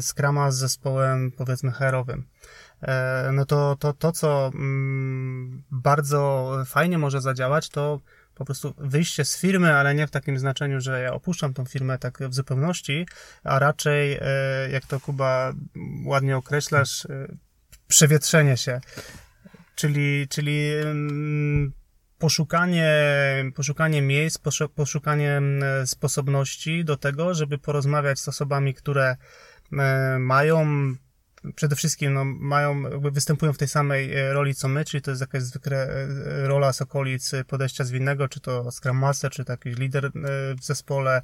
skrama 0.00 0.50
z 0.50 0.56
zespołem, 0.56 1.32
powiedzmy, 1.36 1.72
herowym. 1.72 2.24
No 3.32 3.46
to, 3.46 3.76
to, 3.76 3.92
to 3.92 4.12
co 4.12 4.50
mm, 4.54 5.62
bardzo 5.70 6.52
fajnie 6.66 6.98
może 6.98 7.20
zadziałać, 7.20 7.68
to 7.68 8.00
po 8.38 8.44
prostu 8.44 8.74
wyjście 8.78 9.24
z 9.24 9.38
firmy, 9.38 9.74
ale 9.74 9.94
nie 9.94 10.06
w 10.06 10.10
takim 10.10 10.38
znaczeniu, 10.38 10.80
że 10.80 11.00
ja 11.02 11.12
opuszczam 11.12 11.54
tą 11.54 11.64
firmę 11.64 11.98
tak 11.98 12.18
w 12.28 12.34
zupełności, 12.34 13.06
a 13.44 13.58
raczej, 13.58 14.18
e, 14.20 14.70
jak 14.70 14.86
to 14.86 15.00
Kuba 15.00 15.52
ładnie 16.04 16.36
określasz, 16.36 17.06
e, 17.06 17.28
przewietrzenie 17.88 18.56
się. 18.56 18.80
Czyli, 19.74 20.28
czyli 20.28 20.70
mm, 20.82 21.72
poszukanie, 22.18 22.92
poszukanie 23.54 24.02
miejsc, 24.02 24.38
poszukanie 24.74 25.32
mm, 25.32 25.86
sposobności 25.86 26.84
do 26.84 26.96
tego, 26.96 27.34
żeby 27.34 27.58
porozmawiać 27.58 28.20
z 28.20 28.28
osobami, 28.28 28.74
które 28.74 29.16
e, 29.72 30.18
mają 30.18 30.66
przede 31.54 31.76
wszystkim 31.76 32.14
no, 32.14 32.24
mają, 32.24 32.82
występują 33.00 33.52
w 33.52 33.58
tej 33.58 33.68
samej 33.68 34.14
e, 34.14 34.32
roli 34.32 34.54
co 34.54 34.68
my, 34.68 34.84
czyli 34.84 35.02
to 35.02 35.10
jest 35.10 35.20
jakaś 35.20 35.42
zwykle 35.42 35.88
e, 35.88 36.08
rola 36.48 36.72
z 36.72 36.82
okolic 36.82 37.32
podejścia 37.46 37.84
zwinnego, 37.84 38.28
czy 38.28 38.40
to 38.40 38.72
Scrum 38.72 38.96
Master, 38.96 39.30
czy 39.30 39.44
to 39.44 39.52
jakiś 39.52 39.76
lider 39.76 40.10
w 40.60 40.64
zespole, 40.64 41.22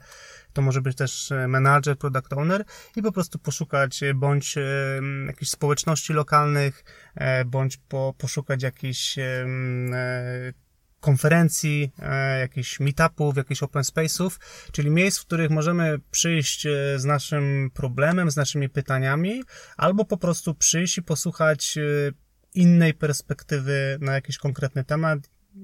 to 0.52 0.62
może 0.62 0.80
być 0.80 0.96
też 0.96 1.32
manager, 1.48 1.98
product 1.98 2.32
owner 2.32 2.64
i 2.96 3.02
po 3.02 3.12
prostu 3.12 3.38
poszukać 3.38 4.00
bądź 4.14 4.54
jakichś 5.26 5.50
społeczności 5.50 6.12
lokalnych, 6.12 6.84
bądź 7.46 7.76
po, 7.76 8.14
poszukać 8.18 8.62
jakichś 8.62 9.16
konferencji, 11.04 11.92
e, 11.98 12.38
jakichś 12.38 12.80
meetupów, 12.80 13.36
jakichś 13.36 13.62
open 13.62 13.82
space'ów, 13.82 14.30
czyli 14.72 14.90
miejsc, 14.90 15.18
w 15.18 15.26
których 15.26 15.50
możemy 15.50 15.98
przyjść 16.10 16.66
e, 16.66 16.70
z 16.98 17.04
naszym 17.04 17.70
problemem, 17.74 18.30
z 18.30 18.36
naszymi 18.36 18.68
pytaniami, 18.68 19.42
albo 19.76 20.04
po 20.04 20.16
prostu 20.16 20.54
przyjść 20.54 20.98
i 20.98 21.02
posłuchać 21.02 21.78
e, 21.78 21.82
innej 22.54 22.94
perspektywy 22.94 23.98
na 24.00 24.14
jakiś 24.14 24.38
konkretny 24.38 24.84
temat 24.84 25.18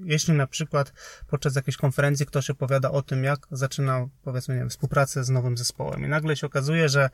jeśli 0.05 0.33
na 0.33 0.47
przykład 0.47 0.93
podczas 1.27 1.55
jakiejś 1.55 1.77
konferencji 1.77 2.25
ktoś 2.25 2.49
opowiada 2.49 2.91
o 2.91 3.01
tym, 3.01 3.23
jak 3.23 3.47
zaczynał, 3.51 4.09
powiedzmy, 4.23 4.53
nie 4.53 4.59
wiem, 4.59 4.69
współpracę 4.69 5.23
z 5.23 5.29
nowym 5.29 5.57
zespołem 5.57 6.05
i 6.05 6.07
nagle 6.07 6.35
się 6.35 6.47
okazuje, 6.47 6.89
że 6.89 7.09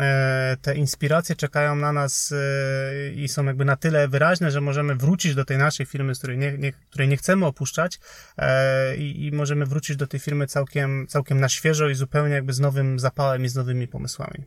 e, 0.00 0.56
te 0.62 0.74
inspiracje 0.74 1.36
czekają 1.36 1.76
na 1.76 1.92
nas 1.92 2.32
e, 2.32 3.10
i 3.10 3.28
są 3.28 3.44
jakby 3.44 3.64
na 3.64 3.76
tyle 3.76 4.08
wyraźne, 4.08 4.50
że 4.50 4.60
możemy 4.60 4.94
wrócić 4.94 5.34
do 5.34 5.44
tej 5.44 5.58
naszej 5.58 5.86
firmy, 5.86 6.14
z 6.14 6.18
której 6.18 6.38
nie, 6.38 6.58
nie 6.58 6.72
której 6.72 7.08
nie 7.08 7.16
chcemy 7.16 7.46
opuszczać 7.46 8.00
e, 8.38 8.96
i, 8.96 9.26
i 9.26 9.32
możemy 9.32 9.66
wrócić 9.66 9.96
do 9.96 10.06
tej 10.06 10.20
firmy 10.20 10.46
całkiem, 10.46 11.06
całkiem 11.08 11.40
na 11.40 11.48
świeżo 11.48 11.88
i 11.88 11.94
zupełnie 11.94 12.34
jakby 12.34 12.52
z 12.52 12.60
nowym 12.60 12.98
zapałem 12.98 13.44
i 13.44 13.48
z 13.48 13.54
nowymi 13.54 13.88
pomysłami. 13.88 14.44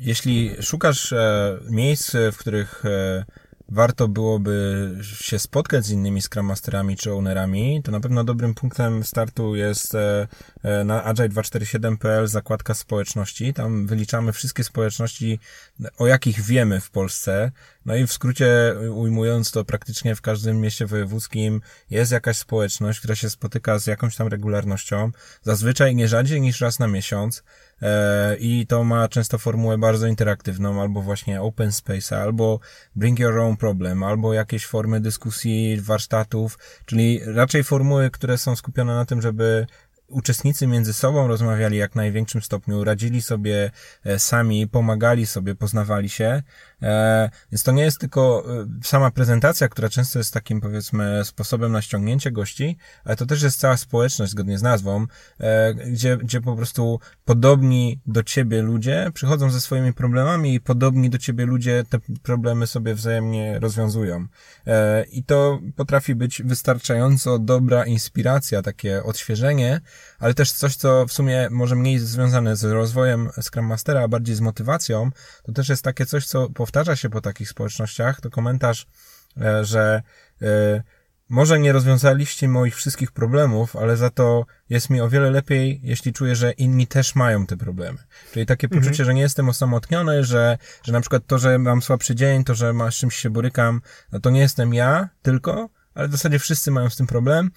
Jeśli 0.00 0.56
szukasz 0.60 1.14
miejsc, 1.70 2.16
w 2.32 2.36
których 2.36 2.82
warto 3.74 4.08
byłoby 4.08 4.90
się 5.02 5.38
spotkać 5.38 5.84
z 5.86 5.90
innymi 5.90 6.22
Scrum 6.22 6.46
Masterami 6.46 6.96
czy 6.96 7.12
Ownerami, 7.12 7.82
to 7.82 7.92
na 7.92 8.00
pewno 8.00 8.24
dobrym 8.24 8.54
punktem 8.54 9.04
startu 9.04 9.56
jest 9.56 9.94
e, 9.94 10.28
e, 10.62 10.84
na 10.84 11.14
agile247.pl 11.14 12.26
zakładka 12.26 12.74
społeczności. 12.74 13.54
Tam 13.54 13.86
wyliczamy 13.86 14.32
wszystkie 14.32 14.64
społeczności, 14.64 15.40
o 15.98 16.06
jakich 16.06 16.40
wiemy 16.40 16.80
w 16.80 16.90
Polsce. 16.90 17.52
No 17.86 17.96
i 17.96 18.06
w 18.06 18.12
skrócie 18.12 18.74
ujmując 18.94 19.50
to 19.50 19.64
praktycznie 19.64 20.14
w 20.14 20.20
każdym 20.20 20.60
mieście 20.60 20.86
wojewódzkim 20.86 21.60
jest 21.90 22.12
jakaś 22.12 22.36
społeczność, 22.36 22.98
która 22.98 23.14
się 23.14 23.30
spotyka 23.30 23.78
z 23.78 23.86
jakąś 23.86 24.16
tam 24.16 24.28
regularnością, 24.28 25.10
zazwyczaj 25.42 25.94
nie 25.94 26.08
rzadziej 26.08 26.40
niż 26.40 26.60
raz 26.60 26.78
na 26.78 26.86
miesiąc 26.86 27.42
i 28.38 28.66
to 28.66 28.84
ma 28.84 29.08
często 29.08 29.38
formułę 29.38 29.78
bardzo 29.78 30.06
interaktywną, 30.06 30.80
albo 30.80 31.02
właśnie 31.02 31.42
open 31.42 31.72
space, 31.72 32.22
albo 32.22 32.60
bring 32.96 33.18
your 33.18 33.38
own 33.38 33.56
problem, 33.56 34.02
albo 34.02 34.32
jakieś 34.32 34.66
formy 34.66 35.00
dyskusji, 35.00 35.80
warsztatów, 35.80 36.58
czyli 36.86 37.20
raczej 37.24 37.64
formuły, 37.64 38.10
które 38.10 38.38
są 38.38 38.56
skupione 38.56 38.94
na 38.94 39.04
tym, 39.04 39.22
żeby 39.22 39.66
uczestnicy 40.08 40.66
między 40.66 40.92
sobą 40.92 41.28
rozmawiali 41.28 41.76
jak 41.76 41.94
największym 41.94 42.42
stopniu, 42.42 42.84
radzili 42.84 43.22
sobie 43.22 43.70
e, 44.04 44.18
sami, 44.18 44.68
pomagali 44.68 45.26
sobie, 45.26 45.54
poznawali 45.54 46.08
się. 46.08 46.42
E, 46.84 47.30
więc 47.52 47.62
to 47.62 47.72
nie 47.72 47.82
jest 47.82 47.98
tylko 47.98 48.44
e, 48.62 48.66
sama 48.82 49.10
prezentacja, 49.10 49.68
która 49.68 49.88
często 49.88 50.18
jest 50.18 50.34
takim 50.34 50.60
powiedzmy 50.60 51.24
sposobem 51.24 51.72
na 51.72 51.82
ściągnięcie 51.82 52.30
gości, 52.30 52.76
ale 53.04 53.16
to 53.16 53.26
też 53.26 53.42
jest 53.42 53.60
cała 53.60 53.76
społeczność 53.76 54.32
zgodnie 54.32 54.58
z 54.58 54.62
nazwą, 54.62 55.06
gdzie, 55.86 56.16
gdzie 56.16 56.40
po 56.40 56.56
prostu 56.56 57.00
podobni 57.24 58.00
do 58.06 58.22
ciebie 58.22 58.62
ludzie 58.62 59.10
przychodzą 59.14 59.50
ze 59.50 59.60
swoimi 59.60 59.92
problemami 59.92 60.54
i 60.54 60.60
podobni 60.60 61.10
do 61.10 61.18
ciebie 61.18 61.46
ludzie 61.46 61.84
te 61.88 61.98
problemy 62.22 62.66
sobie 62.66 62.94
wzajemnie 62.94 63.58
rozwiązują. 63.58 64.26
I 65.10 65.24
to 65.24 65.58
potrafi 65.76 66.14
być 66.14 66.42
wystarczająco 66.42 67.38
dobra 67.38 67.86
inspiracja, 67.86 68.62
takie 68.62 69.04
odświeżenie, 69.04 69.80
ale 70.18 70.34
też 70.34 70.52
coś, 70.52 70.76
co 70.76 71.06
w 71.06 71.12
sumie 71.12 71.48
może 71.50 71.76
mniej 71.76 71.98
związane 71.98 72.56
z 72.56 72.64
rozwojem 72.64 73.28
Scrum 73.42 73.66
Mastera, 73.66 74.02
a 74.02 74.08
bardziej 74.08 74.34
z 74.36 74.40
motywacją, 74.40 75.10
to 75.42 75.52
też 75.52 75.68
jest 75.68 75.82
takie 75.82 76.06
coś, 76.06 76.26
co 76.26 76.50
powtarza 76.50 76.96
się 76.96 77.10
po 77.10 77.20
takich 77.20 77.48
społecznościach, 77.48 78.20
to 78.20 78.30
komentarz, 78.30 78.86
e, 79.40 79.64
że 79.64 80.02
e, 80.42 80.82
może 81.28 81.58
nie 81.58 81.72
rozwiązaliście 81.72 82.48
moich 82.48 82.76
wszystkich 82.76 83.12
problemów, 83.12 83.76
ale 83.76 83.96
za 83.96 84.10
to 84.10 84.46
jest 84.68 84.90
mi 84.90 85.00
o 85.00 85.08
wiele 85.08 85.30
lepiej, 85.30 85.80
jeśli 85.82 86.12
czuję, 86.12 86.36
że 86.36 86.52
inni 86.52 86.86
też 86.86 87.14
mają 87.14 87.46
te 87.46 87.56
problemy. 87.56 87.98
Czyli 88.32 88.46
takie 88.46 88.66
mhm. 88.66 88.82
poczucie, 88.82 89.04
że 89.04 89.14
nie 89.14 89.20
jestem 89.20 89.48
osamotniony, 89.48 90.24
że, 90.24 90.58
że 90.82 90.92
na 90.92 91.00
przykład 91.00 91.26
to, 91.26 91.38
że 91.38 91.58
mam 91.58 91.82
słabszy 91.82 92.14
dzień, 92.14 92.44
to, 92.44 92.54
że 92.54 92.72
ma, 92.72 92.90
z 92.90 92.94
czymś 92.94 93.16
się 93.16 93.30
borykam, 93.30 93.80
no 94.12 94.20
to 94.20 94.30
nie 94.30 94.40
jestem 94.40 94.74
ja 94.74 95.08
tylko, 95.22 95.68
ale 95.94 96.08
w 96.08 96.12
zasadzie 96.12 96.38
wszyscy 96.38 96.70
mają 96.70 96.90
z 96.90 96.96
tym 96.96 97.06
problem 97.06 97.50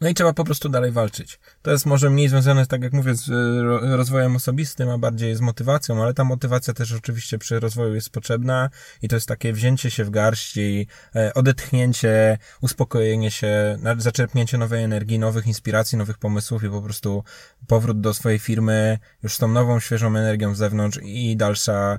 no 0.00 0.08
i 0.08 0.14
trzeba 0.14 0.32
po 0.32 0.44
prostu 0.44 0.68
dalej 0.68 0.92
walczyć. 0.92 1.38
To 1.62 1.70
jest 1.70 1.86
może 1.86 2.10
mniej 2.10 2.28
związane, 2.28 2.66
tak 2.66 2.82
jak 2.82 2.92
mówię, 2.92 3.14
z 3.14 3.30
e, 3.30 3.96
rozwojem 3.96 4.36
osobistym, 4.36 4.88
a 4.88 4.98
bardziej 4.98 5.34
z 5.34 5.40
motywacją, 5.40 6.02
ale 6.02 6.14
ta 6.14 6.24
motywacja 6.24 6.74
też 6.74 6.92
oczywiście 6.92 7.38
przy 7.38 7.60
rozwoju 7.60 7.94
jest 7.94 8.10
potrzebna 8.10 8.70
i 9.02 9.08
to 9.08 9.16
jest 9.16 9.28
takie 9.28 9.52
wzięcie 9.52 9.90
się 9.90 10.04
w 10.04 10.10
garści, 10.10 10.86
e, 11.16 11.34
odetchnięcie, 11.34 12.38
uspokojenie 12.60 13.30
się, 13.30 13.78
zaczerpnięcie 13.98 14.58
nowej 14.58 14.84
energii, 14.84 15.18
nowych 15.18 15.46
inspiracji, 15.46 15.98
nowych 15.98 16.18
pomysłów 16.18 16.64
i 16.64 16.70
po 16.70 16.82
prostu 16.82 17.24
powrót 17.66 18.00
do 18.00 18.14
swojej 18.14 18.38
firmy 18.38 18.98
już 19.22 19.34
z 19.34 19.38
tą 19.38 19.48
nową, 19.48 19.80
świeżą 19.80 20.08
energią 20.08 20.54
z 20.54 20.58
zewnątrz 20.58 20.98
i 21.02 21.36
dalsza, 21.36 21.98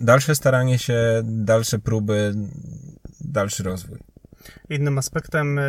dalsze 0.00 0.34
staranie 0.34 0.78
się, 0.78 1.22
dalsze 1.24 1.78
próby, 1.78 2.34
dalszy 3.20 3.62
rozwój. 3.62 4.17
Innym 4.68 4.98
aspektem, 4.98 5.60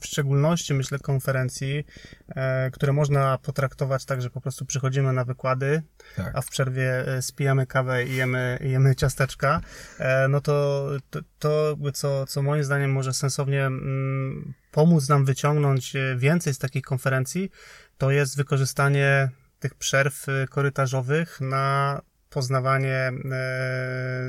w 0.00 0.06
szczególności 0.06 0.74
myślę 0.74 0.98
konferencji, 0.98 1.86
e, 2.28 2.70
które 2.70 2.92
można 2.92 3.38
potraktować 3.38 4.04
tak, 4.04 4.22
że 4.22 4.30
po 4.30 4.40
prostu 4.40 4.66
przychodzimy 4.66 5.12
na 5.12 5.24
wykłady, 5.24 5.82
tak. 6.16 6.32
a 6.34 6.40
w 6.40 6.48
przerwie 6.48 7.16
e, 7.16 7.22
spijamy 7.22 7.66
kawę 7.66 8.04
i 8.04 8.16
jemy, 8.16 8.58
jemy 8.60 8.94
ciasteczka, 8.94 9.60
e, 9.98 10.28
no 10.28 10.40
to 10.40 10.86
to, 11.10 11.20
to 11.38 11.76
co, 11.94 12.26
co 12.26 12.42
moim 12.42 12.64
zdaniem 12.64 12.92
może 12.92 13.14
sensownie 13.14 13.66
mm, 13.66 14.54
pomóc 14.72 15.08
nam 15.08 15.24
wyciągnąć 15.24 15.92
więcej 16.16 16.54
z 16.54 16.58
takich 16.58 16.82
konferencji, 16.82 17.50
to 17.98 18.10
jest 18.10 18.36
wykorzystanie 18.36 19.30
tych 19.58 19.74
przerw 19.74 20.26
korytarzowych 20.50 21.40
na 21.40 22.00
poznawanie 22.30 23.12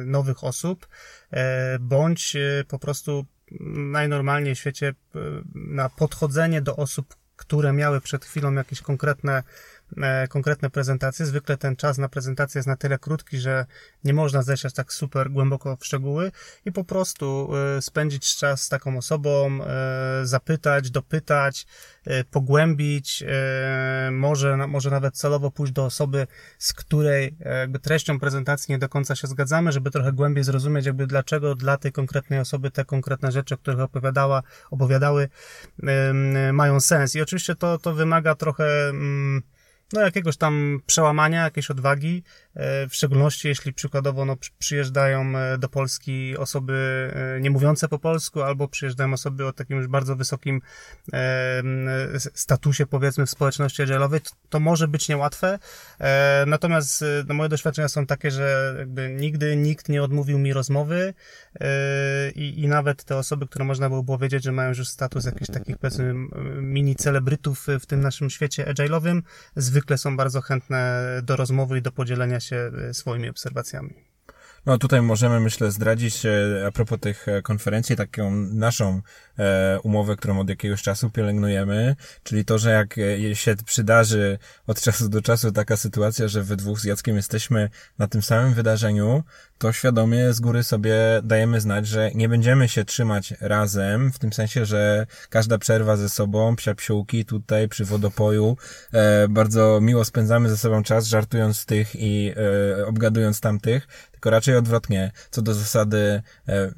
nowych 0.06 0.43
osób, 0.43 0.88
bądź 1.80 2.38
po 2.68 2.80
prostu 2.80 3.26
najnormalniej 3.60 4.56
w 4.56 4.60
świecie 4.60 4.88
e, 4.88 5.20
na 5.56 5.89
podchodzenie 5.89 6.62
do 6.62 6.76
osób, 6.76 7.16
które 7.36 7.74
miały 7.74 8.02
przed 8.02 8.26
chwilą 8.26 8.54
jakieś 8.54 8.82
konkretne 8.82 9.43
konkretne 10.30 10.70
prezentacje. 10.70 11.26
Zwykle 11.26 11.58
ten 11.58 11.76
czas 11.76 11.98
na 11.98 12.10
prezentację 12.10 12.60
jest 12.60 12.68
na 12.68 12.76
tyle 12.76 13.00
krótki, 13.00 13.38
że 13.38 13.66
nie 14.04 14.14
można 14.14 14.42
zejść 14.42 14.66
aż 14.66 14.74
tak 14.74 14.94
super 14.94 15.32
głęboko 15.32 15.78
w 15.78 15.86
szczegóły 15.86 16.32
i 16.66 16.72
po 16.72 16.84
prostu 16.84 17.50
e, 17.78 17.82
spędzić 17.82 18.36
czas 18.36 18.62
z 18.62 18.70
taką 18.70 18.98
osobą, 18.98 19.60
e, 19.64 20.26
zapytać, 20.26 20.92
dopytać, 20.92 21.66
pogłębić, 22.32 23.24
może, 24.12 24.68
może 24.68 24.89
nawet 24.89 25.18
celowo 25.18 25.52
pójść 25.52 25.74
do 25.74 25.86
osoby, 25.86 26.28
z 26.60 26.74
której 26.74 27.38
jakby 27.62 27.80
treścią 27.80 28.20
prezentacji 28.20 28.72
nie 28.72 28.80
do 28.80 28.89
końca 28.89 29.16
się 29.16 29.28
zgadzamy, 29.28 29.72
żeby 29.72 29.92
trochę 29.92 30.12
głębiej 30.14 30.44
zrozumieć, 30.44 30.86
jakby 30.86 31.08
dlaczego 31.08 31.56
dla 31.56 31.78
tej 31.78 31.92
konkretnej 31.92 32.39
osoby 32.39 32.72
te 32.72 32.86
konkretne 32.86 33.32
rzeczy, 33.32 33.56
o 33.56 33.58
których 33.58 33.80
opowiadała, 33.80 34.44
opowiadały, 34.72 35.30
mają 36.54 36.80
sens. 36.80 37.16
I 37.16 37.22
oczywiście 37.22 37.56
to, 37.56 37.78
to 37.78 37.94
wymaga 37.94 38.36
trochę, 38.36 38.89
mm, 38.89 39.42
no, 39.94 40.02
jakiegoś 40.02 40.38
tam 40.38 40.82
przełamania, 40.86 41.44
jakiejś 41.44 41.72
odwagi, 41.72 42.24
w 42.89 42.89
szczególności 42.92 43.48
jeśli 43.48 43.74
przykładowo 43.74 44.26
no, 44.26 44.38
przyjeżdżają 44.60 45.34
do 45.60 45.70
Polski 45.70 46.38
osoby 46.38 47.12
nie 47.42 47.52
mówiące 47.52 47.88
po 47.88 48.00
polsku, 48.00 48.42
albo 48.42 48.68
przyjeżdżają 48.68 49.14
osoby 49.14 49.48
o 49.48 49.54
takim 49.54 49.78
już 49.78 49.88
bardzo 49.88 50.16
wysokim 50.16 50.62
statusie, 52.34 52.86
powiedzmy, 52.86 53.26
w 53.26 53.30
społeczności 53.30 53.84
agile'owej, 53.84 54.34
to 54.50 54.60
może 54.60 54.88
być 54.88 55.10
niełatwe. 55.10 55.60
Natomiast 56.48 57.04
no, 57.28 57.34
moje 57.34 57.50
doświadczenia 57.50 57.88
są 57.88 58.06
takie, 58.06 58.32
że 58.32 58.76
jakby 58.80 59.10
nigdy 59.10 59.56
nikt 59.56 59.89
nie 59.89 60.04
odmówił 60.04 60.39
mi 60.39 60.54
rozmowy 60.54 61.14
i, 62.36 62.62
i 62.62 62.68
nawet 62.68 63.04
te 63.04 63.18
osoby, 63.18 63.48
które 63.48 63.66
można 63.66 63.89
było 63.89 64.04
powiedzieć, 64.04 64.44
że 64.44 64.52
mają 64.52 64.70
już 64.70 64.88
status 64.88 65.26
jakichś 65.26 65.52
takich, 65.52 65.78
powiedzmy, 65.78 66.14
mini 66.62 66.96
celebrytów 66.96 67.68
w 67.80 67.86
tym 67.86 68.02
naszym 68.02 68.30
świecie 68.30 68.66
agile'owym, 68.66 69.22
zwykle 69.56 69.81
są 69.98 70.18
bardzo 70.18 70.42
chętne 70.42 71.02
do 71.24 71.36
rozmowy 71.36 71.78
i 71.78 71.82
do 71.82 71.92
podzielenia 71.92 72.40
się 72.40 72.72
swoimi 72.94 73.30
obserwacjami. 73.30 74.12
No 74.66 74.78
tutaj 74.78 75.02
możemy, 75.02 75.40
myślę, 75.40 75.72
zdradzić 75.72 76.26
e, 76.26 76.64
a 76.68 76.72
propos 76.72 77.00
tych 77.00 77.28
e, 77.28 77.42
konferencji 77.42 77.96
taką 77.96 78.32
naszą 78.32 78.88
e, 78.96 79.02
umowę, 79.84 80.16
którą 80.16 80.39
od 80.39 80.50
jakiegoś 80.50 80.82
czasu 80.82 81.10
pielęgnujemy, 81.10 81.96
czyli 82.24 82.46
to, 82.46 82.58
że 82.58 82.72
jak 82.72 82.96
się 83.34 83.56
przydarzy 83.66 84.38
od 84.68 84.82
czasu 84.82 85.10
do 85.10 85.22
czasu 85.22 85.52
taka 85.52 85.78
sytuacja, 85.78 86.28
że 86.28 86.44
we 86.44 86.56
dwóch 86.56 86.80
z 86.80 86.84
Jackiem 86.84 87.16
jesteśmy 87.16 87.70
na 88.00 88.08
tym 88.08 88.22
samym 88.22 88.54
wydarzeniu, 88.54 89.24
to 89.58 89.74
świadomie 89.74 90.34
z 90.34 90.39
góry 90.39 90.64
sobie 90.64 90.96
dajemy 91.24 91.62
znać, 91.62 91.88
że 91.88 92.12
nie 92.16 92.30
będziemy 92.30 92.70
się 92.70 92.86
trzymać 92.86 93.34
razem, 93.42 94.12
w 94.12 94.20
tym 94.20 94.34
sensie, 94.34 94.66
że 94.66 95.06
każda 95.30 95.58
przerwa 95.58 95.98
ze 95.98 96.10
sobą, 96.10 96.56
psia 96.56 96.76
psiółki 96.76 97.26
tutaj 97.26 97.68
przy 97.68 97.86
wodopoju, 97.86 98.58
e, 98.94 99.28
bardzo 99.28 99.80
miło 99.82 100.06
spędzamy 100.06 100.50
ze 100.50 100.58
sobą 100.58 100.84
czas, 100.84 101.08
żartując 101.08 101.58
z 101.58 101.66
tych 101.66 101.96
i 101.96 102.34
e, 102.78 102.86
obgadując 102.88 103.42
tamtych, 103.42 103.88
tylko 104.12 104.30
raczej 104.30 104.56
odwrotnie, 104.56 105.12
co 105.32 105.42
do 105.42 105.54
zasady 105.54 106.22
e, 106.48 106.72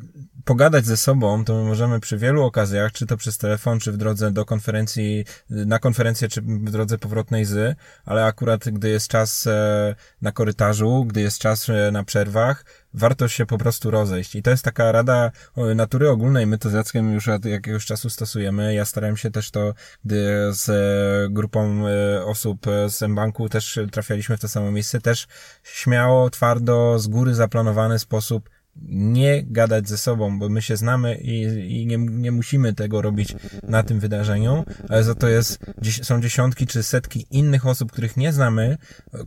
pogadać 0.45 0.86
ze 0.86 0.97
sobą, 0.97 1.45
to 1.45 1.55
my 1.55 1.64
możemy 1.64 1.99
przy 1.99 2.18
wielu 2.18 2.43
okazjach, 2.54 2.91
czy 2.91 3.06
to 3.06 3.18
przez 3.18 3.38
telefon, 3.38 3.80
czy 3.80 3.91
w 3.91 3.97
drodze 3.97 4.32
do 4.32 4.45
konferencji, 4.45 5.26
na 5.49 5.80
konferencję, 5.80 6.28
czy 6.28 6.41
w 6.41 6.72
drodze 6.72 6.97
powrotnej 6.97 7.45
z, 7.45 7.78
ale 8.06 8.26
akurat 8.26 8.70
gdy 8.70 8.89
jest 8.89 9.08
czas 9.08 9.47
e, 9.47 9.95
na 10.22 10.32
korytarzu, 10.32 11.06
gdy 11.06 11.22
jest 11.22 11.39
czas 11.39 11.70
e, 11.70 11.91
na 11.91 12.04
przerwach, 12.04 12.66
warto 12.93 13.28
się 13.28 13.45
po 13.45 13.58
prostu 13.58 13.91
rozejść. 13.91 14.36
I 14.36 14.43
to 14.43 14.51
jest 14.51 14.64
taka 14.64 14.91
rada 14.91 15.32
natury 15.76 16.10
ogólnej. 16.10 16.47
My 16.47 16.58
to 16.58 16.70
z 16.70 16.74
Jackiem 16.74 17.14
już 17.14 17.28
od 17.28 17.45
jakiegoś 17.45 17.86
czasu 17.86 18.10
stosujemy. 18.10 18.74
Ja 18.74 18.86
starałem 18.86 19.18
się 19.18 19.32
też 19.32 19.51
to, 19.51 19.74
gdy 20.06 20.49
z 20.51 20.70
e, 20.70 21.34
grupą 21.34 21.84
osób 22.26 22.66
z 22.88 23.04
M-Banku 23.04 23.49
też 23.49 23.80
trafialiśmy 23.91 24.38
w 24.38 24.39
to 24.39 24.47
samo 24.47 24.72
miejsce, 24.72 25.01
też 25.01 25.28
śmiało, 25.64 26.30
twardo, 26.30 26.99
z 26.99 27.08
góry 27.08 27.36
zaplanowany 27.36 27.99
sposób 27.99 28.49
nie 28.82 29.43
gadać 29.43 29.89
ze 29.89 29.97
sobą, 29.97 30.39
bo 30.39 30.49
my 30.49 30.61
się 30.61 30.78
znamy 30.78 31.15
i, 31.15 31.41
i 31.82 31.86
nie, 31.86 31.97
nie 31.97 32.32
musimy 32.32 32.74
tego 32.74 33.01
robić 33.01 33.36
na 33.63 33.84
tym 33.84 33.99
wydarzeniu, 33.99 34.65
ale 34.89 35.03
za 35.03 35.15
to 35.15 35.28
jest, 35.28 35.59
są 36.01 36.21
dziesiątki 36.21 36.67
czy 36.67 36.84
setki 36.84 37.28
innych 37.32 37.65
osób, 37.65 37.91
których 37.91 38.17
nie 38.17 38.34
znamy, 38.34 38.78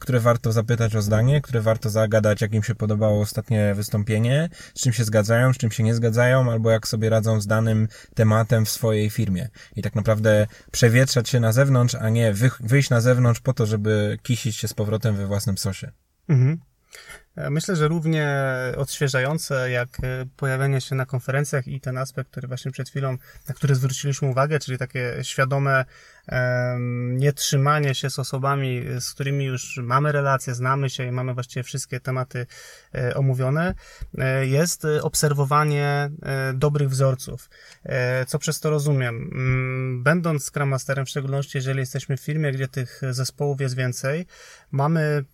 które 0.01 0.21
warto 0.21 0.53
zapytać 0.53 0.97
o 0.97 1.03
zdanie, 1.03 1.41
które 1.41 1.61
warto 1.61 1.91
zagadać, 1.91 2.41
jak 2.41 2.55
im 2.55 2.63
się 2.63 2.75
podobało 2.75 3.21
ostatnie 3.21 3.75
wystąpienie, 3.75 4.49
z 4.75 4.81
czym 4.81 4.93
się 4.93 5.05
zgadzają, 5.05 5.53
z 5.53 5.57
czym 5.57 5.71
się 5.71 5.83
nie 5.83 5.95
zgadzają, 5.95 6.53
albo 6.53 6.71
jak 6.71 6.89
sobie 6.89 7.11
radzą 7.11 7.41
z 7.41 7.47
danym 7.47 7.89
tematem 8.15 8.65
w 8.65 8.71
swojej 8.71 9.11
firmie. 9.11 9.49
I 9.77 9.83
tak 9.83 9.95
naprawdę 9.95 10.47
przewietrzać 10.73 11.29
się 11.29 11.41
na 11.41 11.53
zewnątrz, 11.53 11.95
a 11.95 12.09
nie 12.09 12.35
wyjść 12.61 12.91
na 12.91 13.01
zewnątrz 13.01 13.41
po 13.41 13.53
to, 13.53 13.67
żeby 13.67 14.19
kisić 14.23 14.57
się 14.57 14.69
z 14.69 14.75
powrotem 14.75 15.17
we 15.17 15.27
własnym 15.27 15.59
sosie. 15.59 15.93
Mhm. 16.29 16.61
Myślę, 17.51 17.77
że 17.77 17.89
równie 17.89 18.43
odświeżające 18.77 19.71
jak 19.71 19.89
e, 20.03 20.27
pojawienie 20.37 20.81
się 20.81 20.95
na 20.95 21.07
konferencjach 21.07 21.69
i 21.69 21.81
ten 21.81 21.99
aspekt, 21.99 22.31
który 22.31 22.49
właśnie 22.49 22.71
przed 22.71 22.89
chwilą, 22.89 23.19
na 23.49 23.55
który 23.55 23.75
zwróciliśmy 23.75 24.29
uwagę, 24.29 24.59
czyli 24.59 24.79
takie 24.79 25.15
świadome 25.23 25.85
nietrzymanie 27.13 27.95
się 27.95 28.11
z 28.11 28.19
osobami, 28.19 28.83
z 29.01 29.15
którymi 29.15 29.45
już 29.45 29.81
mamy 29.83 30.13
relacje, 30.13 30.55
znamy 30.55 30.91
się 30.91 31.07
i 31.07 31.13
mamy 31.13 31.35
właściwie 31.35 31.63
wszystkie 31.63 32.01
tematy 32.01 32.47
e, 32.95 33.15
omówione, 33.15 33.75
e, 34.19 34.47
jest 34.47 34.87
obserwowanie 35.03 36.11
e, 36.23 36.53
dobrych 36.55 36.91
wzorców. 36.91 37.51
Co 38.27 38.39
przez 38.39 38.61
to 38.61 38.71
rozumiem? 38.71 39.31
Mm, 39.33 40.03
będąc 40.03 40.45
Scrum 40.51 40.69
Masterem, 40.69 41.07
w 41.07 41.11
szczególności 41.11 41.59
jeżeli 41.59 41.81
jesteśmy 41.81 42.17
w 42.17 42.21
firmie, 42.21 42.53
gdzie 42.53 42.69
tych 42.69 43.01
zespołów 43.11 43.61
jest 43.61 43.77
więcej, 43.77 44.27
mamy 44.71 45.25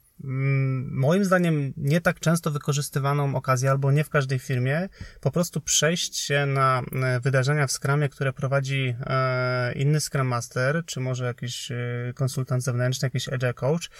moim 0.90 1.24
zdaniem 1.24 1.72
nie 1.76 2.00
tak 2.00 2.20
często 2.20 2.50
wykorzystywaną 2.50 3.36
okazję, 3.36 3.70
albo 3.70 3.92
nie 3.92 4.04
w 4.04 4.08
każdej 4.08 4.38
firmie, 4.38 4.88
po 5.20 5.30
prostu 5.30 5.60
przejść 5.60 6.16
się 6.16 6.46
na 6.46 6.82
e, 6.92 7.20
wydarzenia 7.20 7.66
w 7.66 7.72
Scrumie, 7.72 8.08
które 8.08 8.32
prowadzi 8.32 8.96
e, 9.00 9.72
inny 9.72 10.00
Scrum 10.00 10.26
Master, 10.26 10.84
czy 10.86 11.00
może 11.00 11.24
jakiś 11.24 11.70
e, 11.70 11.76
konsultant 12.14 12.62
zewnętrzny, 12.62 13.06
jakiś 13.06 13.28
Agile 13.28 13.54
Coach 13.54 13.90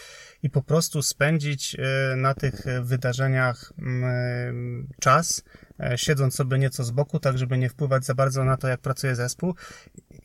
i 0.42 0.50
po 0.50 0.62
prostu 0.62 1.02
spędzić 1.02 1.76
na 2.16 2.34
tych 2.34 2.64
wydarzeniach 2.82 3.72
mm, 3.78 4.88
czas, 5.00 5.42
siedząc 5.96 6.34
sobie 6.34 6.58
nieco 6.58 6.84
z 6.84 6.90
boku, 6.90 7.18
tak 7.18 7.38
żeby 7.38 7.58
nie 7.58 7.68
wpływać 7.68 8.04
za 8.04 8.14
bardzo 8.14 8.44
na 8.44 8.56
to, 8.56 8.68
jak 8.68 8.80
pracuje 8.80 9.14
zespół 9.14 9.54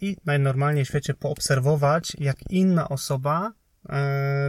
i 0.02 0.18
najnormalniej 0.26 0.86
w 0.86 0.88
świecie 0.88 1.14
poobserwować, 1.14 2.14
jak 2.20 2.38
inna 2.50 2.90
osoba 2.90 3.54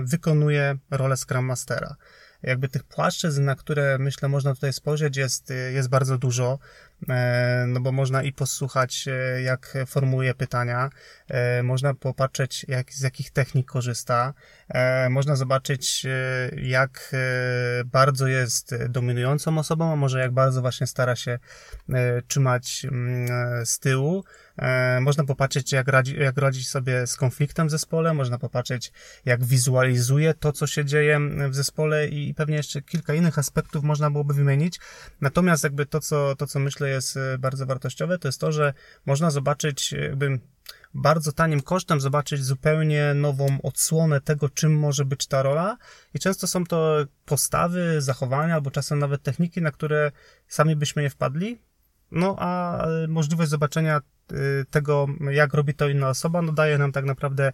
wykonuje 0.02 0.78
rolę 0.90 1.16
Scrum 1.16 1.44
Mastera. 1.44 1.96
Jakby 2.42 2.68
tych 2.68 2.84
płaszczyzn, 2.84 3.44
na 3.44 3.54
które 3.54 3.98
myślę 3.98 4.28
można 4.28 4.54
tutaj 4.54 4.72
spojrzeć, 4.72 5.16
jest, 5.16 5.52
jest 5.72 5.88
bardzo 5.88 6.18
dużo. 6.18 6.58
E, 7.08 7.64
no 7.68 7.80
bo 7.80 7.92
można 7.92 8.22
i 8.22 8.32
posłuchać, 8.32 9.08
e, 9.08 9.42
jak 9.42 9.74
formułuje 9.86 10.34
pytania, 10.34 10.90
e, 11.28 11.62
można 11.62 11.94
popatrzeć, 11.94 12.66
jak, 12.68 12.92
z 12.92 13.00
jakich 13.00 13.30
technik 13.30 13.66
korzysta, 13.66 14.34
można 15.10 15.36
zobaczyć, 15.36 16.06
jak 16.62 17.14
bardzo 17.84 18.26
jest 18.26 18.74
dominującą 18.88 19.58
osobą, 19.58 19.92
a 19.92 19.96
może 19.96 20.20
jak 20.20 20.32
bardzo 20.32 20.60
właśnie 20.60 20.86
stara 20.86 21.16
się 21.16 21.38
trzymać 22.28 22.84
mm, 22.84 23.66
z 23.66 23.78
tyłu. 23.78 24.24
Można 25.00 25.24
popatrzeć, 25.24 25.72
jak, 25.72 25.88
radzi, 25.88 26.18
jak 26.18 26.38
radzić 26.38 26.68
sobie 26.68 27.06
z 27.06 27.16
konfliktem 27.16 27.68
w 27.68 27.70
zespole, 27.70 28.14
można 28.14 28.38
popatrzeć, 28.38 28.92
jak 29.24 29.44
wizualizuje 29.44 30.34
to, 30.34 30.52
co 30.52 30.66
się 30.66 30.84
dzieje 30.84 31.20
w 31.48 31.54
zespole 31.54 32.06
i 32.06 32.34
pewnie 32.34 32.56
jeszcze 32.56 32.82
kilka 32.82 33.14
innych 33.14 33.38
aspektów 33.38 33.84
można 33.84 34.10
byłoby 34.10 34.34
wymienić. 34.34 34.80
Natomiast 35.20 35.64
jakby 35.64 35.86
to, 35.86 36.00
co, 36.00 36.36
to, 36.36 36.46
co 36.46 36.58
myślę 36.58 36.87
jest 36.88 37.16
e, 37.16 37.38
bardzo 37.38 37.66
wartościowe, 37.66 38.18
to 38.18 38.28
jest 38.28 38.40
to, 38.40 38.52
że 38.52 38.74
można 39.06 39.30
zobaczyć 39.30 39.92
jakby 39.92 40.40
bardzo 40.94 41.32
tanim 41.32 41.60
kosztem 41.60 42.00
zobaczyć 42.00 42.44
zupełnie 42.44 43.14
nową 43.14 43.58
odsłonę 43.62 44.20
tego, 44.20 44.48
czym 44.48 44.78
może 44.78 45.04
być 45.04 45.26
ta 45.26 45.42
rola. 45.42 45.76
I 46.14 46.18
często 46.18 46.46
są 46.46 46.66
to 46.66 47.04
postawy, 47.24 48.02
zachowania, 48.02 48.54
albo 48.54 48.70
czasem 48.70 48.98
nawet 48.98 49.22
techniki, 49.22 49.62
na 49.62 49.70
które 49.70 50.12
sami 50.48 50.76
byśmy 50.76 51.02
nie 51.02 51.10
wpadli. 51.10 51.58
No 52.10 52.36
a 52.38 52.78
możliwość 53.08 53.50
zobaczenia 53.50 53.96
e, 53.96 54.34
tego, 54.70 55.06
jak 55.30 55.54
robi 55.54 55.74
to 55.74 55.88
inna 55.88 56.08
osoba, 56.08 56.42
no 56.42 56.52
daje 56.52 56.78
nam 56.78 56.92
tak 56.92 57.04
naprawdę 57.04 57.52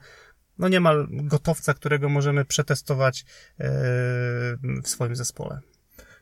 no 0.58 0.68
niemal 0.68 1.08
gotowca, 1.10 1.74
którego 1.74 2.08
możemy 2.08 2.44
przetestować 2.44 3.20
e, 3.20 3.24
w 4.82 4.88
swoim 4.88 5.16
zespole. 5.16 5.60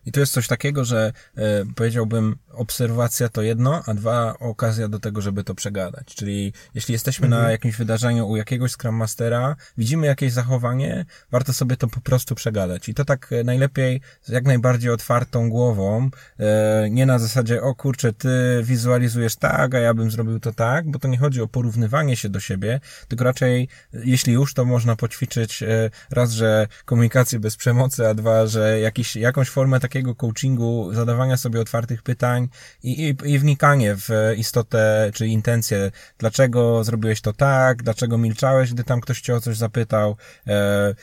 I 0.06 0.12
to 0.12 0.20
jest 0.20 0.32
coś 0.32 0.48
takiego, 0.48 0.84
że 0.84 1.12
e, 1.36 1.64
powiedziałbym, 1.74 2.36
obserwacja 2.52 3.28
to 3.28 3.42
jedno, 3.42 3.82
a 3.86 3.94
dwa, 3.94 4.38
okazja 4.38 4.88
do 4.88 4.98
tego, 4.98 5.20
żeby 5.20 5.44
to 5.44 5.54
przegadać. 5.54 6.14
Czyli 6.14 6.52
jeśli 6.74 6.92
jesteśmy 6.92 7.26
mhm. 7.26 7.42
na 7.42 7.50
jakimś 7.50 7.76
wydarzeniu 7.76 8.28
u 8.28 8.36
jakiegoś 8.36 8.72
Scrum 8.72 8.94
Mastera, 8.94 9.56
widzimy 9.78 10.06
jakieś 10.06 10.32
zachowanie, 10.32 11.04
warto 11.30 11.52
sobie 11.52 11.76
to 11.76 11.88
po 11.88 12.00
prostu 12.00 12.34
przegadać. 12.34 12.88
I 12.88 12.94
to 12.94 13.04
tak 13.04 13.32
e, 13.32 13.44
najlepiej 13.44 14.00
z 14.22 14.28
jak 14.28 14.44
najbardziej 14.44 14.90
otwartą 14.90 15.50
głową, 15.50 16.10
e, 16.38 16.90
nie 16.90 17.06
na 17.06 17.18
zasadzie, 17.18 17.62
o 17.62 17.74
kurczę, 17.74 18.12
ty 18.12 18.28
wizualizujesz 18.62 19.36
tak, 19.36 19.74
a 19.74 19.78
ja 19.78 19.94
bym 19.94 20.10
zrobił 20.10 20.40
to 20.40 20.52
tak, 20.52 20.90
bo 20.90 20.98
to 20.98 21.08
nie 21.08 21.18
chodzi 21.18 21.42
o 21.42 21.48
porównywanie 21.48 22.16
się 22.16 22.28
do 22.28 22.40
siebie, 22.40 22.80
tylko 23.08 23.24
raczej, 23.24 23.68
jeśli 23.92 24.32
już, 24.32 24.54
to 24.54 24.64
można 24.64 24.96
poćwiczyć 24.96 25.62
e, 25.62 25.90
raz, 26.10 26.30
że 26.32 26.66
komunikację 26.84 27.40
bez 27.40 27.56
przemocy, 27.56 28.08
a 28.08 28.14
dwa, 28.14 28.46
że 28.46 28.80
jakiś, 28.80 29.16
jakąś 29.16 29.48
formę 29.48 29.80
tak 29.80 29.91
takiego 29.92 30.14
coachingu, 30.14 30.94
zadawania 30.94 31.36
sobie 31.36 31.60
otwartych 31.60 32.02
pytań 32.02 32.48
i, 32.82 33.08
i, 33.08 33.32
i 33.32 33.38
wnikanie 33.38 33.96
w 33.96 34.08
istotę 34.36 35.10
czy 35.14 35.26
intencję, 35.26 35.90
dlaczego 36.18 36.84
zrobiłeś 36.84 37.20
to 37.20 37.32
tak, 37.32 37.82
dlaczego 37.82 38.18
milczałeś, 38.18 38.72
gdy 38.72 38.84
tam 38.84 39.00
ktoś 39.00 39.20
cię 39.20 39.34
o 39.34 39.40
coś 39.40 39.56
zapytał, 39.56 40.16
e, 40.46 40.94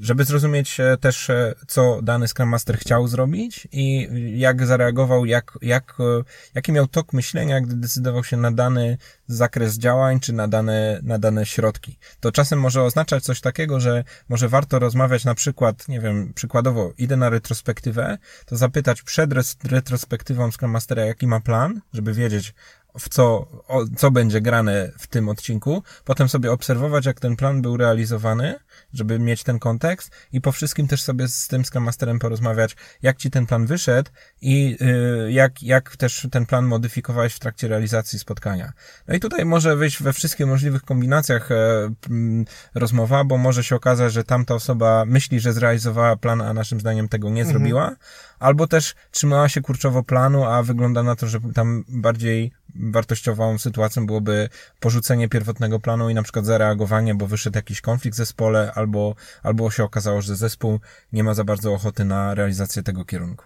żeby 0.00 0.24
zrozumieć 0.24 0.80
e, 0.80 0.96
też, 0.96 1.30
e, 1.30 1.54
co 1.66 2.02
dany 2.02 2.28
Scrum 2.28 2.48
Master 2.48 2.78
chciał 2.78 3.08
zrobić 3.08 3.68
i 3.72 4.08
jak 4.38 4.66
zareagował, 4.66 5.26
jak, 5.26 5.58
jak, 5.62 5.94
e, 6.00 6.24
jaki 6.54 6.72
miał 6.72 6.86
tok 6.86 7.12
myślenia, 7.12 7.60
gdy 7.60 7.76
decydował 7.76 8.24
się 8.24 8.36
na 8.36 8.50
dany 8.50 8.98
zakres 9.26 9.78
działań, 9.78 10.20
czy 10.20 10.32
na 10.32 10.48
dane, 10.48 11.00
na 11.02 11.18
dane 11.18 11.46
środki. 11.46 11.98
To 12.20 12.32
czasem 12.32 12.60
może 12.60 12.82
oznaczać 12.82 13.24
coś 13.24 13.40
takiego, 13.40 13.80
że 13.80 14.04
może 14.28 14.48
warto 14.48 14.78
rozmawiać 14.78 15.24
na 15.24 15.34
przykład, 15.34 15.88
nie 15.88 16.00
wiem, 16.00 16.32
przykładowo 16.34 16.92
idę 16.98 17.16
na 17.16 17.28
retrospektywę, 17.28 18.18
to 18.46 18.56
zapytać 18.56 19.02
przed 19.02 19.30
retrospektywą 19.64 20.52
Scrum 20.52 20.70
Mastera, 20.70 21.04
jaki 21.04 21.26
ma 21.26 21.40
plan, 21.40 21.80
żeby 21.92 22.14
wiedzieć, 22.14 22.54
w 22.98 23.08
co, 23.08 23.24
o, 23.68 23.84
co 23.96 24.10
będzie 24.10 24.40
grane 24.40 24.92
w 24.98 25.06
tym 25.06 25.28
odcinku, 25.28 25.82
potem 26.04 26.28
sobie 26.28 26.52
obserwować, 26.52 27.06
jak 27.06 27.20
ten 27.20 27.36
plan 27.36 27.62
był 27.62 27.76
realizowany, 27.76 28.54
żeby 28.92 29.18
mieć 29.18 29.42
ten 29.42 29.58
kontekst 29.58 30.10
i 30.32 30.40
po 30.40 30.52
wszystkim 30.52 30.88
też 30.88 31.02
sobie 31.02 31.28
z 31.28 31.48
tym 31.48 31.64
Scrum 31.64 31.84
Masterem 31.84 32.18
porozmawiać, 32.18 32.76
jak 33.02 33.16
ci 33.16 33.30
ten 33.30 33.46
plan 33.46 33.66
wyszedł 33.66 34.10
i 34.40 34.76
y, 35.26 35.32
jak, 35.32 35.62
jak 35.62 35.96
też 35.96 36.28
ten 36.30 36.46
plan 36.46 36.64
modyfikowałeś 36.66 37.34
w 37.34 37.38
trakcie 37.38 37.68
realizacji 37.68 38.18
spotkania. 38.18 38.72
No 39.08 39.14
i 39.14 39.20
tutaj 39.20 39.44
może 39.44 39.76
wyjść 39.76 40.02
we 40.02 40.12
wszystkich 40.12 40.46
możliwych 40.46 40.82
kombinacjach 40.82 41.52
e, 41.52 41.56
rozmowa, 42.74 43.24
bo 43.24 43.38
może 43.38 43.64
się 43.64 43.76
okazać, 43.76 44.12
że 44.12 44.24
tamta 44.24 44.54
osoba 44.54 45.04
myśli, 45.06 45.40
że 45.40 45.52
zrealizowała 45.52 46.16
plan, 46.16 46.40
a 46.40 46.54
naszym 46.54 46.80
zdaniem 46.80 47.08
tego 47.08 47.30
nie 47.30 47.42
mhm. 47.42 47.58
zrobiła, 47.58 47.96
albo 48.40 48.66
też 48.66 48.94
trzymała 49.10 49.48
się 49.48 49.60
kurczowo 49.60 50.02
planu, 50.02 50.44
a 50.44 50.62
wygląda 50.62 51.02
na 51.02 51.16
to, 51.16 51.26
że 51.26 51.40
tam 51.54 51.84
bardziej 51.88 52.52
wartościową 52.74 53.58
sytuacją 53.58 54.06
byłoby 54.06 54.48
porzucenie 54.80 55.28
pierwotnego 55.28 55.80
planu 55.80 56.10
i 56.10 56.14
na 56.14 56.22
przykład 56.22 56.46
zareagowanie, 56.46 57.14
bo 57.14 57.26
wyszedł 57.26 57.58
jakiś 57.58 57.80
konflikt 57.80 58.14
w 58.14 58.18
zespole, 58.18 58.72
albo, 58.74 59.14
albo 59.42 59.70
się 59.70 59.84
okazało, 59.84 60.22
że 60.22 60.36
zespół 60.36 60.80
nie 61.12 61.24
ma 61.24 61.34
za 61.34 61.44
bardzo 61.44 61.72
ochoty 61.74 62.04
na 62.04 62.34
realizację 62.34 62.82
tego 62.82 63.04
kierunku. 63.04 63.44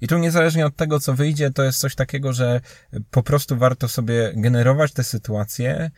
I 0.00 0.08
tu 0.08 0.18
niezależnie 0.18 0.66
od 0.66 0.76
tego, 0.76 1.00
co 1.00 1.14
wyjdzie, 1.14 1.50
to 1.50 1.62
jest 1.62 1.78
coś 1.78 1.94
takiego, 1.94 2.32
że 2.32 2.60
po 3.10 3.22
prostu 3.22 3.56
warto 3.56 3.88
sobie 3.88 4.32
generować 4.34 4.92
te 4.92 5.04
sytuacje, 5.04 5.90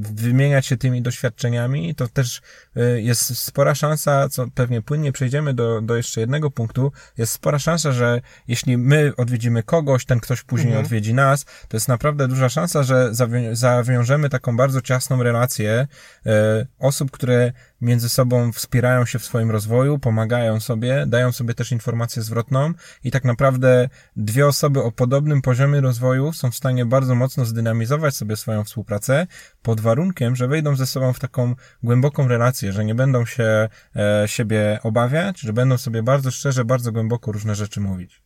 wymieniać 0.00 0.66
się 0.66 0.76
tymi 0.76 1.02
doświadczeniami. 1.02 1.94
To 1.94 2.08
też 2.08 2.42
e, 2.76 3.00
jest 3.00 3.38
spora 3.38 3.74
szansa, 3.74 4.28
co 4.28 4.46
pewnie 4.54 4.82
płynnie 4.82 5.12
przejdziemy 5.12 5.54
do, 5.54 5.80
do 5.80 5.96
jeszcze 5.96 6.20
jednego 6.20 6.50
punktu, 6.50 6.92
jest 7.18 7.32
spora 7.32 7.58
szansa, 7.58 7.92
że 7.92 8.20
jeśli 8.48 8.78
my 8.78 9.12
odwiedzimy 9.16 9.62
kogoś, 9.62 10.04
ten 10.04 10.20
ktoś 10.20 10.42
później 10.42 10.68
mhm. 10.68 10.84
odwiedzi 10.86 11.14
nas, 11.14 11.44
to 11.44 11.76
jest 11.76 11.88
naprawdę 11.88 12.28
duża 12.28 12.48
szansa, 12.48 12.82
że 12.82 13.10
zawiążemy 13.52 14.28
taką 14.28 14.56
bardzo 14.56 14.80
ciasną 14.80 15.22
relację 15.22 15.86
e, 16.26 16.66
osób, 16.78 17.10
które 17.10 17.52
między 17.80 18.08
sobą 18.08 18.52
wspierają 18.52 19.06
się 19.06 19.18
w 19.18 19.24
swoim 19.24 19.50
rozwoju, 19.50 19.98
pomagają 19.98 20.60
sobie, 20.60 21.04
dają 21.06 21.32
sobie 21.32 21.54
też 21.54 21.72
informację 21.72 22.22
zwrotną 22.22 22.65
i 23.04 23.10
tak 23.10 23.24
naprawdę 23.24 23.88
dwie 24.16 24.46
osoby 24.46 24.82
o 24.82 24.92
podobnym 24.92 25.42
poziomie 25.42 25.80
rozwoju 25.80 26.32
są 26.32 26.50
w 26.50 26.56
stanie 26.56 26.86
bardzo 26.86 27.14
mocno 27.14 27.44
zdynamizować 27.44 28.16
sobie 28.16 28.36
swoją 28.36 28.64
współpracę 28.64 29.26
pod 29.62 29.80
warunkiem, 29.80 30.36
że 30.36 30.48
wejdą 30.48 30.76
ze 30.76 30.86
sobą 30.86 31.12
w 31.12 31.20
taką 31.20 31.54
głęboką 31.82 32.28
relację, 32.28 32.72
że 32.72 32.84
nie 32.84 32.94
będą 32.94 33.26
się 33.26 33.68
e, 33.96 34.24
siebie 34.26 34.78
obawiać, 34.82 35.40
że 35.40 35.52
będą 35.52 35.78
sobie 35.78 36.02
bardzo 36.02 36.30
szczerze, 36.30 36.64
bardzo 36.64 36.92
głęboko 36.92 37.32
różne 37.32 37.54
rzeczy 37.54 37.80
mówić. 37.80 38.25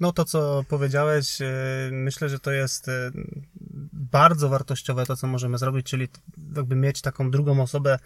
No 0.00 0.12
to, 0.12 0.24
co 0.24 0.64
powiedziałeś, 0.68 1.40
e, 1.40 1.46
myślę, 1.92 2.28
że 2.28 2.38
to 2.38 2.50
jest 2.50 2.88
e, 2.88 3.10
bardzo 3.92 4.48
wartościowe 4.48 5.06
to, 5.06 5.16
co 5.16 5.26
możemy 5.26 5.58
zrobić, 5.58 5.86
czyli 5.86 6.08
jakby 6.56 6.76
mieć 6.76 7.00
taką 7.00 7.30
drugą 7.30 7.62
osobę, 7.62 7.98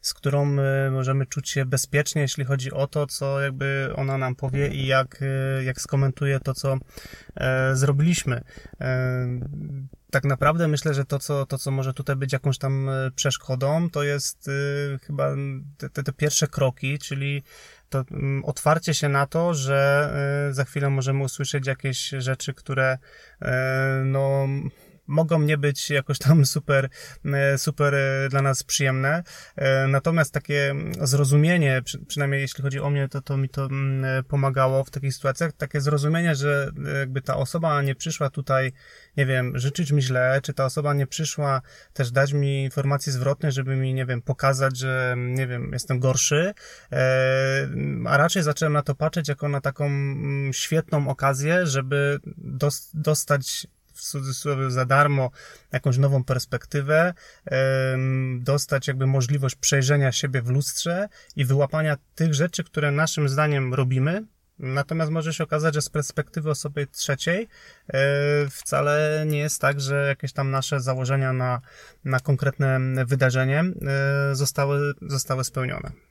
z 0.00 0.14
którą 0.14 0.58
e, 0.58 0.90
możemy 0.90 1.26
czuć 1.26 1.50
się 1.50 1.64
bezpiecznie, 1.64 2.22
jeśli 2.22 2.44
chodzi 2.44 2.72
o 2.72 2.86
to, 2.86 3.06
co 3.06 3.40
jakby 3.40 3.92
ona 3.96 4.18
nam 4.18 4.34
powie 4.34 4.68
i 4.68 4.86
jak, 4.86 5.24
jak 5.64 5.80
skomentuje 5.80 6.40
to, 6.40 6.54
co 6.54 6.78
zrobiliśmy. 7.72 8.44
Tak 10.10 10.24
naprawdę 10.24 10.68
myślę, 10.68 10.94
że 10.94 11.04
to 11.04 11.18
co, 11.18 11.46
to, 11.46 11.58
co 11.58 11.70
może 11.70 11.94
tutaj 11.94 12.16
być 12.16 12.32
jakąś 12.32 12.58
tam 12.58 12.90
przeszkodą, 13.14 13.90
to 13.90 14.02
jest 14.02 14.50
chyba 15.02 15.30
te, 15.92 16.02
te 16.02 16.12
pierwsze 16.12 16.48
kroki, 16.48 16.98
czyli 16.98 17.42
to 17.88 18.04
mm, 18.10 18.44
otwarcie 18.44 18.94
się 18.94 19.08
na 19.08 19.26
to, 19.26 19.54
że 19.54 20.10
y, 20.50 20.54
za 20.54 20.64
chwilę 20.64 20.90
możemy 20.90 21.24
usłyszeć 21.24 21.66
jakieś 21.66 22.08
rzeczy, 22.18 22.54
które 22.54 22.98
y, 23.42 23.46
no 24.04 24.48
mogą 25.08 25.40
nie 25.40 25.58
być 25.58 25.90
jakoś 25.90 26.18
tam 26.18 26.46
super, 26.56 26.88
e, 27.24 27.58
super 27.58 27.94
dla 28.30 28.42
nas 28.42 28.62
przyjemne. 28.62 29.22
Natomiast 29.88 30.34
takie 30.34 30.74
zrozumienie, 31.00 31.82
przynajmniej 32.08 32.40
jeśli 32.40 32.62
chodzi 32.62 32.80
o 32.80 32.90
mnie, 32.90 33.08
to, 33.08 33.22
to 33.22 33.36
mi 33.36 33.48
to 33.48 33.64
mm, 33.64 34.24
pomagało 34.24 34.84
w 34.84 34.90
takich 34.90 35.14
sytuacjach, 35.14 35.52
takie 35.52 35.80
zrozumienie, 35.80 36.34
że 36.34 36.70
jakby 36.98 37.22
ta 37.22 37.36
osoba 37.36 37.82
nie 37.82 37.94
przyszła 37.94 38.30
tutaj, 38.30 38.72
nie 39.18 39.26
wiem, 39.26 39.58
życzyć 39.58 39.92
mi 39.92 40.02
źle, 40.02 40.40
czy 40.42 40.54
ta 40.54 40.64
osoba 40.64 40.94
nie 40.94 41.06
przyszła 41.06 41.62
też 41.92 42.10
dać 42.10 42.32
mi 42.32 42.64
informacje 42.64 43.12
zwrotne, 43.12 43.52
żeby 43.52 43.76
mi, 43.76 43.94
nie 43.94 44.06
wiem, 44.06 44.22
pokazać, 44.22 44.78
że, 44.78 45.14
nie 45.18 45.46
wiem, 45.46 45.72
jestem 45.72 45.98
gorszy, 45.98 46.54
a 48.06 48.16
raczej 48.16 48.42
zacząłem 48.42 48.72
na 48.72 48.82
to 48.82 48.94
patrzeć 48.94 49.28
jako 49.28 49.48
na 49.48 49.60
taką 49.60 49.86
mm, 49.86 50.52
świetną 50.52 51.08
okazję, 51.08 51.66
żeby 51.66 52.18
dostać 52.94 53.66
w 53.94 54.02
cudzysłowie 54.02 54.70
za 54.70 54.84
darmo 54.84 55.30
jakąś 55.72 55.98
nową 55.98 56.24
perspektywę, 56.24 57.14
dostać 58.40 58.88
jakby 58.88 59.06
możliwość 59.06 59.56
przejrzenia 59.56 60.12
siebie 60.12 60.42
w 60.42 60.50
lustrze 60.50 61.08
i 61.36 61.44
wyłapania 61.44 61.96
tych 62.14 62.34
rzeczy, 62.34 62.64
które 62.64 62.90
naszym 62.90 63.28
zdaniem 63.28 63.74
robimy, 63.74 64.24
Natomiast 64.58 65.10
może 65.10 65.34
się 65.34 65.44
okazać, 65.44 65.74
że 65.74 65.82
z 65.82 65.88
perspektywy 65.88 66.50
osoby 66.50 66.86
trzeciej 66.86 67.48
e, 67.88 67.98
wcale 68.50 69.24
nie 69.26 69.38
jest 69.38 69.60
tak, 69.60 69.80
że 69.80 70.06
jakieś 70.08 70.32
tam 70.32 70.50
nasze 70.50 70.80
założenia 70.80 71.32
na, 71.32 71.60
na 72.04 72.20
konkretne 72.20 72.80
wydarzenie 73.06 73.60
e, 73.60 74.34
zostały, 74.34 74.94
zostały 75.02 75.44
spełnione. 75.44 76.07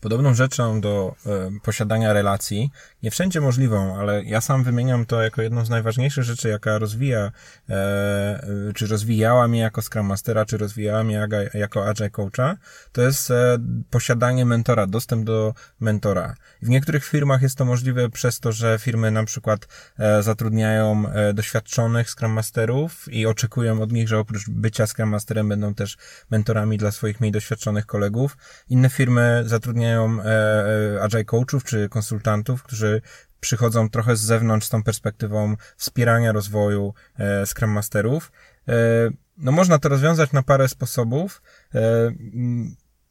Podobną 0.00 0.34
rzeczą 0.34 0.80
do 0.80 1.14
e, 1.26 1.50
posiadania 1.62 2.12
relacji, 2.12 2.70
nie 3.02 3.10
wszędzie 3.10 3.40
możliwą, 3.40 3.96
ale 3.96 4.24
ja 4.24 4.40
sam 4.40 4.64
wymieniam 4.64 5.06
to 5.06 5.22
jako 5.22 5.42
jedną 5.42 5.64
z 5.64 5.70
najważniejszych 5.70 6.24
rzeczy, 6.24 6.48
jaka 6.48 6.78
rozwija, 6.78 7.32
e, 7.68 8.72
czy 8.74 8.86
rozwijała 8.86 9.48
mnie 9.48 9.60
jako 9.60 9.82
Scrum 9.82 10.06
Mastera, 10.06 10.44
czy 10.44 10.56
rozwijała 10.56 11.04
mnie 11.04 11.28
jako 11.54 11.88
Agile 11.88 12.10
Coacha, 12.10 12.56
to 12.92 13.02
jest 13.02 13.30
e, 13.30 13.58
posiadanie 13.90 14.44
mentora, 14.44 14.86
dostęp 14.86 15.24
do 15.24 15.54
mentora. 15.80 16.34
W 16.62 16.68
niektórych 16.68 17.04
firmach 17.04 17.42
jest 17.42 17.58
to 17.58 17.64
możliwe 17.64 18.10
przez 18.10 18.40
to, 18.40 18.52
że 18.52 18.78
firmy 18.78 19.10
na 19.10 19.24
przykład 19.24 19.68
e, 19.98 20.22
zatrudniają 20.22 21.08
e, 21.08 21.34
doświadczonych 21.34 22.10
Scrum 22.10 22.32
Masterów 22.32 23.12
i 23.12 23.26
oczekują 23.26 23.82
od 23.82 23.92
nich, 23.92 24.08
że 24.08 24.18
oprócz 24.18 24.48
bycia 24.48 24.86
Scrum 24.86 25.08
Masterem 25.08 25.48
będą 25.48 25.74
też 25.74 25.96
mentorami 26.30 26.78
dla 26.78 26.90
swoich 26.90 27.20
mniej 27.20 27.32
doświadczonych 27.32 27.86
kolegów. 27.86 28.36
Inne 28.68 28.90
firmy 28.90 29.42
zatrudniają 29.46 29.71
zatrudniają 29.72 30.20
e, 30.20 30.24
e, 30.96 31.02
agile 31.02 31.24
coachów 31.24 31.64
czy 31.64 31.88
konsultantów, 31.88 32.62
którzy 32.62 33.00
przychodzą 33.40 33.90
trochę 33.90 34.16
z 34.16 34.20
zewnątrz 34.20 34.66
z 34.66 34.70
tą 34.70 34.82
perspektywą 34.82 35.56
wspierania 35.76 36.32
rozwoju 36.32 36.94
e, 37.18 37.46
Scrum 37.46 37.70
Masterów. 37.70 38.32
No 39.36 39.52
można 39.52 39.78
to 39.78 39.88
rozwiązać 39.88 40.32
na 40.32 40.42
parę 40.42 40.68
sposobów. 40.68 41.42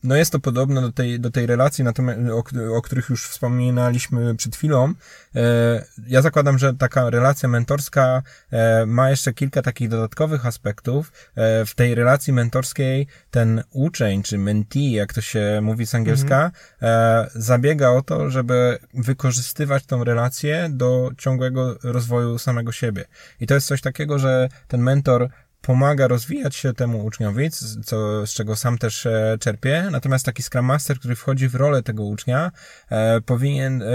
No 0.04 0.16
jest 0.16 0.32
to 0.32 0.40
podobne 0.40 0.82
do 0.82 0.92
tej, 0.92 1.20
do 1.20 1.32
tej 1.32 1.46
relacji, 1.46 1.86
o, 2.32 2.44
o 2.78 2.82
których 2.82 3.10
już 3.10 3.28
wspominaliśmy 3.28 4.36
przed 4.36 4.56
chwilą. 4.56 4.94
E, 5.36 5.86
ja 6.08 6.22
zakładam, 6.22 6.58
że 6.58 6.74
taka 6.74 7.10
relacja 7.10 7.50
mentorska 7.50 8.22
e, 8.52 8.86
ma 8.86 9.10
jeszcze 9.10 9.34
kilka 9.34 9.62
takich 9.62 9.90
dodatkowych 9.90 10.46
aspektów. 10.46 11.12
E, 11.36 11.66
w 11.66 11.76
tej 11.76 11.96
relacji 11.96 12.34
mentorskiej 12.34 13.08
ten 13.32 13.64
uczeń, 13.72 14.24
czy 14.24 14.38
mentee, 14.38 14.92
jak 14.92 15.14
to 15.14 15.22
się 15.22 15.60
mówi 15.62 15.88
z 15.88 15.96
angielska, 15.96 16.52
mhm. 16.82 17.30
zabiega 17.36 17.90
o 17.90 18.02
to, 18.02 18.30
żeby 18.30 18.78
wykorzystywać 18.94 19.86
tą 19.86 20.04
relację 20.04 20.68
do 20.70 21.12
ciągłego 21.18 21.78
rozwoju 21.84 22.38
samego 22.38 22.72
siebie. 22.72 23.06
I 23.40 23.48
to 23.48 23.54
jest 23.54 23.68
coś 23.68 23.82
takiego, 23.82 24.20
że 24.20 24.50
ten 24.68 24.82
mentor 24.82 25.30
pomaga 25.62 26.08
rozwijać 26.08 26.56
się 26.56 26.74
temu 26.74 27.06
uczniowi, 27.06 27.50
co, 27.86 28.28
z 28.28 28.34
czego 28.34 28.56
sam 28.56 28.78
też 28.78 29.06
e, 29.06 29.38
czerpię. 29.40 29.88
Natomiast 29.92 30.26
taki 30.26 30.44
Scrum 30.44 30.66
Master, 30.66 31.00
który 31.00 31.16
wchodzi 31.16 31.48
w 31.48 31.56
rolę 31.56 31.84
tego 31.84 32.04
ucznia, 32.04 32.52
e, 32.90 33.22
powinien 33.22 33.82
e, 33.82 33.86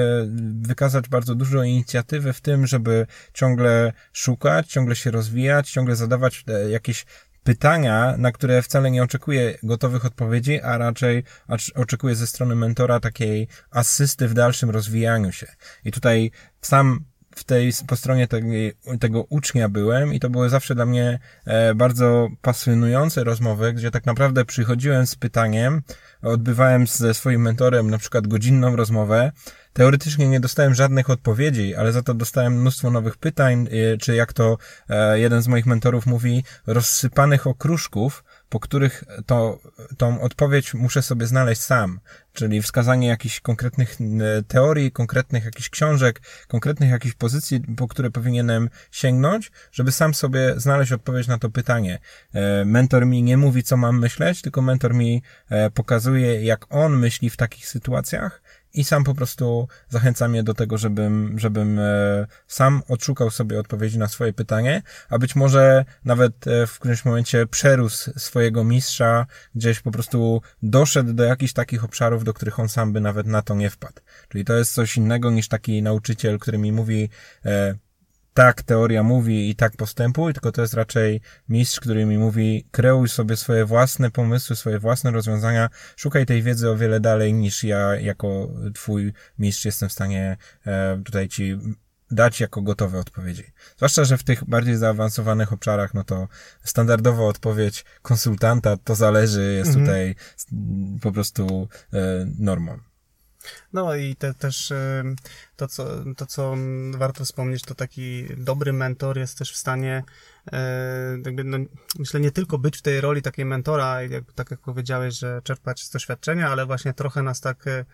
wykazać 0.63 1.09
bardzo 1.09 1.35
dużo 1.35 1.63
inicjatywy 1.63 2.33
w 2.33 2.41
tym, 2.41 2.67
żeby 2.67 3.07
ciągle 3.33 3.93
szukać, 4.13 4.67
ciągle 4.67 4.97
się 4.97 5.11
rozwijać, 5.11 5.71
ciągle 5.71 5.97
zadawać 5.97 6.45
e, 6.49 6.71
jakieś 6.71 7.07
pytania, 7.45 8.15
na 8.19 8.33
które 8.33 8.63
wcale 8.63 8.91
nie 8.91 9.03
oczekuje 9.03 9.59
gotowych 9.63 10.05
odpowiedzi, 10.05 10.61
a 10.61 10.79
raczej 10.79 11.25
oczekuje 11.75 12.15
ze 12.15 12.27
strony 12.27 12.55
mentora 12.55 13.01
takiej 13.01 13.49
asysty 13.71 14.29
w 14.29 14.35
dalszym 14.35 14.71
rozwijaniu 14.71 15.33
się. 15.33 15.47
I 15.85 15.93
tutaj 15.93 16.31
sam 16.61 17.05
w 17.37 17.45
tej, 17.45 17.73
po 17.87 17.97
stronie 17.97 18.27
tego, 18.29 18.47
tego 19.01 19.25
ucznia 19.29 19.69
byłem 19.69 20.15
i 20.15 20.21
to 20.21 20.31
były 20.31 20.49
zawsze 20.49 20.75
dla 20.75 20.87
mnie 20.87 21.19
e, 21.45 21.75
bardzo 21.75 22.29
pasjonujące 22.43 23.25
rozmowy, 23.25 23.73
gdzie 23.73 23.91
tak 23.91 24.07
naprawdę 24.07 24.45
przychodziłem 24.45 25.07
z 25.07 25.17
pytaniem, 25.17 25.83
odbywałem 26.23 26.87
ze 26.87 27.15
swoim 27.15 27.43
mentorem 27.43 27.91
na 27.91 27.99
przykład 27.99 28.27
godzinną 28.27 28.77
rozmowę, 28.77 29.33
Teoretycznie 29.77 30.29
nie 30.29 30.41
dostałem 30.41 30.75
żadnych 30.75 31.11
odpowiedzi, 31.11 31.75
ale 31.75 31.93
za 31.93 32.03
to 32.03 32.15
dostałem 32.15 32.61
mnóstwo 32.61 32.91
nowych 32.91 33.17
pytań, 33.17 33.69
y, 33.95 33.99
czy 33.99 34.15
jak 34.15 34.33
to 34.33 34.59
e, 34.89 35.19
jeden 35.19 35.43
z 35.43 35.49
moich 35.49 35.67
mentorów 35.67 36.07
mówi, 36.07 36.45
rozsypanych 36.67 37.47
okruszków, 37.47 38.25
po 38.49 38.61
których 38.61 39.05
to, 39.27 39.59
tą 39.99 40.21
odpowiedź 40.21 40.75
muszę 40.75 41.03
sobie 41.03 41.27
znaleźć 41.27 41.63
sam. 41.63 42.01
Czyli 42.37 42.63
wskazanie 42.63 43.09
jakichś 43.09 43.41
konkretnych 43.41 43.97
teorii, 44.49 44.93
konkretnych 44.93 45.45
jakichś 45.45 45.69
książek, 45.69 46.21
konkretnych 46.49 46.91
jakichś 46.91 47.15
pozycji, 47.15 47.61
po 47.77 47.89
które 47.89 48.11
powinienem 48.11 48.71
sięgnąć, 48.91 49.51
żeby 49.73 49.93
sam 49.93 50.15
sobie 50.15 50.55
znaleźć 50.57 50.93
odpowiedź 50.93 51.27
na 51.27 51.39
to 51.39 51.51
pytanie. 51.51 51.99
E, 52.33 52.65
mentor 52.65 53.07
mi 53.07 53.23
nie 53.23 53.37
mówi, 53.37 53.63
co 53.63 53.77
mam 53.77 53.99
myśleć, 54.01 54.43
tylko 54.43 54.63
mentor 54.63 54.95
mi 54.95 55.23
e, 55.51 55.71
pokazuje, 55.71 56.45
jak 56.45 56.67
on 56.71 56.97
myśli 56.97 57.31
w 57.31 57.37
takich 57.37 57.69
sytuacjach 57.69 58.43
i 58.77 58.85
sam 58.85 59.05
po 59.05 59.15
prostu 59.15 59.69
zachęca 59.89 60.29
mnie 60.29 60.43
do 60.43 60.55
tego, 60.55 60.79
żebym, 60.79 61.39
żebym 61.39 61.79
e, 61.79 62.27
sam 62.47 62.83
odszukał 62.89 63.31
sobie 63.31 63.61
odpowiedzi 63.61 63.99
na 63.99 64.09
swoje 64.09 64.33
pytanie, 64.33 64.83
a 65.09 65.19
być 65.19 65.37
może 65.37 65.85
nawet 66.05 66.47
e, 66.47 66.67
w 66.67 66.79
którymś 66.79 67.05
momencie 67.05 67.47
przerósł 67.47 68.11
swojego 68.17 68.65
mistrza, 68.65 69.27
gdzieś 69.55 69.81
po 69.81 69.91
prostu 69.91 70.43
doszedł 70.63 71.13
do 71.13 71.25
jakichś 71.25 71.53
takich 71.53 71.85
obszarów, 71.85 72.25
do 72.25 72.35
których 72.35 72.61
on 72.61 72.69
sam 72.69 72.93
by 72.93 73.01
nawet 73.01 73.27
na 73.27 73.43
to 73.43 73.55
nie 73.55 73.71
wpadł. 73.71 74.01
Czyli 74.29 74.45
to 74.45 74.55
jest 74.55 74.75
coś 74.75 74.97
innego 74.97 75.31
niż 75.31 75.49
taki 75.49 75.83
nauczyciel, 75.83 76.39
który 76.39 76.59
mi 76.59 76.73
mówi, 76.73 77.09
e, 77.45 77.75
tak 78.37 78.63
teoria 78.63 79.03
mówi 79.03 79.51
i 79.51 79.57
tak 79.57 79.77
postępuj, 79.77 80.33
tylko 80.33 80.53
to 80.53 80.63
jest 80.63 80.75
raczej 80.75 81.21
mistrz, 81.49 81.81
który 81.81 82.07
mi 82.07 82.19
mówi, 82.19 82.67
kreuj 82.71 83.09
sobie 83.09 83.37
swoje 83.37 83.65
własne 83.65 84.11
pomysły, 84.11 84.57
swoje 84.57 84.79
własne 84.79 85.11
rozwiązania, 85.11 85.69
szukaj 85.97 86.27
tej 86.27 86.43
wiedzy 86.43 86.71
o 86.71 86.77
wiele 86.77 87.01
dalej 87.01 87.35
niż 87.35 87.65
ja 87.65 87.97
jako 88.01 88.51
twój 88.75 89.13
mistrz 89.39 89.65
jestem 89.65 89.89
w 89.89 89.93
stanie 89.93 90.37
e, 90.67 91.03
tutaj 91.05 91.29
ci 91.29 91.59
dać 92.11 92.41
jako 92.41 92.63
gotowe 92.63 92.99
odpowiedzi. 92.99 93.45
Zwłaszcza, 93.77 94.05
że 94.05 94.19
w 94.19 94.23
tych 94.23 94.45
bardziej 94.45 94.77
zaawansowanych 94.77 95.53
obszarach, 95.53 95.95
no 95.95 96.05
to 96.05 96.29
standardowa 96.65 97.25
odpowiedź 97.25 97.85
konsultanta, 98.03 98.77
to 98.77 98.95
zależy, 98.95 99.55
jest 99.55 99.77
mhm. 99.77 99.87
tutaj 99.87 100.15
po 101.03 101.13
prostu 101.13 101.69
e, 101.93 101.99
normą. 102.39 102.79
No 103.73 103.95
i 103.95 104.17
te, 104.17 104.35
też 104.35 104.73
to 105.57 105.69
co, 105.69 105.87
to, 106.17 106.27
co 106.27 106.57
warto 106.91 107.25
wspomnieć, 107.25 107.63
to 107.63 107.75
taki 107.75 108.27
dobry 108.37 108.73
mentor 108.73 109.19
jest 109.19 109.39
też 109.39 109.53
w 109.53 109.57
stanie 109.57 110.03
e, 110.53 111.19
jakby, 111.25 111.45
no, 111.45 111.59
myślę, 111.99 112.21
nie 112.21 112.31
tylko 112.31 112.59
być 112.59 112.77
w 112.77 112.83
tej 112.83 113.01
roli 113.01 113.23
takiej 113.23 113.45
mentora, 113.45 114.03
jak, 114.03 114.33
tak 114.33 114.51
jak 114.51 114.61
powiedziałeś, 114.61 115.19
że 115.19 115.41
czerpać 115.45 115.85
z 115.85 115.91
doświadczenia, 115.91 116.51
ale 116.51 116.67
właśnie 116.67 116.95
trochę 116.95 117.23
nas 117.23 117.41
tak 117.41 117.65
e, 117.67 117.85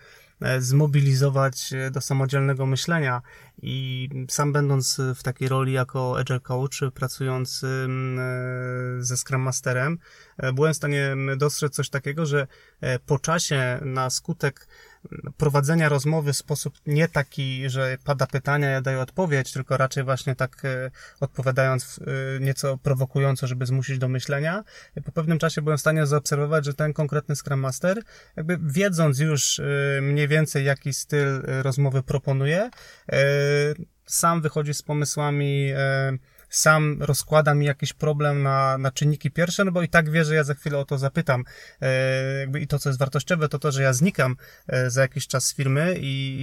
zmobilizować 0.60 1.72
do 1.90 2.00
samodzielnego 2.00 2.66
myślenia. 2.66 3.22
I 3.62 4.08
sam 4.30 4.52
będąc 4.52 5.00
w 5.14 5.22
takiej 5.22 5.48
roli 5.48 5.72
jako 5.72 6.18
agile 6.18 6.40
coach, 6.40 6.80
pracując 6.94 7.64
e, 7.64 7.68
ze 8.98 9.16
Scrum 9.16 9.42
Masterem, 9.42 9.98
byłem 10.54 10.72
w 10.72 10.76
stanie 10.76 11.16
dostrzec 11.36 11.74
coś 11.74 11.88
takiego, 11.88 12.26
że 12.26 12.46
po 13.06 13.18
czasie 13.18 13.78
na 13.82 14.10
skutek 14.10 14.66
prowadzenia 15.36 15.88
rozmowy 15.88 16.32
w 16.32 16.36
sposób 16.36 16.74
nie 16.86 17.08
taki, 17.08 17.70
że 17.70 17.96
pada 18.04 18.26
pytania, 18.26 18.70
ja 18.70 18.80
daję 18.80 19.00
odpowiedź, 19.00 19.52
tylko 19.52 19.76
raczej 19.76 20.04
właśnie 20.04 20.34
tak 20.34 20.64
e, 20.64 20.90
odpowiadając 21.20 22.00
e, 22.36 22.40
nieco 22.40 22.78
prowokująco, 22.78 23.46
żeby 23.46 23.66
zmusić 23.66 23.98
do 23.98 24.08
myślenia. 24.08 24.64
Po 25.04 25.12
pewnym 25.12 25.38
czasie 25.38 25.62
byłem 25.62 25.78
w 25.78 25.80
stanie 25.80 26.06
zaobserwować, 26.06 26.64
że 26.64 26.74
ten 26.74 26.92
konkretny 26.92 27.36
Scrum 27.36 27.60
Master, 27.60 28.02
jakby 28.36 28.58
wiedząc 28.62 29.18
już 29.18 29.58
e, 29.60 29.64
mniej 30.02 30.28
więcej 30.28 30.64
jaki 30.64 30.92
styl 30.92 31.42
rozmowy 31.62 32.02
proponuje, 32.02 32.70
sam 34.06 34.42
wychodzi 34.42 34.74
z 34.74 34.82
pomysłami 34.82 35.72
sam 36.52 36.96
rozkłada 37.00 37.54
mi 37.54 37.66
jakiś 37.66 37.92
problem 37.92 38.42
na, 38.42 38.78
na 38.78 38.90
czynniki 38.90 39.30
pierwsze, 39.30 39.64
no 39.64 39.72
bo 39.72 39.82
i 39.82 39.88
tak 39.88 40.10
wie, 40.10 40.24
że 40.24 40.34
ja 40.34 40.44
za 40.44 40.54
chwilę 40.54 40.78
o 40.78 40.84
to 40.84 40.98
zapytam. 40.98 41.44
E, 41.80 42.38
jakby 42.40 42.60
I 42.60 42.66
to, 42.66 42.78
co 42.78 42.88
jest 42.88 42.98
wartościowe, 42.98 43.48
to 43.48 43.58
to, 43.58 43.72
że 43.72 43.82
ja 43.82 43.92
znikam 43.92 44.36
e, 44.66 44.90
za 44.90 45.02
jakiś 45.02 45.26
czas 45.26 45.44
z 45.44 45.54
firmy 45.54 45.96
i, 46.00 46.36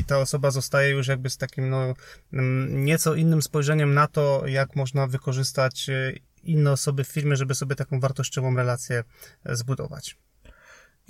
i 0.00 0.04
ta 0.04 0.18
osoba 0.18 0.50
zostaje 0.50 0.90
już 0.90 1.08
jakby 1.08 1.30
z 1.30 1.36
takim 1.36 1.70
no, 1.70 1.94
mm, 2.32 2.84
nieco 2.84 3.14
innym 3.14 3.42
spojrzeniem 3.42 3.94
na 3.94 4.06
to, 4.06 4.42
jak 4.46 4.76
można 4.76 5.06
wykorzystać 5.06 5.88
e, 5.88 6.12
inne 6.44 6.72
osoby 6.72 7.04
w 7.04 7.08
firmie, 7.08 7.36
żeby 7.36 7.54
sobie 7.54 7.76
taką 7.76 8.00
wartościową 8.00 8.56
relację 8.56 9.04
e, 9.44 9.56
zbudować. 9.56 10.16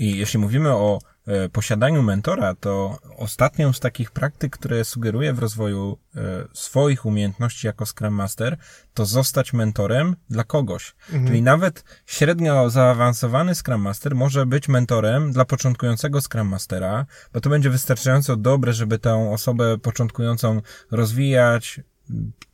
I 0.03 0.17
jeśli 0.17 0.39
mówimy 0.39 0.71
o 0.71 0.99
e, 1.27 1.49
posiadaniu 1.49 2.03
mentora, 2.03 2.55
to 2.55 2.99
ostatnią 3.17 3.73
z 3.73 3.81
takich 3.81 4.11
praktyk, 4.11 4.53
które 4.53 4.85
sugeruję 4.85 5.33
w 5.33 5.39
rozwoju 5.39 5.99
e, 6.17 6.21
swoich 6.53 7.07
umiejętności 7.07 7.67
jako 7.67 7.87
Scrum 7.87 8.15
Master, 8.15 8.57
to 8.95 9.07
zostać 9.07 9.53
mentorem 9.53 10.17
dla 10.31 10.45
kogoś. 10.45 10.95
Mhm. 11.07 11.27
Czyli 11.27 11.43
nawet 11.43 11.85
średnio 12.07 12.71
zaawansowany 12.71 13.55
Scrum 13.55 13.81
Master 13.81 14.15
może 14.15 14.47
być 14.47 14.69
mentorem 14.69 15.33
dla 15.33 15.45
początkującego 15.45 16.21
Scrum 16.21 16.49
Mastera, 16.49 17.07
bo 17.33 17.41
to 17.41 17.51
będzie 17.51 17.71
wystarczająco 17.71 18.37
dobre, 18.37 18.73
żeby 18.73 18.99
tę 18.99 19.31
osobę 19.31 19.79
początkującą 19.79 20.63
rozwijać, 20.91 21.81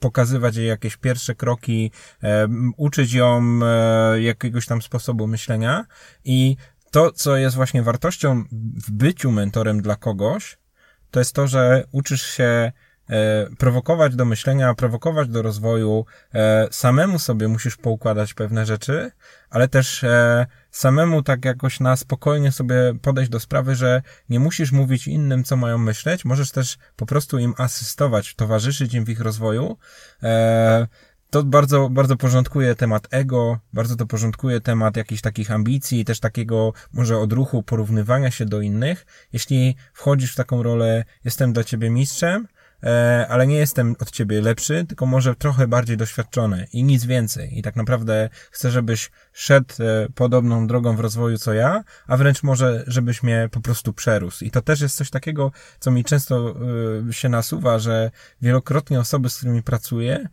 pokazywać 0.00 0.56
jej 0.56 0.68
jakieś 0.68 0.96
pierwsze 0.96 1.34
kroki, 1.34 1.90
e, 2.22 2.48
uczyć 2.76 3.12
ją 3.12 3.60
e, 3.62 4.22
jakiegoś 4.22 4.66
tam 4.66 4.82
sposobu 4.82 5.26
myślenia 5.26 5.84
i 6.24 6.56
to, 6.90 7.12
co 7.12 7.36
jest 7.36 7.56
właśnie 7.56 7.82
wartością 7.82 8.44
w 8.86 8.90
byciu 8.90 9.30
mentorem 9.30 9.82
dla 9.82 9.96
kogoś, 9.96 10.58
to 11.10 11.20
jest 11.20 11.34
to, 11.34 11.46
że 11.46 11.84
uczysz 11.92 12.22
się 12.22 12.72
e, 13.10 13.46
prowokować 13.58 14.16
do 14.16 14.24
myślenia, 14.24 14.74
prowokować 14.74 15.28
do 15.28 15.42
rozwoju, 15.42 16.04
e, 16.34 16.68
samemu 16.70 17.18
sobie 17.18 17.48
musisz 17.48 17.76
poukładać 17.76 18.34
pewne 18.34 18.66
rzeczy, 18.66 19.10
ale 19.50 19.68
też 19.68 20.04
e, 20.04 20.46
samemu 20.70 21.22
tak 21.22 21.44
jakoś 21.44 21.80
na 21.80 21.96
spokojnie 21.96 22.52
sobie 22.52 22.94
podejść 23.02 23.30
do 23.30 23.40
sprawy, 23.40 23.74
że 23.74 24.02
nie 24.28 24.40
musisz 24.40 24.72
mówić 24.72 25.08
innym, 25.08 25.44
co 25.44 25.56
mają 25.56 25.78
myśleć, 25.78 26.24
możesz 26.24 26.50
też 26.50 26.78
po 26.96 27.06
prostu 27.06 27.38
im 27.38 27.54
asystować, 27.58 28.34
towarzyszyć 28.34 28.94
im 28.94 29.04
w 29.04 29.08
ich 29.08 29.20
rozwoju, 29.20 29.78
e, 30.22 30.86
to 31.30 31.44
bardzo, 31.44 31.88
bardzo 31.88 32.16
porządkuje 32.16 32.74
temat 32.74 33.08
ego, 33.10 33.58
bardzo 33.72 33.96
to 33.96 34.06
porządkuje 34.06 34.60
temat 34.60 34.96
jakichś 34.96 35.22
takich 35.22 35.50
ambicji, 35.50 36.04
też 36.04 36.20
takiego 36.20 36.72
może 36.92 37.18
odruchu 37.18 37.62
porównywania 37.62 38.30
się 38.30 38.46
do 38.46 38.60
innych. 38.60 39.06
Jeśli 39.32 39.76
wchodzisz 39.92 40.32
w 40.32 40.36
taką 40.36 40.62
rolę, 40.62 41.04
jestem 41.24 41.52
dla 41.52 41.64
ciebie 41.64 41.90
mistrzem, 41.90 42.48
e, 42.82 43.26
ale 43.28 43.46
nie 43.46 43.56
jestem 43.56 43.96
od 43.98 44.10
ciebie 44.10 44.40
lepszy, 44.40 44.84
tylko 44.84 45.06
może 45.06 45.34
trochę 45.34 45.66
bardziej 45.66 45.96
doświadczony 45.96 46.66
i 46.72 46.84
nic 46.84 47.04
więcej. 47.04 47.58
I 47.58 47.62
tak 47.62 47.76
naprawdę 47.76 48.28
chcę, 48.50 48.70
żebyś 48.70 49.10
szedł 49.32 49.74
e, 49.80 50.08
podobną 50.14 50.66
drogą 50.66 50.96
w 50.96 51.00
rozwoju 51.00 51.38
co 51.38 51.52
ja, 51.52 51.84
a 52.06 52.16
wręcz 52.16 52.42
może, 52.42 52.84
żebyś 52.86 53.22
mnie 53.22 53.48
po 53.52 53.60
prostu 53.60 53.92
przerósł. 53.92 54.44
I 54.44 54.50
to 54.50 54.62
też 54.62 54.80
jest 54.80 54.96
coś 54.96 55.10
takiego, 55.10 55.52
co 55.80 55.90
mi 55.90 56.04
często 56.04 56.54
e, 57.08 57.12
się 57.12 57.28
nasuwa, 57.28 57.78
że 57.78 58.10
wielokrotnie 58.42 59.00
osoby, 59.00 59.30
z 59.30 59.36
którymi 59.36 59.62
pracuję, 59.62 60.28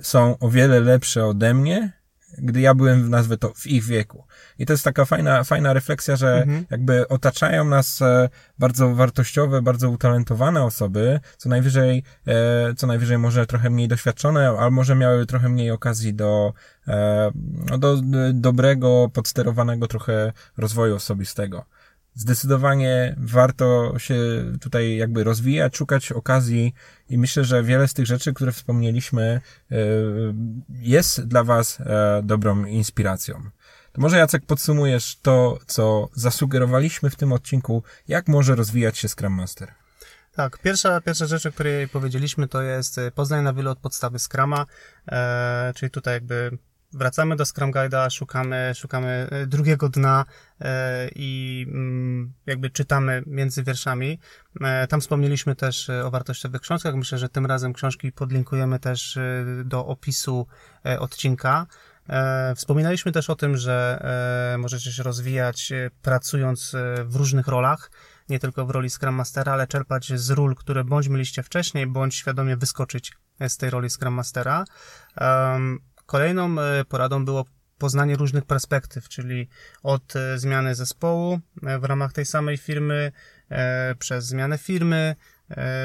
są 0.00 0.38
o 0.38 0.50
wiele 0.50 0.80
lepsze 0.80 1.26
ode 1.26 1.54
mnie, 1.54 1.98
gdy 2.38 2.60
ja 2.60 2.74
byłem, 2.74 3.10
nazwę 3.10 3.36
to, 3.36 3.52
w 3.54 3.66
ich 3.66 3.84
wieku. 3.84 4.24
I 4.58 4.66
to 4.66 4.72
jest 4.72 4.84
taka 4.84 5.04
fajna, 5.04 5.44
fajna 5.44 5.72
refleksja, 5.72 6.16
że 6.16 6.42
mhm. 6.42 6.64
jakby 6.70 7.08
otaczają 7.08 7.64
nas 7.64 8.02
e, 8.02 8.28
bardzo 8.58 8.94
wartościowe, 8.94 9.62
bardzo 9.62 9.90
utalentowane 9.90 10.64
osoby, 10.64 11.20
co 11.36 11.48
najwyżej, 11.48 12.02
e, 12.26 12.74
co 12.74 12.86
najwyżej 12.86 13.18
może 13.18 13.46
trochę 13.46 13.70
mniej 13.70 13.88
doświadczone, 13.88 14.48
ale 14.48 14.70
może 14.70 14.94
miały 14.94 15.26
trochę 15.26 15.48
mniej 15.48 15.70
okazji 15.70 16.14
do, 16.14 16.52
e, 16.88 17.30
no, 17.70 17.78
do 17.78 17.96
dobrego, 18.32 19.10
podsterowanego 19.12 19.86
trochę 19.86 20.32
rozwoju 20.56 20.94
osobistego 20.94 21.64
zdecydowanie 22.18 23.14
warto 23.18 23.98
się 23.98 24.16
tutaj 24.60 24.96
jakby 24.96 25.24
rozwijać, 25.24 25.76
szukać 25.76 26.12
okazji 26.12 26.74
i 27.08 27.18
myślę, 27.18 27.44
że 27.44 27.62
wiele 27.62 27.88
z 27.88 27.94
tych 27.94 28.06
rzeczy, 28.06 28.32
które 28.32 28.52
wspomnieliśmy, 28.52 29.40
e, 29.70 29.76
jest 30.70 31.26
dla 31.26 31.44
Was 31.44 31.80
e, 31.80 32.20
dobrą 32.24 32.64
inspiracją. 32.64 33.50
To 33.92 34.00
może 34.00 34.18
Jacek 34.18 34.46
podsumujesz 34.46 35.18
to, 35.22 35.58
co 35.66 36.08
zasugerowaliśmy 36.14 37.10
w 37.10 37.16
tym 37.16 37.32
odcinku, 37.32 37.82
jak 38.08 38.28
może 38.28 38.54
rozwijać 38.54 38.98
się 38.98 39.08
Scrum 39.08 39.32
Master. 39.32 39.74
Tak, 40.32 40.58
pierwsza, 40.58 41.00
pierwsza 41.00 41.26
rzecz, 41.26 41.46
o 41.46 41.52
której 41.52 41.88
powiedzieliśmy, 41.88 42.48
to 42.48 42.62
jest 42.62 43.00
poznaj 43.14 43.42
na 43.42 43.52
wiele 43.52 43.70
od 43.70 43.78
podstawy 43.78 44.18
Scrama, 44.18 44.66
e, 45.08 45.72
czyli 45.76 45.90
tutaj 45.90 46.14
jakby 46.14 46.58
wracamy 46.92 47.36
do 47.36 47.44
Scrum 47.44 47.72
Guide'a, 47.72 48.10
szukamy, 48.10 48.72
szukamy 48.74 49.28
e, 49.30 49.46
drugiego 49.46 49.88
dna 49.88 50.24
e, 50.60 51.08
i 51.14 51.66
mm, 51.68 52.32
jakby 52.46 52.70
czytamy 52.70 53.22
między 53.26 53.64
wierszami. 53.64 54.18
E, 54.60 54.86
tam 54.86 55.00
wspomnieliśmy 55.00 55.56
też 55.56 55.90
o 55.90 56.10
wartościowych 56.10 56.60
książkach. 56.60 56.94
Myślę, 56.94 57.18
że 57.18 57.28
tym 57.28 57.46
razem 57.46 57.72
książki 57.72 58.12
podlinkujemy 58.12 58.78
też 58.78 59.18
do 59.64 59.86
opisu 59.86 60.46
odcinka. 60.98 61.66
Wspominaliśmy 62.56 63.12
też 63.12 63.30
o 63.30 63.36
tym, 63.36 63.56
że 63.56 64.02
możecie 64.58 64.92
się 64.92 65.02
rozwijać 65.02 65.72
pracując 66.02 66.76
w 67.04 67.16
różnych 67.16 67.48
rolach, 67.48 67.90
nie 68.28 68.38
tylko 68.38 68.66
w 68.66 68.70
roli 68.70 68.90
Scrum 68.90 69.14
Mastera, 69.14 69.52
ale 69.52 69.66
czerpać 69.66 70.12
z 70.14 70.30
ról, 70.30 70.54
które 70.54 70.84
bądź 70.84 71.08
mieliście 71.08 71.42
wcześniej, 71.42 71.86
bądź 71.86 72.14
świadomie 72.14 72.56
wyskoczyć 72.56 73.12
z 73.48 73.56
tej 73.56 73.70
roli 73.70 73.90
Scrum 73.90 74.14
Mastera. 74.14 74.64
Kolejną 76.08 76.60
e, 76.60 76.84
poradą 76.84 77.24
było 77.24 77.44
poznanie 77.78 78.16
różnych 78.16 78.44
perspektyw, 78.44 79.08
czyli 79.08 79.48
od 79.82 80.16
e, 80.16 80.38
zmiany 80.38 80.74
zespołu 80.74 81.40
e, 81.62 81.78
w 81.78 81.84
ramach 81.84 82.12
tej 82.12 82.26
samej 82.26 82.56
firmy, 82.56 83.12
przez 83.98 84.24
zmianę 84.26 84.58
firmy, 84.58 85.16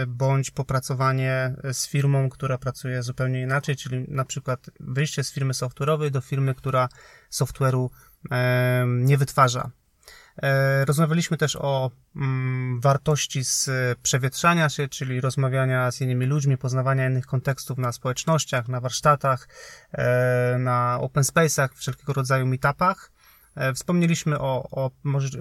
bądź 0.08 0.52
popracowanie 0.52 1.56
z 1.74 1.88
firmą, 1.88 2.30
która 2.30 2.58
pracuje 2.58 3.04
zupełnie 3.04 3.42
inaczej, 3.42 3.76
czyli 3.76 4.06
na 4.08 4.26
przykład 4.26 4.70
wyjście 4.80 5.24
z 5.24 5.34
firmy 5.34 5.54
software'owej 5.54 6.12
do 6.12 6.22
firmy, 6.22 6.56
która 6.56 6.90
software'u 7.32 7.90
nie 8.86 9.18
wytwarza. 9.18 9.72
E, 10.42 10.86
rozmawialiśmy 10.86 11.38
też 11.38 11.56
o 11.56 11.92
mm, 12.16 12.82
wartości 12.82 13.44
z 13.44 13.70
przewietrzania 14.02 14.70
się, 14.70 14.88
czyli 14.88 15.22
rozmawiania 15.22 15.92
z 15.92 16.02
innymi 16.02 16.26
ludźmi, 16.26 16.58
poznawania 16.58 17.10
innych 17.10 17.26
kontekstów 17.26 17.78
na 17.78 17.92
społecznościach, 17.92 18.68
na 18.68 18.80
warsztatach, 18.80 19.48
e, 19.92 20.58
na 20.60 20.98
open 21.02 21.24
space'ach, 21.24 21.70
wszelkiego 21.76 22.14
rodzaju 22.14 22.46
meetupach. 22.46 23.12
E, 23.56 23.74
wspomnieliśmy 23.74 24.40
o, 24.40 24.68
o, 24.72 24.92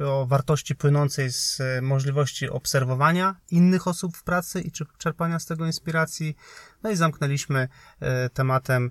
o 0.07 0.27
wartości 0.27 0.75
płynącej 0.75 1.33
z 1.33 1.63
możliwości 1.83 2.51
obserwowania 2.51 3.37
innych 3.51 3.89
osób 3.89 4.17
w 4.17 4.23
pracy 4.23 4.61
i 4.61 4.73
czerpania 4.99 5.39
z 5.39 5.47
tego 5.47 5.67
inspiracji. 5.67 6.37
No 6.83 6.91
i 6.91 6.97
zamknęliśmy 6.97 7.69
tematem 8.33 8.91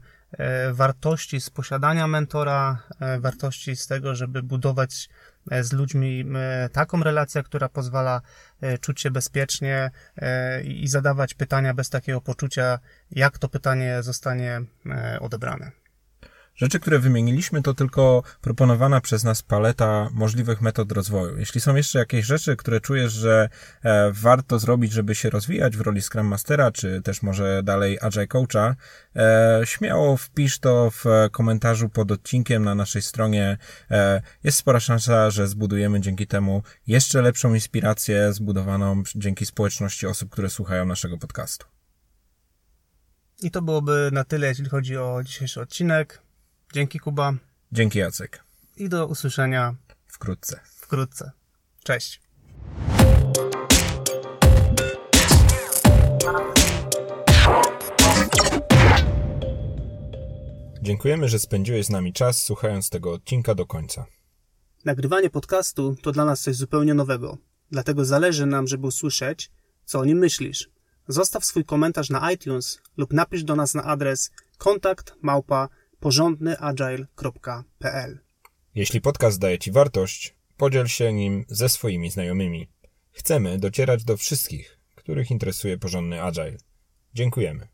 wartości 0.71 1.41
z 1.41 1.49
posiadania 1.49 2.07
mentora, 2.07 2.83
wartości 3.19 3.75
z 3.75 3.87
tego, 3.87 4.15
żeby 4.15 4.43
budować 4.43 5.09
E, 5.09 5.30
z 5.61 5.73
ludźmi 5.73 6.25
e, 6.35 6.69
taką 6.69 7.03
relację, 7.03 7.43
która 7.43 7.69
pozwala 7.69 8.21
e, 8.61 8.77
czuć 8.77 9.01
się 9.01 9.11
bezpiecznie 9.11 9.91
i 10.63 10.87
zadawać 10.87 11.33
pytania 11.33 11.73
bez 11.73 11.89
takiego 11.89 12.21
poczucia, 12.21 12.79
jak 13.11 13.37
to 13.37 13.49
pytanie 13.49 14.03
zostanie 14.03 14.61
odebrane. 15.19 15.80
Rzeczy, 16.61 16.79
które 16.79 16.99
wymieniliśmy, 16.99 17.61
to 17.61 17.73
tylko 17.73 18.23
proponowana 18.41 19.01
przez 19.01 19.23
nas 19.23 19.41
paleta 19.41 20.09
możliwych 20.11 20.61
metod 20.61 20.91
rozwoju. 20.91 21.37
Jeśli 21.37 21.61
są 21.61 21.75
jeszcze 21.75 21.99
jakieś 21.99 22.25
rzeczy, 22.25 22.55
które 22.55 22.81
czujesz, 22.81 23.13
że 23.13 23.49
e, 23.83 24.11
warto 24.11 24.59
zrobić, 24.59 24.91
żeby 24.91 25.15
się 25.15 25.29
rozwijać 25.29 25.77
w 25.77 25.81
roli 25.81 26.01
Scrum 26.01 26.27
Mastera, 26.27 26.71
czy 26.71 27.01
też 27.01 27.21
może 27.21 27.63
dalej 27.63 27.97
Agile 28.01 28.27
Coacha, 28.27 28.75
e, 29.15 29.61
śmiało 29.65 30.17
wpisz 30.17 30.59
to 30.59 30.91
w 30.91 31.05
komentarzu 31.31 31.89
pod 31.89 32.11
odcinkiem 32.11 32.63
na 32.63 32.75
naszej 32.75 33.01
stronie. 33.01 33.57
E, 33.91 34.21
jest 34.43 34.57
spora 34.57 34.79
szansa, 34.79 35.29
że 35.29 35.47
zbudujemy 35.47 36.01
dzięki 36.01 36.27
temu 36.27 36.63
jeszcze 36.87 37.21
lepszą 37.21 37.53
inspirację 37.53 38.33
zbudowaną 38.33 39.03
dzięki 39.15 39.45
społeczności 39.45 40.07
osób, 40.07 40.29
które 40.29 40.49
słuchają 40.49 40.85
naszego 40.85 41.17
podcastu. 41.17 41.65
I 43.41 43.51
to 43.51 43.61
byłoby 43.61 44.09
na 44.11 44.23
tyle, 44.23 44.47
jeśli 44.47 44.69
chodzi 44.69 44.97
o 44.97 45.21
dzisiejszy 45.23 45.61
odcinek. 45.61 46.30
Dzięki 46.73 46.99
Kuba. 46.99 47.33
Dzięki 47.71 47.99
Jacek. 47.99 48.43
I 48.77 48.89
do 48.89 49.07
usłyszenia 49.07 49.75
wkrótce. 50.07 50.59
Wkrótce. 50.63 51.31
Cześć. 51.83 52.21
Dziękujemy, 60.81 61.29
że 61.29 61.39
spędziłeś 61.39 61.85
z 61.85 61.89
nami 61.89 62.13
czas 62.13 62.43
słuchając 62.43 62.89
tego 62.89 63.11
odcinka 63.13 63.55
do 63.55 63.65
końca. 63.65 64.05
Nagrywanie 64.85 65.29
podcastu 65.29 65.95
to 66.01 66.11
dla 66.11 66.25
nas 66.25 66.41
coś 66.41 66.55
zupełnie 66.55 66.93
nowego. 66.93 67.37
Dlatego 67.71 68.05
zależy 68.05 68.45
nam, 68.45 68.67
żeby 68.67 68.87
usłyszeć, 68.87 69.51
co 69.85 69.99
o 69.99 70.05
nim 70.05 70.17
myślisz. 70.17 70.69
Zostaw 71.07 71.45
swój 71.45 71.65
komentarz 71.65 72.09
na 72.09 72.31
iTunes 72.31 72.81
lub 72.97 73.13
napisz 73.13 73.43
do 73.43 73.55
nas 73.55 73.73
na 73.73 73.83
adres 73.83 74.31
kontakt 74.57 75.13
małpa 75.21 75.69
porządnyagile.pl. 76.01 78.19
Jeśli 78.75 79.01
podcast 79.01 79.39
daje 79.39 79.59
Ci 79.59 79.71
wartość, 79.71 80.35
podziel 80.57 80.87
się 80.87 81.13
nim 81.13 81.45
ze 81.47 81.69
swoimi 81.69 82.11
znajomymi. 82.11 82.67
Chcemy 83.11 83.57
docierać 83.57 84.03
do 84.03 84.17
wszystkich, 84.17 84.79
których 84.95 85.31
interesuje 85.31 85.77
porządny 85.77 86.23
agile. 86.23 86.57
Dziękujemy. 87.13 87.67